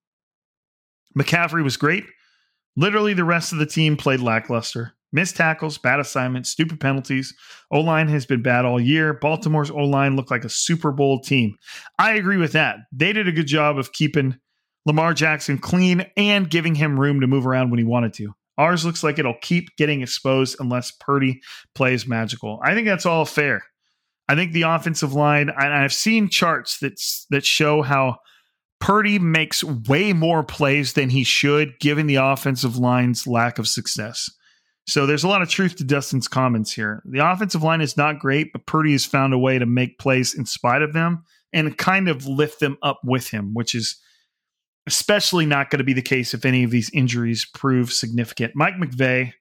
McCaffrey 1.17 1.63
was 1.63 1.77
great. 1.77 2.05
Literally, 2.77 3.15
the 3.15 3.25
rest 3.25 3.53
of 3.53 3.59
the 3.59 3.67
team 3.67 3.97
played 3.97 4.21
lackluster. 4.21 4.95
Missed 5.15 5.37
tackles, 5.37 5.79
bad 5.79 6.01
assignments, 6.01 6.51
stupid 6.51 6.81
penalties. 6.81 7.33
O 7.71 7.79
line 7.81 8.09
has 8.09 8.27
been 8.27 8.43
bad 8.43 8.65
all 8.65 8.81
year. 8.81 9.15
Baltimore's 9.15 9.71
O 9.71 9.85
line 9.85 10.17
looked 10.17 10.33
like 10.33 10.45
a 10.45 10.49
Super 10.49 10.91
Bowl 10.91 11.21
team. 11.21 11.55
I 12.01 12.15
agree 12.15 12.37
with 12.37 12.51
that. 12.53 12.79
They 12.91 13.13
did 13.13 13.29
a 13.29 13.33
good 13.33 13.47
job 13.47 13.79
of 13.79 13.93
keeping 13.93 14.37
Lamar 14.87 15.15
Jackson 15.15 15.57
clean 15.57 16.05
and 16.17 16.51
giving 16.51 16.75
him 16.75 16.99
room 16.99 17.21
to 17.21 17.29
move 17.29 17.47
around 17.47 17.71
when 17.71 17.79
he 17.79 17.85
wanted 17.85 18.13
to. 18.15 18.35
Ours 18.59 18.85
looks 18.85 19.05
like 19.05 19.21
it'll 19.21 19.39
keep 19.41 19.69
getting 19.77 20.03
exposed 20.03 20.57
unless 20.59 20.91
Purdy 20.91 21.41
plays 21.77 22.09
magical. 22.09 22.59
I 22.65 22.75
think 22.75 22.89
that's 22.89 23.07
all 23.07 23.25
fair. 23.25 23.63
I 24.29 24.35
think 24.35 24.51
the 24.53 24.63
offensive 24.63 25.13
line, 25.13 25.49
and 25.49 25.73
I've 25.73 25.93
seen 25.93 26.29
charts 26.29 26.79
that 26.79 27.01
that 27.31 27.47
show 27.47 27.83
how 27.83 28.17
Purdy 28.81 29.21
makes 29.21 29.63
way 29.63 30.13
more 30.13 30.43
plays 30.43 30.95
than 30.95 31.11
he 31.11 31.23
should, 31.23 31.79
given 31.79 32.09
the 32.09 32.17
offensive 32.17 32.77
line's 32.77 33.29
lack 33.29 33.61
of 33.61 33.69
success. 33.69 34.29
So 34.87 35.07
there's 35.07 35.25
a 35.25 35.29
lot 35.29 35.43
of 35.43 35.49
truth 35.49 35.77
to 35.77 35.85
Dustin's 35.85 36.29
comments 36.29 36.73
here. 36.73 37.03
The 37.07 37.27
offensive 37.27 37.63
line 37.63 37.81
is 37.81 37.97
not 37.97 38.19
great, 38.19 38.53
but 38.53 38.67
Purdy 38.67 38.93
has 38.93 39.07
found 39.07 39.33
a 39.33 39.39
way 39.39 39.59
to 39.59 39.67
make 39.67 39.99
plays 39.99 40.35
in 40.35 40.45
spite 40.45 40.83
of 40.83 40.93
them 40.93 41.25
and 41.53 41.79
kind 41.79 42.09
of 42.09 42.27
lift 42.27 42.61
them 42.61 42.77
up 42.83 43.01
with 43.03 43.31
him, 43.31 43.55
which 43.55 43.75
is 43.75 43.99
especially 44.87 45.47
not 45.47 45.71
going 45.71 45.79
to 45.79 45.85
be 45.85 45.95
the 45.95 46.03
case 46.03 46.35
if 46.35 46.45
any 46.45 46.65
of 46.65 46.71
these 46.71 46.91
injuries 46.93 47.47
prove 47.55 47.93
significant. 47.93 48.53
Mike 48.55 48.75
McVeigh, 48.75 49.33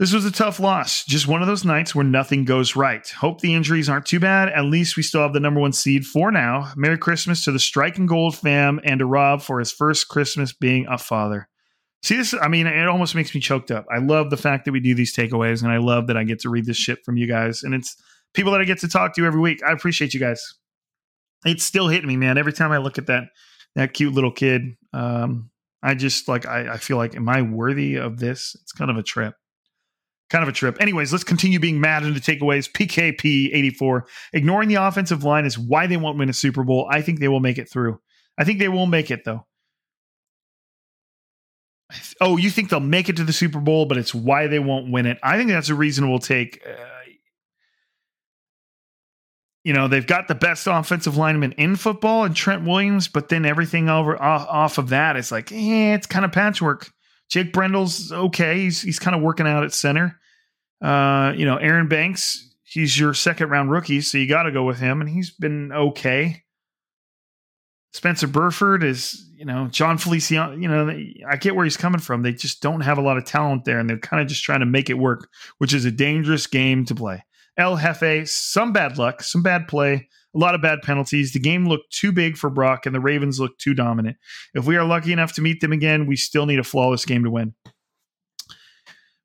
this 0.00 0.12
was 0.12 0.24
a 0.24 0.32
tough 0.32 0.58
loss. 0.58 1.04
Just 1.04 1.28
one 1.28 1.42
of 1.42 1.46
those 1.46 1.64
nights 1.64 1.94
where 1.94 2.04
nothing 2.04 2.44
goes 2.44 2.74
right. 2.74 3.08
Hope 3.08 3.40
the 3.40 3.54
injuries 3.54 3.88
aren't 3.88 4.06
too 4.06 4.18
bad. 4.18 4.48
At 4.48 4.64
least 4.64 4.96
we 4.96 5.04
still 5.04 5.22
have 5.22 5.32
the 5.32 5.38
number 5.38 5.60
one 5.60 5.72
seed 5.72 6.04
for 6.04 6.32
now. 6.32 6.72
Merry 6.74 6.98
Christmas 6.98 7.44
to 7.44 7.52
the 7.52 7.60
Striking 7.60 8.06
Gold 8.06 8.36
fam 8.36 8.80
and 8.82 8.98
to 8.98 9.06
Rob 9.06 9.42
for 9.42 9.60
his 9.60 9.70
first 9.70 10.08
Christmas 10.08 10.52
being 10.52 10.86
a 10.88 10.98
father. 10.98 11.48
See 12.02 12.16
this? 12.16 12.34
I 12.34 12.48
mean, 12.48 12.66
it 12.66 12.88
almost 12.88 13.14
makes 13.14 13.32
me 13.34 13.40
choked 13.40 13.70
up. 13.70 13.86
I 13.90 13.98
love 13.98 14.30
the 14.30 14.36
fact 14.36 14.64
that 14.64 14.72
we 14.72 14.80
do 14.80 14.94
these 14.94 15.14
takeaways, 15.14 15.62
and 15.62 15.70
I 15.70 15.76
love 15.76 16.08
that 16.08 16.16
I 16.16 16.24
get 16.24 16.40
to 16.40 16.50
read 16.50 16.66
this 16.66 16.76
shit 16.76 17.04
from 17.04 17.16
you 17.16 17.28
guys, 17.28 17.62
and 17.62 17.74
it's 17.74 17.96
people 18.34 18.50
that 18.52 18.60
I 18.60 18.64
get 18.64 18.78
to 18.78 18.88
talk 18.88 19.14
to 19.14 19.24
every 19.24 19.40
week. 19.40 19.62
I 19.62 19.72
appreciate 19.72 20.12
you 20.12 20.20
guys. 20.20 20.54
It's 21.44 21.62
still 21.62 21.88
hitting 21.88 22.08
me, 22.08 22.16
man. 22.16 22.38
Every 22.38 22.52
time 22.52 22.72
I 22.72 22.78
look 22.78 22.98
at 22.98 23.06
that 23.06 23.24
that 23.76 23.94
cute 23.94 24.12
little 24.12 24.32
kid, 24.32 24.76
um, 24.92 25.50
I 25.82 25.94
just 25.94 26.26
like 26.26 26.46
I, 26.46 26.74
I 26.74 26.76
feel 26.76 26.96
like, 26.96 27.14
am 27.14 27.28
I 27.28 27.42
worthy 27.42 27.96
of 27.96 28.18
this? 28.18 28.56
It's 28.62 28.72
kind 28.72 28.90
of 28.90 28.96
a 28.96 29.02
trip. 29.02 29.34
Kind 30.28 30.42
of 30.42 30.48
a 30.48 30.52
trip. 30.52 30.78
Anyways, 30.80 31.12
let's 31.12 31.24
continue 31.24 31.60
being 31.60 31.80
mad 31.80 32.04
into 32.04 32.18
takeaways. 32.18 32.70
PKP 32.70 33.54
84. 33.54 34.06
Ignoring 34.32 34.68
the 34.68 34.76
offensive 34.76 35.24
line 35.24 35.44
is 35.44 35.58
why 35.58 35.86
they 35.86 35.98
won't 35.98 36.18
win 36.18 36.30
a 36.30 36.32
Super 36.32 36.64
Bowl. 36.64 36.88
I 36.90 37.02
think 37.02 37.20
they 37.20 37.28
will 37.28 37.40
make 37.40 37.58
it 37.58 37.70
through. 37.70 38.00
I 38.38 38.44
think 38.44 38.58
they 38.58 38.68
will 38.68 38.86
make 38.86 39.10
it, 39.10 39.24
though. 39.24 39.46
Oh, 42.20 42.36
you 42.36 42.50
think 42.50 42.70
they'll 42.70 42.80
make 42.80 43.08
it 43.08 43.16
to 43.16 43.24
the 43.24 43.32
Super 43.32 43.60
Bowl, 43.60 43.86
but 43.86 43.98
it's 43.98 44.14
why 44.14 44.46
they 44.46 44.58
won't 44.58 44.90
win 44.90 45.06
it. 45.06 45.18
I 45.22 45.36
think 45.36 45.50
that's 45.50 45.68
a 45.68 45.74
reasonable 45.74 46.18
take. 46.18 46.62
Uh, 46.66 46.84
you 49.64 49.72
know, 49.72 49.86
they've 49.86 50.06
got 50.06 50.28
the 50.28 50.34
best 50.34 50.66
offensive 50.66 51.16
lineman 51.16 51.52
in 51.52 51.76
football 51.76 52.24
and 52.24 52.34
Trent 52.34 52.64
Williams, 52.64 53.08
but 53.08 53.28
then 53.28 53.44
everything 53.44 53.88
over 53.88 54.20
off, 54.20 54.46
off 54.48 54.78
of 54.78 54.88
that 54.88 55.16
is 55.16 55.30
like, 55.30 55.52
eh, 55.52 55.94
it's 55.94 56.06
kind 56.06 56.24
of 56.24 56.32
patchwork. 56.32 56.90
Jake 57.28 57.52
Brendel's 57.52 58.12
okay. 58.12 58.60
He's 58.60 58.82
he's 58.82 58.98
kind 58.98 59.16
of 59.16 59.22
working 59.22 59.46
out 59.46 59.64
at 59.64 59.72
center. 59.72 60.18
Uh, 60.82 61.32
you 61.36 61.46
know, 61.46 61.56
Aaron 61.56 61.88
Banks, 61.88 62.54
he's 62.64 62.98
your 62.98 63.14
second 63.14 63.48
round 63.48 63.70
rookie, 63.70 64.00
so 64.00 64.18
you 64.18 64.28
got 64.28 64.42
to 64.42 64.52
go 64.52 64.64
with 64.64 64.80
him, 64.80 65.00
and 65.00 65.08
he's 65.08 65.30
been 65.30 65.72
okay. 65.72 66.42
Spencer 67.92 68.26
Burford 68.26 68.82
is, 68.82 69.30
you 69.42 69.46
know, 69.46 69.66
John 69.66 69.98
Feliciano, 69.98 70.54
you 70.54 70.68
know, 70.68 70.88
I 71.28 71.34
get 71.34 71.56
where 71.56 71.64
he's 71.64 71.76
coming 71.76 72.00
from. 72.00 72.22
They 72.22 72.32
just 72.32 72.62
don't 72.62 72.82
have 72.82 72.96
a 72.96 73.02
lot 73.02 73.16
of 73.16 73.24
talent 73.24 73.64
there, 73.64 73.80
and 73.80 73.90
they're 73.90 73.98
kind 73.98 74.22
of 74.22 74.28
just 74.28 74.44
trying 74.44 74.60
to 74.60 74.66
make 74.66 74.88
it 74.88 74.94
work, 74.94 75.28
which 75.58 75.74
is 75.74 75.84
a 75.84 75.90
dangerous 75.90 76.46
game 76.46 76.84
to 76.84 76.94
play. 76.94 77.24
El 77.56 77.76
Jefe, 77.76 78.28
some 78.28 78.72
bad 78.72 78.98
luck, 78.98 79.20
some 79.20 79.42
bad 79.42 79.66
play, 79.66 80.08
a 80.32 80.38
lot 80.38 80.54
of 80.54 80.62
bad 80.62 80.78
penalties. 80.82 81.32
The 81.32 81.40
game 81.40 81.66
looked 81.66 81.92
too 81.92 82.12
big 82.12 82.36
for 82.36 82.50
Brock, 82.50 82.86
and 82.86 82.94
the 82.94 83.00
Ravens 83.00 83.40
looked 83.40 83.60
too 83.60 83.74
dominant. 83.74 84.16
If 84.54 84.64
we 84.64 84.76
are 84.76 84.84
lucky 84.84 85.12
enough 85.12 85.32
to 85.32 85.42
meet 85.42 85.60
them 85.60 85.72
again, 85.72 86.06
we 86.06 86.14
still 86.14 86.46
need 86.46 86.60
a 86.60 86.64
flawless 86.64 87.04
game 87.04 87.24
to 87.24 87.30
win. 87.30 87.52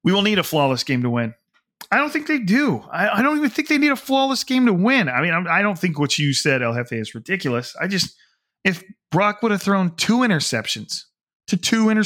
We 0.03 0.13
will 0.13 0.23
need 0.23 0.39
a 0.39 0.43
flawless 0.43 0.83
game 0.83 1.03
to 1.03 1.11
win. 1.11 1.35
I 1.91 1.97
don't 1.97 2.11
think 2.11 2.25
they 2.25 2.39
do. 2.39 2.83
I, 2.91 3.19
I 3.19 3.21
don't 3.21 3.37
even 3.37 3.51
think 3.51 3.67
they 3.67 3.77
need 3.77 3.91
a 3.91 3.95
flawless 3.95 4.43
game 4.43 4.65
to 4.65 4.73
win. 4.73 5.09
I 5.09 5.21
mean, 5.21 5.33
I 5.33 5.59
do 5.59 5.67
not 5.67 5.77
think 5.77 5.99
what 5.99 6.17
you 6.17 6.33
said, 6.33 6.63
El 6.63 6.73
Jefe, 6.73 6.93
is 6.93 7.13
ridiculous. 7.13 7.75
I 7.79 7.85
just, 7.85 8.15
if 8.67 8.83
Brock 9.11 9.41
would 9.41 9.51
have 9.51 9.61
thrown 9.61 9.95
two 9.95 10.17
interceptions 10.19 11.03
to 11.47 11.55
two 11.55 11.89
inter, 11.89 12.03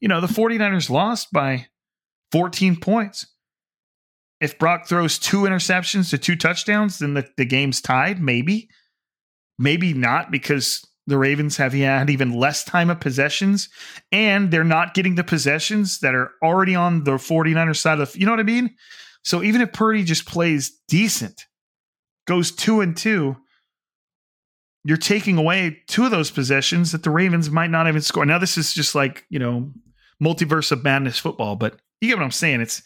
you 0.00 0.08
know, 0.08 0.20
the 0.20 0.26
49ers 0.26 0.90
lost 0.90 1.28
by 1.32 1.66
14 2.32 2.76
points. 2.76 3.26
If 4.40 4.58
Brock 4.58 4.86
throws 4.88 5.18
two 5.18 5.42
interceptions 5.42 6.10
to 6.10 6.18
two 6.18 6.34
touchdowns, 6.34 6.98
then 6.98 7.14
the, 7.14 7.26
the 7.36 7.44
game's 7.44 7.80
tied, 7.80 8.20
maybe. 8.20 8.68
Maybe 9.58 9.94
not 9.94 10.32
because 10.32 10.84
the 11.06 11.16
Ravens 11.16 11.56
have 11.56 11.72
had 11.72 12.10
even 12.10 12.34
less 12.34 12.64
time 12.64 12.90
of 12.90 12.98
possessions 12.98 13.68
and 14.10 14.50
they're 14.50 14.64
not 14.64 14.92
getting 14.92 15.14
the 15.14 15.24
possessions 15.24 16.00
that 16.00 16.16
are 16.16 16.32
already 16.42 16.74
on 16.74 17.04
the 17.04 17.12
49ers 17.12 17.76
side 17.76 18.00
of 18.00 18.14
you 18.16 18.26
know 18.26 18.32
what 18.32 18.40
I 18.40 18.42
mean? 18.42 18.74
So 19.22 19.42
even 19.42 19.60
if 19.60 19.72
Purdy 19.72 20.02
just 20.02 20.26
plays 20.26 20.72
decent, 20.88 21.46
goes 22.26 22.50
two 22.50 22.80
and 22.80 22.96
two, 22.96 23.36
you're 24.86 24.96
taking 24.96 25.36
away 25.36 25.82
two 25.88 26.04
of 26.04 26.12
those 26.12 26.30
possessions 26.30 26.92
that 26.92 27.02
the 27.02 27.10
Ravens 27.10 27.50
might 27.50 27.70
not 27.70 27.88
even 27.88 28.00
score. 28.00 28.24
Now, 28.24 28.38
this 28.38 28.56
is 28.56 28.72
just 28.72 28.94
like, 28.94 29.24
you 29.28 29.40
know, 29.40 29.72
multiverse 30.22 30.70
of 30.70 30.84
madness 30.84 31.18
football, 31.18 31.56
but 31.56 31.76
you 32.00 32.08
get 32.08 32.18
what 32.18 32.24
I'm 32.24 32.30
saying. 32.30 32.60
It's, 32.60 32.84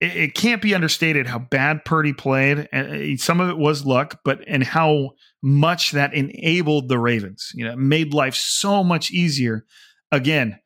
it, 0.00 0.16
it 0.16 0.34
can't 0.34 0.62
be 0.62 0.74
understated 0.74 1.26
how 1.26 1.38
bad 1.38 1.84
Purdy 1.84 2.14
played. 2.14 2.66
And 2.72 3.20
some 3.20 3.40
of 3.40 3.50
it 3.50 3.58
was 3.58 3.84
luck, 3.84 4.20
but 4.24 4.42
and 4.48 4.64
how 4.64 5.10
much 5.42 5.92
that 5.92 6.14
enabled 6.14 6.88
the 6.88 6.98
Ravens. 6.98 7.50
You 7.52 7.66
know, 7.66 7.76
made 7.76 8.14
life 8.14 8.34
so 8.34 8.82
much 8.82 9.10
easier. 9.10 9.66
Again, 10.10 10.58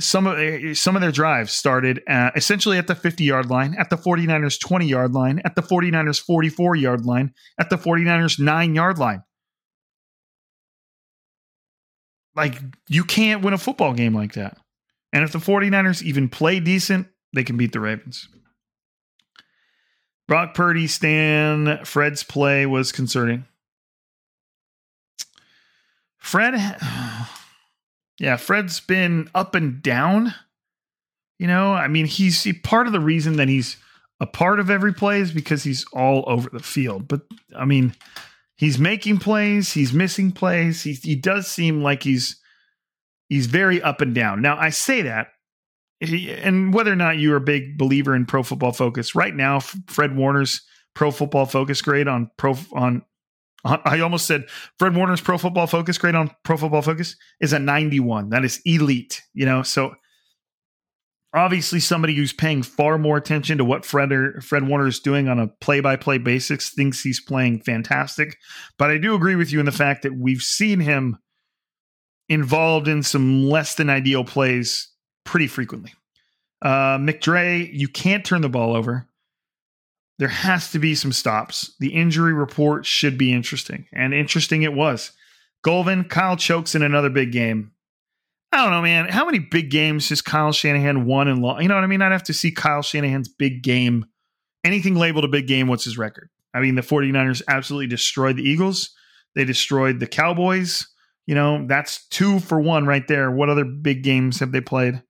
some 0.00 0.26
of 0.26 0.38
eh, 0.38 0.72
some 0.72 0.96
of 0.96 1.02
their 1.02 1.12
drives 1.12 1.52
started 1.52 2.02
uh, 2.08 2.30
essentially 2.34 2.78
at 2.78 2.86
the 2.86 2.94
50 2.94 3.24
yard 3.24 3.50
line, 3.50 3.76
at 3.78 3.90
the 3.90 3.96
49ers 3.96 4.58
20 4.58 4.86
yard 4.86 5.12
line, 5.12 5.42
at 5.44 5.54
the 5.54 5.62
49ers 5.62 6.18
44 6.18 6.76
yard 6.76 7.04
line, 7.04 7.34
at 7.60 7.68
the 7.68 7.76
49ers 7.76 8.40
9 8.40 8.74
yard 8.74 8.98
line. 8.98 9.22
Like 12.38 12.60
you 12.88 13.02
can't 13.02 13.42
win 13.42 13.52
a 13.52 13.58
football 13.58 13.92
game 13.92 14.14
like 14.14 14.34
that. 14.34 14.56
And 15.12 15.24
if 15.24 15.32
the 15.32 15.38
49ers 15.38 16.02
even 16.02 16.28
play 16.28 16.60
decent, 16.60 17.08
they 17.34 17.42
can 17.42 17.56
beat 17.56 17.72
the 17.72 17.80
Ravens. 17.80 18.28
Brock 20.28 20.54
Purdy, 20.54 20.86
Stan, 20.86 21.84
Fred's 21.84 22.22
play 22.22 22.64
was 22.64 22.92
concerning. 22.92 23.44
Fred, 26.18 26.54
yeah, 28.20 28.36
Fred's 28.36 28.78
been 28.78 29.28
up 29.34 29.56
and 29.56 29.82
down. 29.82 30.32
You 31.40 31.48
know, 31.48 31.72
I 31.72 31.88
mean, 31.88 32.06
he's 32.06 32.44
he, 32.44 32.52
part 32.52 32.86
of 32.86 32.92
the 32.92 33.00
reason 33.00 33.36
that 33.36 33.48
he's 33.48 33.78
a 34.20 34.26
part 34.26 34.60
of 34.60 34.70
every 34.70 34.92
play 34.94 35.20
is 35.20 35.32
because 35.32 35.64
he's 35.64 35.84
all 35.92 36.24
over 36.28 36.50
the 36.50 36.62
field. 36.62 37.08
But 37.08 37.22
I 37.56 37.64
mean, 37.64 37.94
he's 38.58 38.78
making 38.78 39.18
plays, 39.18 39.72
he's 39.72 39.94
missing 39.94 40.32
plays. 40.32 40.82
He 40.82 40.92
he 40.92 41.14
does 41.14 41.46
seem 41.46 41.82
like 41.82 42.02
he's 42.02 42.38
he's 43.28 43.46
very 43.46 43.80
up 43.80 44.02
and 44.02 44.14
down. 44.14 44.42
Now, 44.42 44.58
I 44.58 44.68
say 44.68 45.02
that 45.02 45.28
eh, 46.02 46.36
and 46.42 46.74
whether 46.74 46.92
or 46.92 46.96
not 46.96 47.18
you're 47.18 47.36
a 47.36 47.40
big 47.40 47.78
believer 47.78 48.14
in 48.14 48.26
pro 48.26 48.42
football 48.42 48.72
focus 48.72 49.14
right 49.14 49.34
now 49.34 49.60
fred 49.86 50.16
warner's 50.16 50.62
pro 50.94 51.10
football 51.10 51.46
focus 51.46 51.80
grade 51.80 52.08
on 52.08 52.30
pro 52.36 52.56
on 52.72 53.02
i 53.64 54.00
almost 54.00 54.26
said 54.26 54.44
fred 54.78 54.94
warner's 54.94 55.20
pro 55.20 55.38
football 55.38 55.66
focus 55.66 55.98
grade 55.98 56.14
on 56.14 56.30
pro 56.44 56.56
football 56.56 56.82
focus 56.82 57.16
is 57.40 57.52
a 57.52 57.58
91 57.58 58.30
that 58.30 58.44
is 58.44 58.60
elite 58.64 59.22
you 59.34 59.44
know 59.44 59.62
so 59.62 59.94
obviously 61.38 61.80
somebody 61.80 62.14
who's 62.14 62.32
paying 62.32 62.62
far 62.62 62.98
more 62.98 63.16
attention 63.16 63.58
to 63.58 63.64
what 63.64 63.84
fred 63.84 64.12
or, 64.12 64.40
fred 64.40 64.66
warner 64.66 64.86
is 64.86 65.00
doing 65.00 65.28
on 65.28 65.38
a 65.38 65.46
play-by-play 65.46 66.18
basis 66.18 66.70
thinks 66.70 67.02
he's 67.02 67.20
playing 67.20 67.60
fantastic 67.60 68.36
but 68.78 68.90
i 68.90 68.98
do 68.98 69.14
agree 69.14 69.36
with 69.36 69.52
you 69.52 69.60
in 69.60 69.66
the 69.66 69.72
fact 69.72 70.02
that 70.02 70.16
we've 70.16 70.42
seen 70.42 70.80
him 70.80 71.18
involved 72.28 72.88
in 72.88 73.02
some 73.02 73.48
less 73.48 73.74
than 73.74 73.90
ideal 73.90 74.24
plays 74.24 74.88
pretty 75.24 75.46
frequently. 75.46 75.94
Uh, 76.62 76.98
McDray, 76.98 77.70
you 77.72 77.88
can't 77.88 78.24
turn 78.24 78.42
the 78.42 78.48
ball 78.48 78.76
over. 78.76 79.06
There 80.18 80.28
has 80.28 80.72
to 80.72 80.78
be 80.78 80.94
some 80.94 81.12
stops. 81.12 81.74
The 81.78 81.94
injury 81.94 82.32
report 82.32 82.84
should 82.84 83.16
be 83.16 83.32
interesting, 83.32 83.86
and 83.92 84.12
interesting 84.12 84.62
it 84.62 84.72
was. 84.72 85.12
Golvin, 85.64 86.08
Kyle 86.08 86.36
chokes 86.36 86.74
in 86.74 86.82
another 86.82 87.10
big 87.10 87.30
game. 87.30 87.72
I 88.50 88.56
don't 88.58 88.70
know, 88.70 88.82
man. 88.82 89.08
How 89.08 89.26
many 89.26 89.38
big 89.38 89.70
games 89.70 90.08
has 90.08 90.22
Kyle 90.22 90.52
Shanahan 90.52 91.04
won 91.04 91.28
and 91.28 91.42
lost? 91.42 91.62
You 91.62 91.68
know 91.68 91.74
what 91.74 91.84
I 91.84 91.88
mean? 91.88 92.00
I'd 92.00 92.12
have 92.12 92.22
to 92.24 92.34
see 92.34 92.50
Kyle 92.50 92.82
Shanahan's 92.82 93.28
big 93.28 93.62
game. 93.62 94.06
Anything 94.64 94.94
labeled 94.94 95.24
a 95.24 95.28
big 95.28 95.46
game, 95.46 95.68
what's 95.68 95.84
his 95.84 95.98
record? 95.98 96.30
I 96.54 96.60
mean, 96.60 96.74
the 96.74 96.82
49ers 96.82 97.42
absolutely 97.46 97.86
destroyed 97.88 98.36
the 98.36 98.48
Eagles. 98.48 98.90
They 99.34 99.44
destroyed 99.44 100.00
the 100.00 100.06
Cowboys. 100.06 100.88
You 101.26 101.34
know, 101.34 101.66
that's 101.66 102.08
two 102.08 102.40
for 102.40 102.58
one 102.58 102.86
right 102.86 103.06
there. 103.06 103.30
What 103.30 103.50
other 103.50 103.66
big 103.66 104.02
games 104.02 104.40
have 104.40 104.50
they 104.50 104.62
played? 104.62 105.02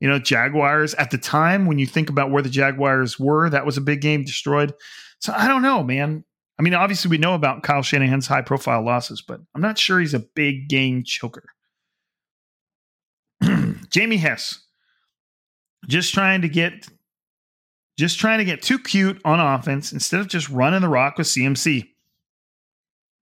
You 0.00 0.08
know, 0.08 0.18
Jaguars 0.18 0.94
at 0.94 1.10
the 1.10 1.18
time, 1.18 1.66
when 1.66 1.78
you 1.78 1.86
think 1.86 2.10
about 2.10 2.30
where 2.30 2.42
the 2.42 2.48
Jaguars 2.48 3.18
were, 3.18 3.50
that 3.50 3.66
was 3.66 3.76
a 3.76 3.80
big 3.80 4.00
game 4.00 4.22
destroyed. 4.22 4.72
So 5.18 5.32
I 5.36 5.48
don't 5.48 5.62
know, 5.62 5.82
man. 5.82 6.24
I 6.58 6.62
mean, 6.62 6.74
obviously, 6.74 7.10
we 7.10 7.18
know 7.18 7.34
about 7.34 7.64
Kyle 7.64 7.82
Shanahan's 7.82 8.28
high 8.28 8.42
profile 8.42 8.84
losses, 8.84 9.20
but 9.20 9.40
I'm 9.54 9.60
not 9.60 9.78
sure 9.78 9.98
he's 9.98 10.14
a 10.14 10.20
big 10.20 10.68
game 10.68 11.02
choker. 11.04 11.53
Jamie 13.90 14.16
Hess, 14.16 14.60
just 15.88 16.14
trying 16.14 16.42
to 16.42 16.48
get 16.48 16.88
just 17.96 18.18
trying 18.18 18.38
to 18.38 18.44
get 18.44 18.62
too 18.62 18.78
cute 18.78 19.20
on 19.24 19.38
offense 19.38 19.92
instead 19.92 20.20
of 20.20 20.28
just 20.28 20.48
running 20.48 20.80
the 20.80 20.88
rock 20.88 21.16
with 21.16 21.28
CMC. 21.28 21.88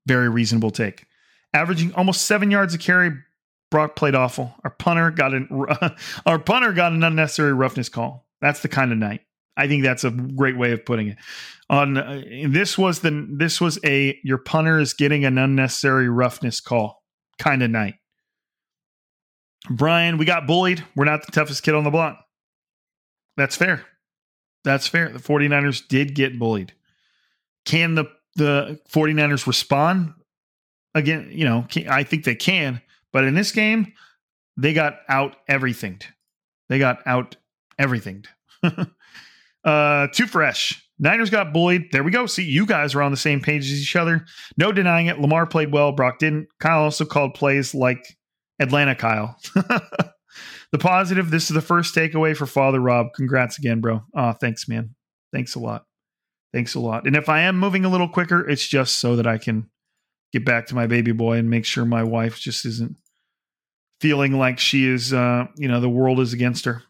Very 0.06 0.28
reasonable 0.28 0.70
take. 0.70 1.04
Averaging 1.52 1.94
almost 1.94 2.22
seven 2.22 2.50
yards 2.50 2.72
a 2.72 2.78
carry, 2.78 3.12
Brock 3.70 3.96
played 3.96 4.14
awful. 4.14 4.54
Our 4.64 4.70
punter 4.70 5.10
got 5.10 5.34
an 5.34 5.48
our 6.26 6.38
punter 6.38 6.72
got 6.72 6.92
an 6.92 7.02
unnecessary 7.02 7.52
roughness 7.52 7.88
call. 7.88 8.26
That's 8.40 8.60
the 8.60 8.68
kind 8.68 8.92
of 8.92 8.98
night. 8.98 9.22
I 9.56 9.68
think 9.68 9.82
that's 9.82 10.04
a 10.04 10.10
great 10.10 10.56
way 10.56 10.72
of 10.72 10.84
putting 10.84 11.08
it. 11.08 11.18
On 11.68 11.96
uh, 11.96 12.22
this 12.48 12.76
was 12.76 13.00
the 13.00 13.26
this 13.30 13.60
was 13.60 13.78
a 13.84 14.18
your 14.22 14.38
punter 14.38 14.78
is 14.78 14.94
getting 14.94 15.24
an 15.24 15.38
unnecessary 15.38 16.08
roughness 16.08 16.60
call 16.60 17.02
kind 17.38 17.62
of 17.62 17.70
night. 17.70 17.94
Brian, 19.70 20.18
we 20.18 20.24
got 20.24 20.46
bullied. 20.46 20.84
We're 20.96 21.04
not 21.04 21.24
the 21.24 21.32
toughest 21.32 21.62
kid 21.62 21.74
on 21.74 21.84
the 21.84 21.90
block. 21.90 22.18
That's 23.36 23.56
fair. 23.56 23.84
That's 24.64 24.86
fair. 24.86 25.08
The 25.08 25.18
49ers 25.18 25.86
did 25.88 26.14
get 26.14 26.38
bullied. 26.38 26.72
Can 27.64 27.94
the 27.94 28.06
the 28.36 28.80
49ers 28.90 29.46
respond? 29.46 30.14
Again, 30.94 31.30
you 31.32 31.44
know, 31.44 31.66
I 31.88 32.02
think 32.02 32.24
they 32.24 32.34
can. 32.34 32.80
But 33.12 33.24
in 33.24 33.34
this 33.34 33.52
game, 33.52 33.92
they 34.56 34.72
got 34.72 34.98
out 35.08 35.36
everything. 35.48 36.00
They 36.68 36.78
got 36.78 36.98
out 37.06 37.36
everything. 37.78 38.24
uh, 39.64 40.08
too 40.12 40.26
fresh. 40.26 40.86
Niners 40.98 41.30
got 41.30 41.52
bullied. 41.52 41.90
There 41.92 42.04
we 42.04 42.10
go. 42.10 42.26
See, 42.26 42.44
you 42.44 42.66
guys 42.66 42.94
are 42.94 43.02
on 43.02 43.10
the 43.10 43.16
same 43.16 43.40
page 43.40 43.64
as 43.70 43.80
each 43.80 43.96
other. 43.96 44.24
No 44.56 44.70
denying 44.70 45.06
it. 45.06 45.20
Lamar 45.20 45.46
played 45.46 45.72
well. 45.72 45.92
Brock 45.92 46.18
didn't. 46.18 46.48
Kyle 46.60 46.82
also 46.82 47.04
called 47.04 47.34
plays 47.34 47.74
like 47.74 48.16
Atlanta 48.62 48.94
Kyle. 48.94 49.36
the 49.54 50.78
positive 50.78 51.30
this 51.30 51.50
is 51.50 51.54
the 51.54 51.60
first 51.60 51.94
takeaway 51.94 52.36
for 52.36 52.46
Father 52.46 52.80
Rob. 52.80 53.08
Congrats 53.14 53.58
again, 53.58 53.80
bro. 53.80 54.02
Oh, 54.14 54.32
thanks, 54.32 54.68
man. 54.68 54.94
Thanks 55.32 55.54
a 55.54 55.58
lot. 55.58 55.86
Thanks 56.52 56.74
a 56.74 56.80
lot. 56.80 57.06
And 57.06 57.16
if 57.16 57.28
I 57.28 57.42
am 57.42 57.58
moving 57.58 57.84
a 57.84 57.88
little 57.88 58.08
quicker, 58.08 58.48
it's 58.48 58.66
just 58.66 58.96
so 58.96 59.16
that 59.16 59.26
I 59.26 59.38
can 59.38 59.70
get 60.32 60.44
back 60.44 60.66
to 60.66 60.74
my 60.74 60.86
baby 60.86 61.12
boy 61.12 61.38
and 61.38 61.50
make 61.50 61.64
sure 61.64 61.84
my 61.84 62.02
wife 62.02 62.38
just 62.38 62.64
isn't 62.64 62.96
feeling 64.00 64.38
like 64.38 64.58
she 64.58 64.86
is, 64.86 65.12
uh, 65.12 65.46
you 65.56 65.68
know, 65.68 65.80
the 65.80 65.88
world 65.88 66.20
is 66.20 66.32
against 66.32 66.64
her. 66.64 66.82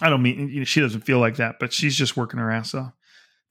I 0.00 0.10
don't 0.10 0.22
mean 0.22 0.48
you 0.48 0.60
know, 0.60 0.64
she 0.64 0.80
doesn't 0.80 1.02
feel 1.02 1.18
like 1.18 1.36
that, 1.36 1.56
but 1.60 1.72
she's 1.72 1.96
just 1.96 2.16
working 2.16 2.40
her 2.40 2.50
ass 2.50 2.74
off. 2.74 2.92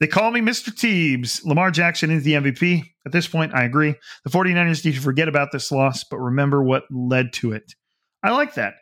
They 0.02 0.08
call 0.08 0.32
me 0.32 0.40
Mr. 0.40 0.70
Teebs. 0.70 1.44
Lamar 1.44 1.70
Jackson 1.70 2.10
is 2.10 2.24
the 2.24 2.32
MVP. 2.32 2.82
At 3.06 3.12
this 3.12 3.28
point, 3.28 3.54
I 3.54 3.62
agree. 3.62 3.94
The 4.24 4.30
49ers 4.30 4.84
need 4.84 4.96
to 4.96 5.00
forget 5.00 5.28
about 5.28 5.52
this 5.52 5.70
loss, 5.70 6.02
but 6.02 6.18
remember 6.18 6.60
what 6.60 6.82
led 6.90 7.32
to 7.34 7.52
it. 7.52 7.74
I 8.20 8.32
like 8.32 8.54
that. 8.54 8.74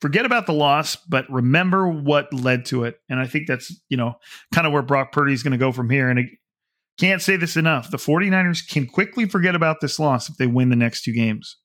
Forget 0.00 0.26
about 0.26 0.46
the 0.46 0.52
loss, 0.52 0.96
but 0.96 1.30
remember 1.30 1.88
what 1.88 2.32
led 2.32 2.64
to 2.66 2.82
it. 2.82 2.96
And 3.08 3.20
I 3.20 3.28
think 3.28 3.46
that's, 3.46 3.72
you 3.88 3.96
know, 3.96 4.16
kind 4.52 4.66
of 4.66 4.72
where 4.72 4.82
Brock 4.82 5.12
Purdy 5.12 5.32
is 5.32 5.44
going 5.44 5.52
to 5.52 5.58
go 5.58 5.70
from 5.70 5.90
here. 5.90 6.10
And 6.10 6.18
I 6.18 6.24
can't 6.98 7.22
say 7.22 7.36
this 7.36 7.56
enough. 7.56 7.92
The 7.92 7.96
49ers 7.96 8.68
can 8.68 8.88
quickly 8.88 9.26
forget 9.26 9.54
about 9.54 9.80
this 9.80 10.00
loss 10.00 10.28
if 10.28 10.38
they 10.38 10.48
win 10.48 10.70
the 10.70 10.74
next 10.74 11.04
two 11.04 11.12
games. 11.12 11.56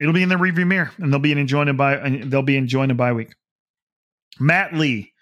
It'll 0.00 0.14
be 0.14 0.22
in 0.22 0.30
the 0.30 0.36
rearview 0.36 0.66
mirror, 0.66 0.92
and 0.96 1.12
they'll 1.12 1.20
be 1.20 1.32
enjoying 1.32 1.68
a 1.68 1.74
bye. 1.74 2.22
They'll 2.24 2.40
be 2.40 2.56
enjoying 2.56 2.90
a 2.90 2.94
bye 2.94 3.12
week. 3.12 3.34
Matt 4.40 4.72
Lee. 4.72 5.12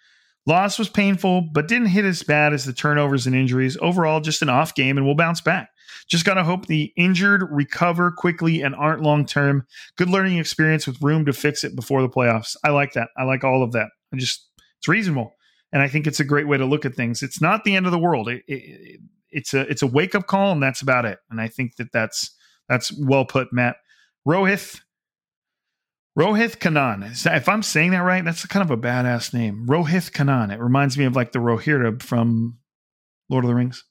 Loss 0.46 0.78
was 0.78 0.88
painful, 0.88 1.42
but 1.52 1.68
didn't 1.68 1.88
hit 1.88 2.04
as 2.04 2.22
bad 2.22 2.52
as 2.52 2.64
the 2.64 2.72
turnovers 2.72 3.26
and 3.26 3.34
injuries. 3.34 3.76
Overall, 3.80 4.20
just 4.20 4.42
an 4.42 4.48
off 4.48 4.74
game, 4.74 4.96
and 4.96 5.04
we'll 5.04 5.16
bounce 5.16 5.40
back. 5.40 5.70
Just 6.08 6.24
got 6.24 6.34
to 6.34 6.44
hope 6.44 6.66
the 6.66 6.92
injured 6.96 7.42
recover 7.50 8.12
quickly 8.12 8.62
and 8.62 8.74
aren't 8.74 9.02
long 9.02 9.26
term. 9.26 9.66
Good 9.96 10.08
learning 10.08 10.38
experience 10.38 10.86
with 10.86 11.02
room 11.02 11.24
to 11.26 11.32
fix 11.32 11.64
it 11.64 11.74
before 11.74 12.00
the 12.00 12.08
playoffs. 12.08 12.56
I 12.64 12.70
like 12.70 12.92
that. 12.92 13.08
I 13.16 13.24
like 13.24 13.42
all 13.42 13.64
of 13.64 13.72
that. 13.72 13.88
I 14.12 14.16
just, 14.16 14.48
it's 14.78 14.86
reasonable. 14.86 15.34
And 15.72 15.82
I 15.82 15.88
think 15.88 16.06
it's 16.06 16.20
a 16.20 16.24
great 16.24 16.46
way 16.46 16.58
to 16.58 16.64
look 16.64 16.84
at 16.84 16.94
things. 16.94 17.24
It's 17.24 17.40
not 17.40 17.64
the 17.64 17.74
end 17.74 17.86
of 17.86 17.92
the 17.92 17.98
world. 17.98 18.28
It, 18.28 18.44
it, 18.46 19.00
it's 19.30 19.52
a 19.52 19.60
it's 19.68 19.82
a 19.82 19.86
wake 19.86 20.14
up 20.14 20.28
call, 20.28 20.52
and 20.52 20.62
that's 20.62 20.80
about 20.80 21.04
it. 21.04 21.18
And 21.28 21.40
I 21.40 21.48
think 21.48 21.76
that 21.76 21.92
that's 21.92 22.30
that's 22.68 22.92
well 22.98 23.24
put, 23.24 23.52
Matt. 23.52 23.76
Rohith 24.26 24.80
Rohith 26.18 26.56
Kanan. 26.56 27.26
If 27.36 27.48
I'm 27.48 27.62
saying 27.62 27.90
that 27.90 27.98
right, 27.98 28.24
that's 28.24 28.46
kind 28.46 28.64
of 28.64 28.70
a 28.70 28.80
badass 28.80 29.34
name. 29.34 29.66
Rohith 29.66 30.12
Kanan. 30.12 30.52
It 30.52 30.60
reminds 30.60 30.96
me 30.96 31.04
of 31.04 31.14
like 31.14 31.32
the 31.32 31.38
Rohirrim 31.38 32.02
from 32.02 32.58
Lord 33.28 33.44
of 33.44 33.48
the 33.48 33.54
Rings. 33.54 33.84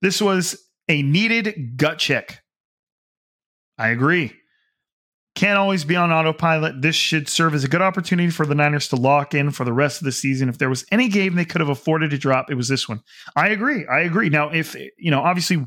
This 0.00 0.22
was 0.22 0.56
a 0.88 1.02
needed 1.02 1.76
gut 1.76 1.98
check. 1.98 2.42
I 3.78 3.88
agree. 3.88 4.32
Can't 5.34 5.58
always 5.58 5.84
be 5.84 5.96
on 5.96 6.12
autopilot. 6.12 6.82
This 6.82 6.94
should 6.94 7.28
serve 7.28 7.54
as 7.54 7.64
a 7.64 7.68
good 7.68 7.80
opportunity 7.80 8.30
for 8.30 8.44
the 8.44 8.54
Niners 8.54 8.88
to 8.88 8.96
lock 8.96 9.34
in 9.34 9.50
for 9.50 9.64
the 9.64 9.72
rest 9.72 10.00
of 10.00 10.04
the 10.04 10.12
season. 10.12 10.48
If 10.48 10.58
there 10.58 10.68
was 10.68 10.84
any 10.92 11.08
game 11.08 11.34
they 11.34 11.46
could 11.46 11.62
have 11.62 11.70
afforded 11.70 12.10
to 12.10 12.18
drop, 12.18 12.50
it 12.50 12.54
was 12.54 12.68
this 12.68 12.88
one. 12.88 13.00
I 13.34 13.48
agree. 13.48 13.86
I 13.86 14.00
agree. 14.00 14.28
Now, 14.28 14.50
if, 14.50 14.76
you 14.98 15.10
know, 15.10 15.20
obviously 15.20 15.66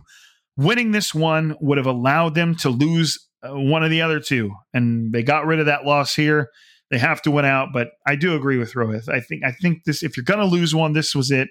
winning 0.55 0.91
this 0.91 1.16
one 1.16 1.57
would 1.59 1.78
have 1.80 1.88
allowed 1.88 2.36
them 2.36 2.55
to 2.57 2.70
lose 2.70 3.24
one 3.49 3.83
of 3.83 3.89
the 3.89 4.01
other 4.01 4.19
two, 4.19 4.51
and 4.73 5.13
they 5.13 5.23
got 5.23 5.45
rid 5.45 5.59
of 5.59 5.65
that 5.67 5.85
loss 5.85 6.15
here. 6.15 6.49
They 6.91 6.97
have 6.99 7.21
to 7.23 7.31
win 7.31 7.45
out, 7.45 7.69
but 7.73 7.89
I 8.05 8.15
do 8.15 8.35
agree 8.35 8.57
with 8.57 8.73
Rohith. 8.73 9.09
I 9.09 9.19
think 9.19 9.43
I 9.43 9.51
think 9.51 9.83
this 9.85 10.03
if 10.03 10.15
you're 10.15 10.23
going 10.23 10.39
to 10.39 10.45
lose 10.45 10.75
one, 10.75 10.93
this 10.93 11.15
was 11.15 11.31
it. 11.31 11.49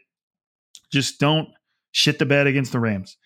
Just 0.92 1.18
don't 1.18 1.48
shit 1.92 2.18
the 2.18 2.26
bed 2.26 2.46
against 2.46 2.72
the 2.72 2.80
Rams. 2.80 3.16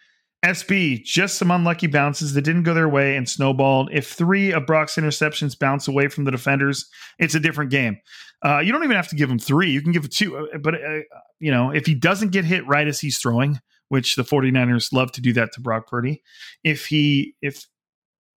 SB, 0.45 1.03
just 1.03 1.37
some 1.37 1.51
unlucky 1.51 1.89
bounces 1.89 2.35
that 2.35 2.43
didn't 2.43 2.63
go 2.63 2.73
their 2.73 2.89
way 2.89 3.17
and 3.17 3.29
snowballed. 3.29 3.91
If 3.93 4.09
three 4.13 4.53
of 4.53 4.67
Brock's 4.67 4.95
interceptions 4.95 5.59
bounce 5.59 5.89
away 5.89 6.09
from 6.09 6.25
the 6.25 6.31
defenders, 6.31 6.89
it's 7.19 7.35
a 7.35 7.41
different 7.41 7.73
game. 7.73 7.99
Uh, 8.45 8.61
you 8.61 8.71
don't 8.71 8.85
even 8.85 8.95
have 8.95 9.09
to 9.09 9.17
give 9.17 9.29
him 9.29 9.41
three. 9.41 9.71
You 9.71 9.83
can 9.83 9.91
give 9.91 10.09
two. 10.11 10.37
Uh, 10.37 10.59
but, 10.59 10.75
uh, 10.75 11.01
you 11.41 11.51
know, 11.51 11.71
if 11.71 11.87
he 11.87 11.95
doesn't 11.95 12.31
get 12.31 12.45
hit 12.45 12.65
right 12.69 12.87
as 12.87 13.01
he's 13.01 13.19
throwing, 13.19 13.59
which 13.89 14.15
the 14.15 14.23
49ers 14.23 14.93
love 14.93 15.11
to 15.13 15.21
do 15.21 15.33
that 15.33 15.53
to 15.55 15.61
Brock 15.61 15.89
Purdy, 15.89 16.23
if 16.63 16.87
he, 16.87 17.35
if 17.43 17.67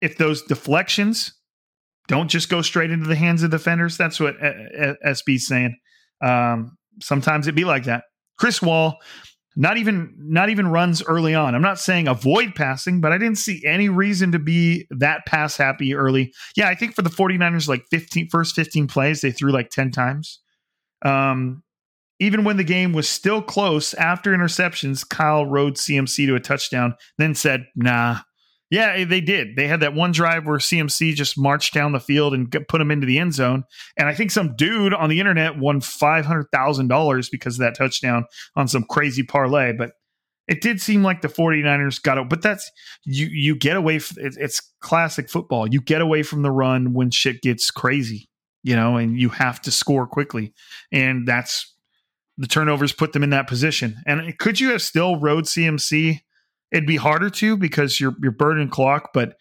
if 0.00 0.16
those 0.16 0.42
deflections 0.42 1.32
don't 2.08 2.28
just 2.28 2.48
go 2.48 2.62
straight 2.62 2.90
into 2.90 3.06
the 3.06 3.16
hands 3.16 3.42
of 3.42 3.50
defenders, 3.50 3.96
that's 3.96 4.18
what 4.18 4.36
SB's 4.38 5.46
saying. 5.46 5.76
Um, 6.22 6.76
sometimes 7.00 7.46
it 7.46 7.54
be 7.54 7.64
like 7.64 7.84
that. 7.84 8.04
Chris 8.38 8.60
Wall, 8.60 8.98
not 9.56 9.76
even 9.76 10.14
not 10.18 10.48
even 10.48 10.68
runs 10.68 11.02
early 11.02 11.34
on. 11.34 11.54
I'm 11.54 11.62
not 11.62 11.78
saying 11.78 12.08
avoid 12.08 12.54
passing, 12.54 13.00
but 13.00 13.12
I 13.12 13.18
didn't 13.18 13.38
see 13.38 13.62
any 13.66 13.88
reason 13.88 14.32
to 14.32 14.38
be 14.38 14.86
that 14.90 15.26
pass 15.26 15.56
happy 15.56 15.94
early. 15.94 16.32
Yeah, 16.56 16.68
I 16.68 16.74
think 16.74 16.94
for 16.94 17.02
the 17.02 17.10
49ers, 17.10 17.68
like 17.68 17.84
15 17.90 18.28
first 18.30 18.54
15 18.54 18.86
plays, 18.86 19.20
they 19.20 19.32
threw 19.32 19.52
like 19.52 19.70
10 19.70 19.90
times. 19.90 20.40
Um, 21.02 21.62
even 22.20 22.44
when 22.44 22.58
the 22.58 22.64
game 22.64 22.92
was 22.92 23.08
still 23.08 23.40
close 23.40 23.94
after 23.94 24.32
interceptions, 24.32 25.08
Kyle 25.08 25.46
rode 25.46 25.74
CMC 25.74 26.26
to 26.26 26.36
a 26.36 26.40
touchdown, 26.40 26.94
then 27.16 27.34
said, 27.34 27.64
nah, 27.74 28.18
yeah, 28.70 28.92
eh, 28.96 29.04
they 29.04 29.20
did. 29.20 29.56
They 29.56 29.66
had 29.66 29.80
that 29.80 29.94
one 29.94 30.12
drive 30.12 30.46
where 30.46 30.58
CMC 30.58 31.14
just 31.14 31.36
marched 31.36 31.74
down 31.74 31.92
the 31.92 32.00
field 32.00 32.32
and 32.34 32.50
put 32.68 32.80
him 32.80 32.90
into 32.90 33.06
the 33.06 33.18
end 33.18 33.34
zone. 33.34 33.64
And 33.96 34.08
I 34.08 34.14
think 34.14 34.30
some 34.30 34.54
dude 34.56 34.94
on 34.94 35.10
the 35.10 35.18
internet 35.18 35.58
won 35.58 35.80
$500,000 35.80 37.30
because 37.30 37.54
of 37.56 37.60
that 37.60 37.76
touchdown 37.76 38.24
on 38.54 38.68
some 38.68 38.84
crazy 38.84 39.24
parlay. 39.24 39.72
But 39.72 39.92
it 40.46 40.60
did 40.60 40.80
seem 40.80 41.02
like 41.02 41.20
the 41.20 41.28
49ers 41.28 42.00
got 42.00 42.18
it. 42.18 42.28
But 42.28 42.42
that's, 42.42 42.70
you, 43.04 43.26
you 43.26 43.56
get 43.56 43.76
away, 43.76 44.00
it's 44.16 44.62
classic 44.80 45.28
football. 45.28 45.66
You 45.66 45.80
get 45.80 46.00
away 46.00 46.22
from 46.22 46.42
the 46.42 46.52
run 46.52 46.92
when 46.94 47.10
shit 47.10 47.42
gets 47.42 47.72
crazy, 47.72 48.28
you 48.62 48.76
know, 48.76 48.96
and 48.96 49.18
you 49.18 49.30
have 49.30 49.60
to 49.62 49.72
score 49.72 50.06
quickly. 50.06 50.54
And 50.92 51.26
that's, 51.26 51.74
the 52.38 52.46
turnovers 52.46 52.92
put 52.92 53.12
them 53.12 53.22
in 53.22 53.30
that 53.30 53.48
position. 53.48 53.96
And 54.06 54.38
could 54.38 54.60
you 54.60 54.70
have 54.70 54.80
still 54.80 55.16
rode 55.18 55.44
CMC? 55.44 56.20
It'd 56.72 56.86
be 56.86 56.96
harder 56.96 57.30
to 57.30 57.56
because 57.56 58.00
you're 58.00 58.14
you're 58.22 58.32
burning 58.32 58.68
clock, 58.68 59.10
but 59.12 59.36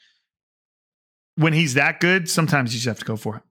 when 1.35 1.53
he's 1.53 1.75
that 1.75 1.99
good, 1.99 2.29
sometimes 2.29 2.73
you 2.73 2.79
just 2.79 2.87
have 2.87 2.99
to 2.99 3.05
go 3.05 3.15
for 3.15 3.37
it. 3.37 3.43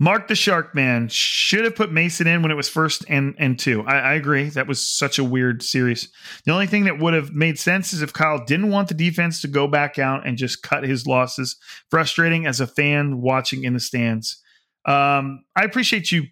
Mark 0.00 0.28
the 0.28 0.36
Shark 0.36 0.76
Man 0.76 1.08
should 1.08 1.64
have 1.64 1.74
put 1.74 1.90
Mason 1.90 2.28
in 2.28 2.40
when 2.40 2.52
it 2.52 2.56
was 2.56 2.68
first 2.68 3.04
and 3.08 3.34
and 3.36 3.58
two. 3.58 3.84
I, 3.84 3.98
I, 3.98 4.14
agree. 4.14 4.48
That 4.48 4.68
was 4.68 4.80
such 4.80 5.18
a 5.18 5.24
weird 5.24 5.60
series. 5.60 6.08
The 6.44 6.52
only 6.52 6.68
thing 6.68 6.84
that 6.84 7.00
would 7.00 7.14
have 7.14 7.32
made 7.32 7.58
sense 7.58 7.92
is 7.92 8.00
if 8.00 8.12
Kyle 8.12 8.44
didn't 8.44 8.70
want 8.70 8.88
the 8.88 8.94
defense 8.94 9.40
to 9.40 9.48
go 9.48 9.66
back 9.66 9.98
out 9.98 10.24
and 10.24 10.38
just 10.38 10.62
cut 10.62 10.84
his 10.84 11.06
losses. 11.06 11.56
Frustrating 11.90 12.46
as 12.46 12.60
a 12.60 12.66
fan 12.66 13.20
watching 13.20 13.64
in 13.64 13.74
the 13.74 13.80
stands. 13.80 14.40
Um, 14.84 15.44
I 15.56 15.64
appreciate 15.64 16.12
you 16.12 16.26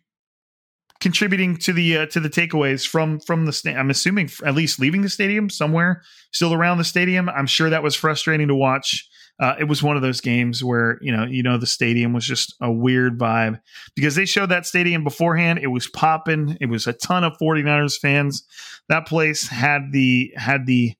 contributing 1.00 1.56
to 1.58 1.72
the 1.72 1.98
uh, 1.98 2.06
to 2.06 2.20
the 2.20 2.30
takeaways 2.30 2.86
from 2.86 3.20
from 3.20 3.46
the 3.46 3.52
sta- 3.52 3.74
I'm 3.74 3.90
assuming 3.90 4.30
at 4.44 4.54
least 4.54 4.80
leaving 4.80 5.02
the 5.02 5.08
stadium 5.08 5.50
somewhere 5.50 6.02
still 6.32 6.54
around 6.54 6.78
the 6.78 6.84
stadium. 6.84 7.28
I'm 7.28 7.46
sure 7.46 7.70
that 7.70 7.82
was 7.82 7.94
frustrating 7.94 8.48
to 8.48 8.54
watch. 8.54 9.08
Uh, 9.38 9.54
it 9.58 9.64
was 9.64 9.82
one 9.82 9.96
of 9.96 10.02
those 10.02 10.22
games 10.22 10.64
where 10.64 10.98
you 11.02 11.14
know 11.14 11.24
you 11.24 11.42
know 11.42 11.58
the 11.58 11.66
stadium 11.66 12.12
was 12.12 12.24
just 12.24 12.54
a 12.60 12.72
weird 12.72 13.18
vibe 13.18 13.60
because 13.94 14.14
they 14.14 14.24
showed 14.24 14.48
that 14.48 14.66
stadium 14.66 15.04
beforehand. 15.04 15.58
It 15.62 15.66
was 15.68 15.88
popping. 15.88 16.56
It 16.60 16.66
was 16.66 16.86
a 16.86 16.94
ton 16.94 17.24
of 17.24 17.36
49ers 17.38 17.98
fans. 17.98 18.44
That 18.88 19.06
place 19.06 19.46
had 19.48 19.92
the 19.92 20.32
had 20.36 20.66
the 20.66 20.94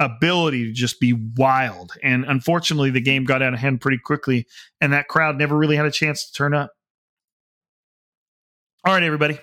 ability 0.00 0.64
to 0.64 0.72
just 0.72 0.98
be 0.98 1.12
wild. 1.36 1.92
And 2.02 2.24
unfortunately, 2.24 2.90
the 2.90 3.00
game 3.00 3.24
got 3.24 3.42
out 3.42 3.52
of 3.52 3.60
hand 3.60 3.80
pretty 3.80 3.98
quickly, 3.98 4.46
and 4.80 4.92
that 4.92 5.08
crowd 5.08 5.36
never 5.36 5.56
really 5.56 5.76
had 5.76 5.86
a 5.86 5.90
chance 5.90 6.26
to 6.26 6.32
turn 6.32 6.54
up. 6.54 6.72
All 8.82 8.94
right, 8.94 9.02
everybody. 9.02 9.38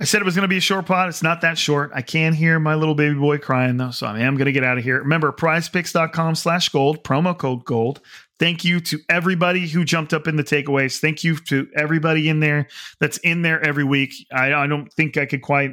I 0.00 0.04
said 0.04 0.20
it 0.20 0.24
was 0.24 0.36
going 0.36 0.42
to 0.42 0.48
be 0.48 0.58
a 0.58 0.60
short 0.60 0.86
pod. 0.86 1.08
It's 1.08 1.24
not 1.24 1.40
that 1.40 1.58
short. 1.58 1.90
I 1.92 2.02
can 2.02 2.32
hear 2.32 2.60
my 2.60 2.76
little 2.76 2.94
baby 2.94 3.16
boy 3.16 3.38
crying 3.38 3.78
though, 3.78 3.90
so 3.90 4.06
I 4.06 4.20
am 4.20 4.36
going 4.36 4.46
to 4.46 4.52
get 4.52 4.62
out 4.62 4.78
of 4.78 4.84
here. 4.84 4.98
Remember, 4.98 5.32
prizepicks.com 5.32 6.36
slash 6.36 6.68
gold, 6.68 7.02
promo 7.02 7.36
code 7.36 7.64
gold. 7.64 8.00
Thank 8.38 8.64
you 8.64 8.78
to 8.80 9.00
everybody 9.08 9.66
who 9.66 9.84
jumped 9.84 10.12
up 10.12 10.28
in 10.28 10.36
the 10.36 10.44
takeaways. 10.44 11.00
Thank 11.00 11.24
you 11.24 11.36
to 11.48 11.66
everybody 11.74 12.28
in 12.28 12.38
there 12.38 12.68
that's 13.00 13.18
in 13.18 13.42
there 13.42 13.60
every 13.60 13.84
week. 13.84 14.12
I, 14.32 14.54
I 14.54 14.66
don't 14.68 14.92
think 14.92 15.16
I 15.16 15.26
could 15.26 15.42
quite 15.42 15.72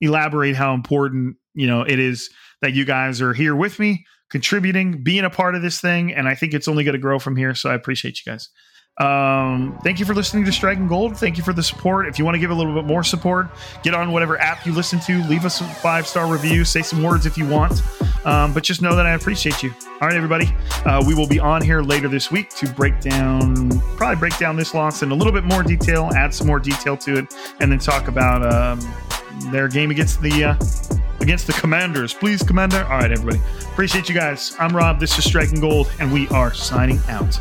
elaborate 0.00 0.56
how 0.56 0.72
important, 0.72 1.36
you 1.52 1.66
know, 1.66 1.82
it 1.82 1.98
is 1.98 2.30
that 2.62 2.72
you 2.72 2.86
guys 2.86 3.20
are 3.20 3.34
here 3.34 3.54
with 3.54 3.78
me, 3.78 4.06
contributing, 4.30 5.02
being 5.02 5.24
a 5.24 5.30
part 5.30 5.54
of 5.54 5.60
this 5.60 5.82
thing. 5.82 6.14
And 6.14 6.28
I 6.28 6.34
think 6.34 6.54
it's 6.54 6.68
only 6.68 6.82
going 6.82 6.94
to 6.94 6.98
grow 6.98 7.18
from 7.18 7.36
here. 7.36 7.54
So 7.54 7.68
I 7.68 7.74
appreciate 7.74 8.24
you 8.24 8.32
guys. 8.32 8.48
Um, 8.98 9.76
thank 9.82 9.98
you 9.98 10.06
for 10.06 10.14
listening 10.14 10.44
to 10.44 10.52
Striking 10.52 10.86
Gold. 10.86 11.16
Thank 11.16 11.36
you 11.36 11.42
for 11.42 11.52
the 11.52 11.62
support. 11.62 12.06
If 12.06 12.16
you 12.18 12.24
want 12.24 12.36
to 12.36 12.38
give 12.38 12.50
a 12.50 12.54
little 12.54 12.74
bit 12.74 12.84
more 12.84 13.02
support, 13.02 13.48
get 13.82 13.92
on 13.92 14.12
whatever 14.12 14.40
app 14.40 14.64
you 14.64 14.72
listen 14.72 15.00
to, 15.00 15.18
leave 15.24 15.44
us 15.44 15.60
a 15.60 15.64
five 15.64 16.06
star 16.06 16.30
review, 16.30 16.64
say 16.64 16.82
some 16.82 17.02
words 17.02 17.26
if 17.26 17.36
you 17.36 17.46
want. 17.48 17.82
Um, 18.24 18.54
but 18.54 18.62
just 18.62 18.82
know 18.82 18.94
that 18.94 19.04
I 19.04 19.14
appreciate 19.14 19.62
you. 19.64 19.74
All 20.00 20.08
right, 20.08 20.14
everybody. 20.14 20.46
Uh, 20.84 21.02
we 21.04 21.14
will 21.14 21.26
be 21.26 21.40
on 21.40 21.60
here 21.60 21.82
later 21.82 22.08
this 22.08 22.30
week 22.30 22.50
to 22.50 22.68
break 22.68 23.00
down, 23.00 23.68
probably 23.96 24.16
break 24.16 24.38
down 24.38 24.56
this 24.56 24.74
loss 24.74 25.02
in 25.02 25.10
a 25.10 25.14
little 25.14 25.32
bit 25.32 25.44
more 25.44 25.64
detail, 25.64 26.10
add 26.14 26.32
some 26.32 26.46
more 26.46 26.60
detail 26.60 26.96
to 26.98 27.18
it, 27.18 27.34
and 27.60 27.72
then 27.72 27.80
talk 27.80 28.06
about 28.06 28.46
um, 28.46 28.80
their 29.50 29.66
game 29.66 29.90
against 29.90 30.22
the 30.22 30.44
uh, 30.44 30.56
against 31.20 31.48
the 31.48 31.52
Commanders. 31.54 32.14
Please, 32.14 32.44
Commander. 32.44 32.84
All 32.84 32.98
right, 32.98 33.10
everybody. 33.10 33.40
Appreciate 33.72 34.08
you 34.08 34.14
guys. 34.14 34.54
I'm 34.60 34.74
Rob. 34.74 35.00
This 35.00 35.18
is 35.18 35.24
Striking 35.24 35.60
Gold, 35.60 35.90
and 35.98 36.12
we 36.12 36.28
are 36.28 36.54
signing 36.54 37.00
out. 37.08 37.40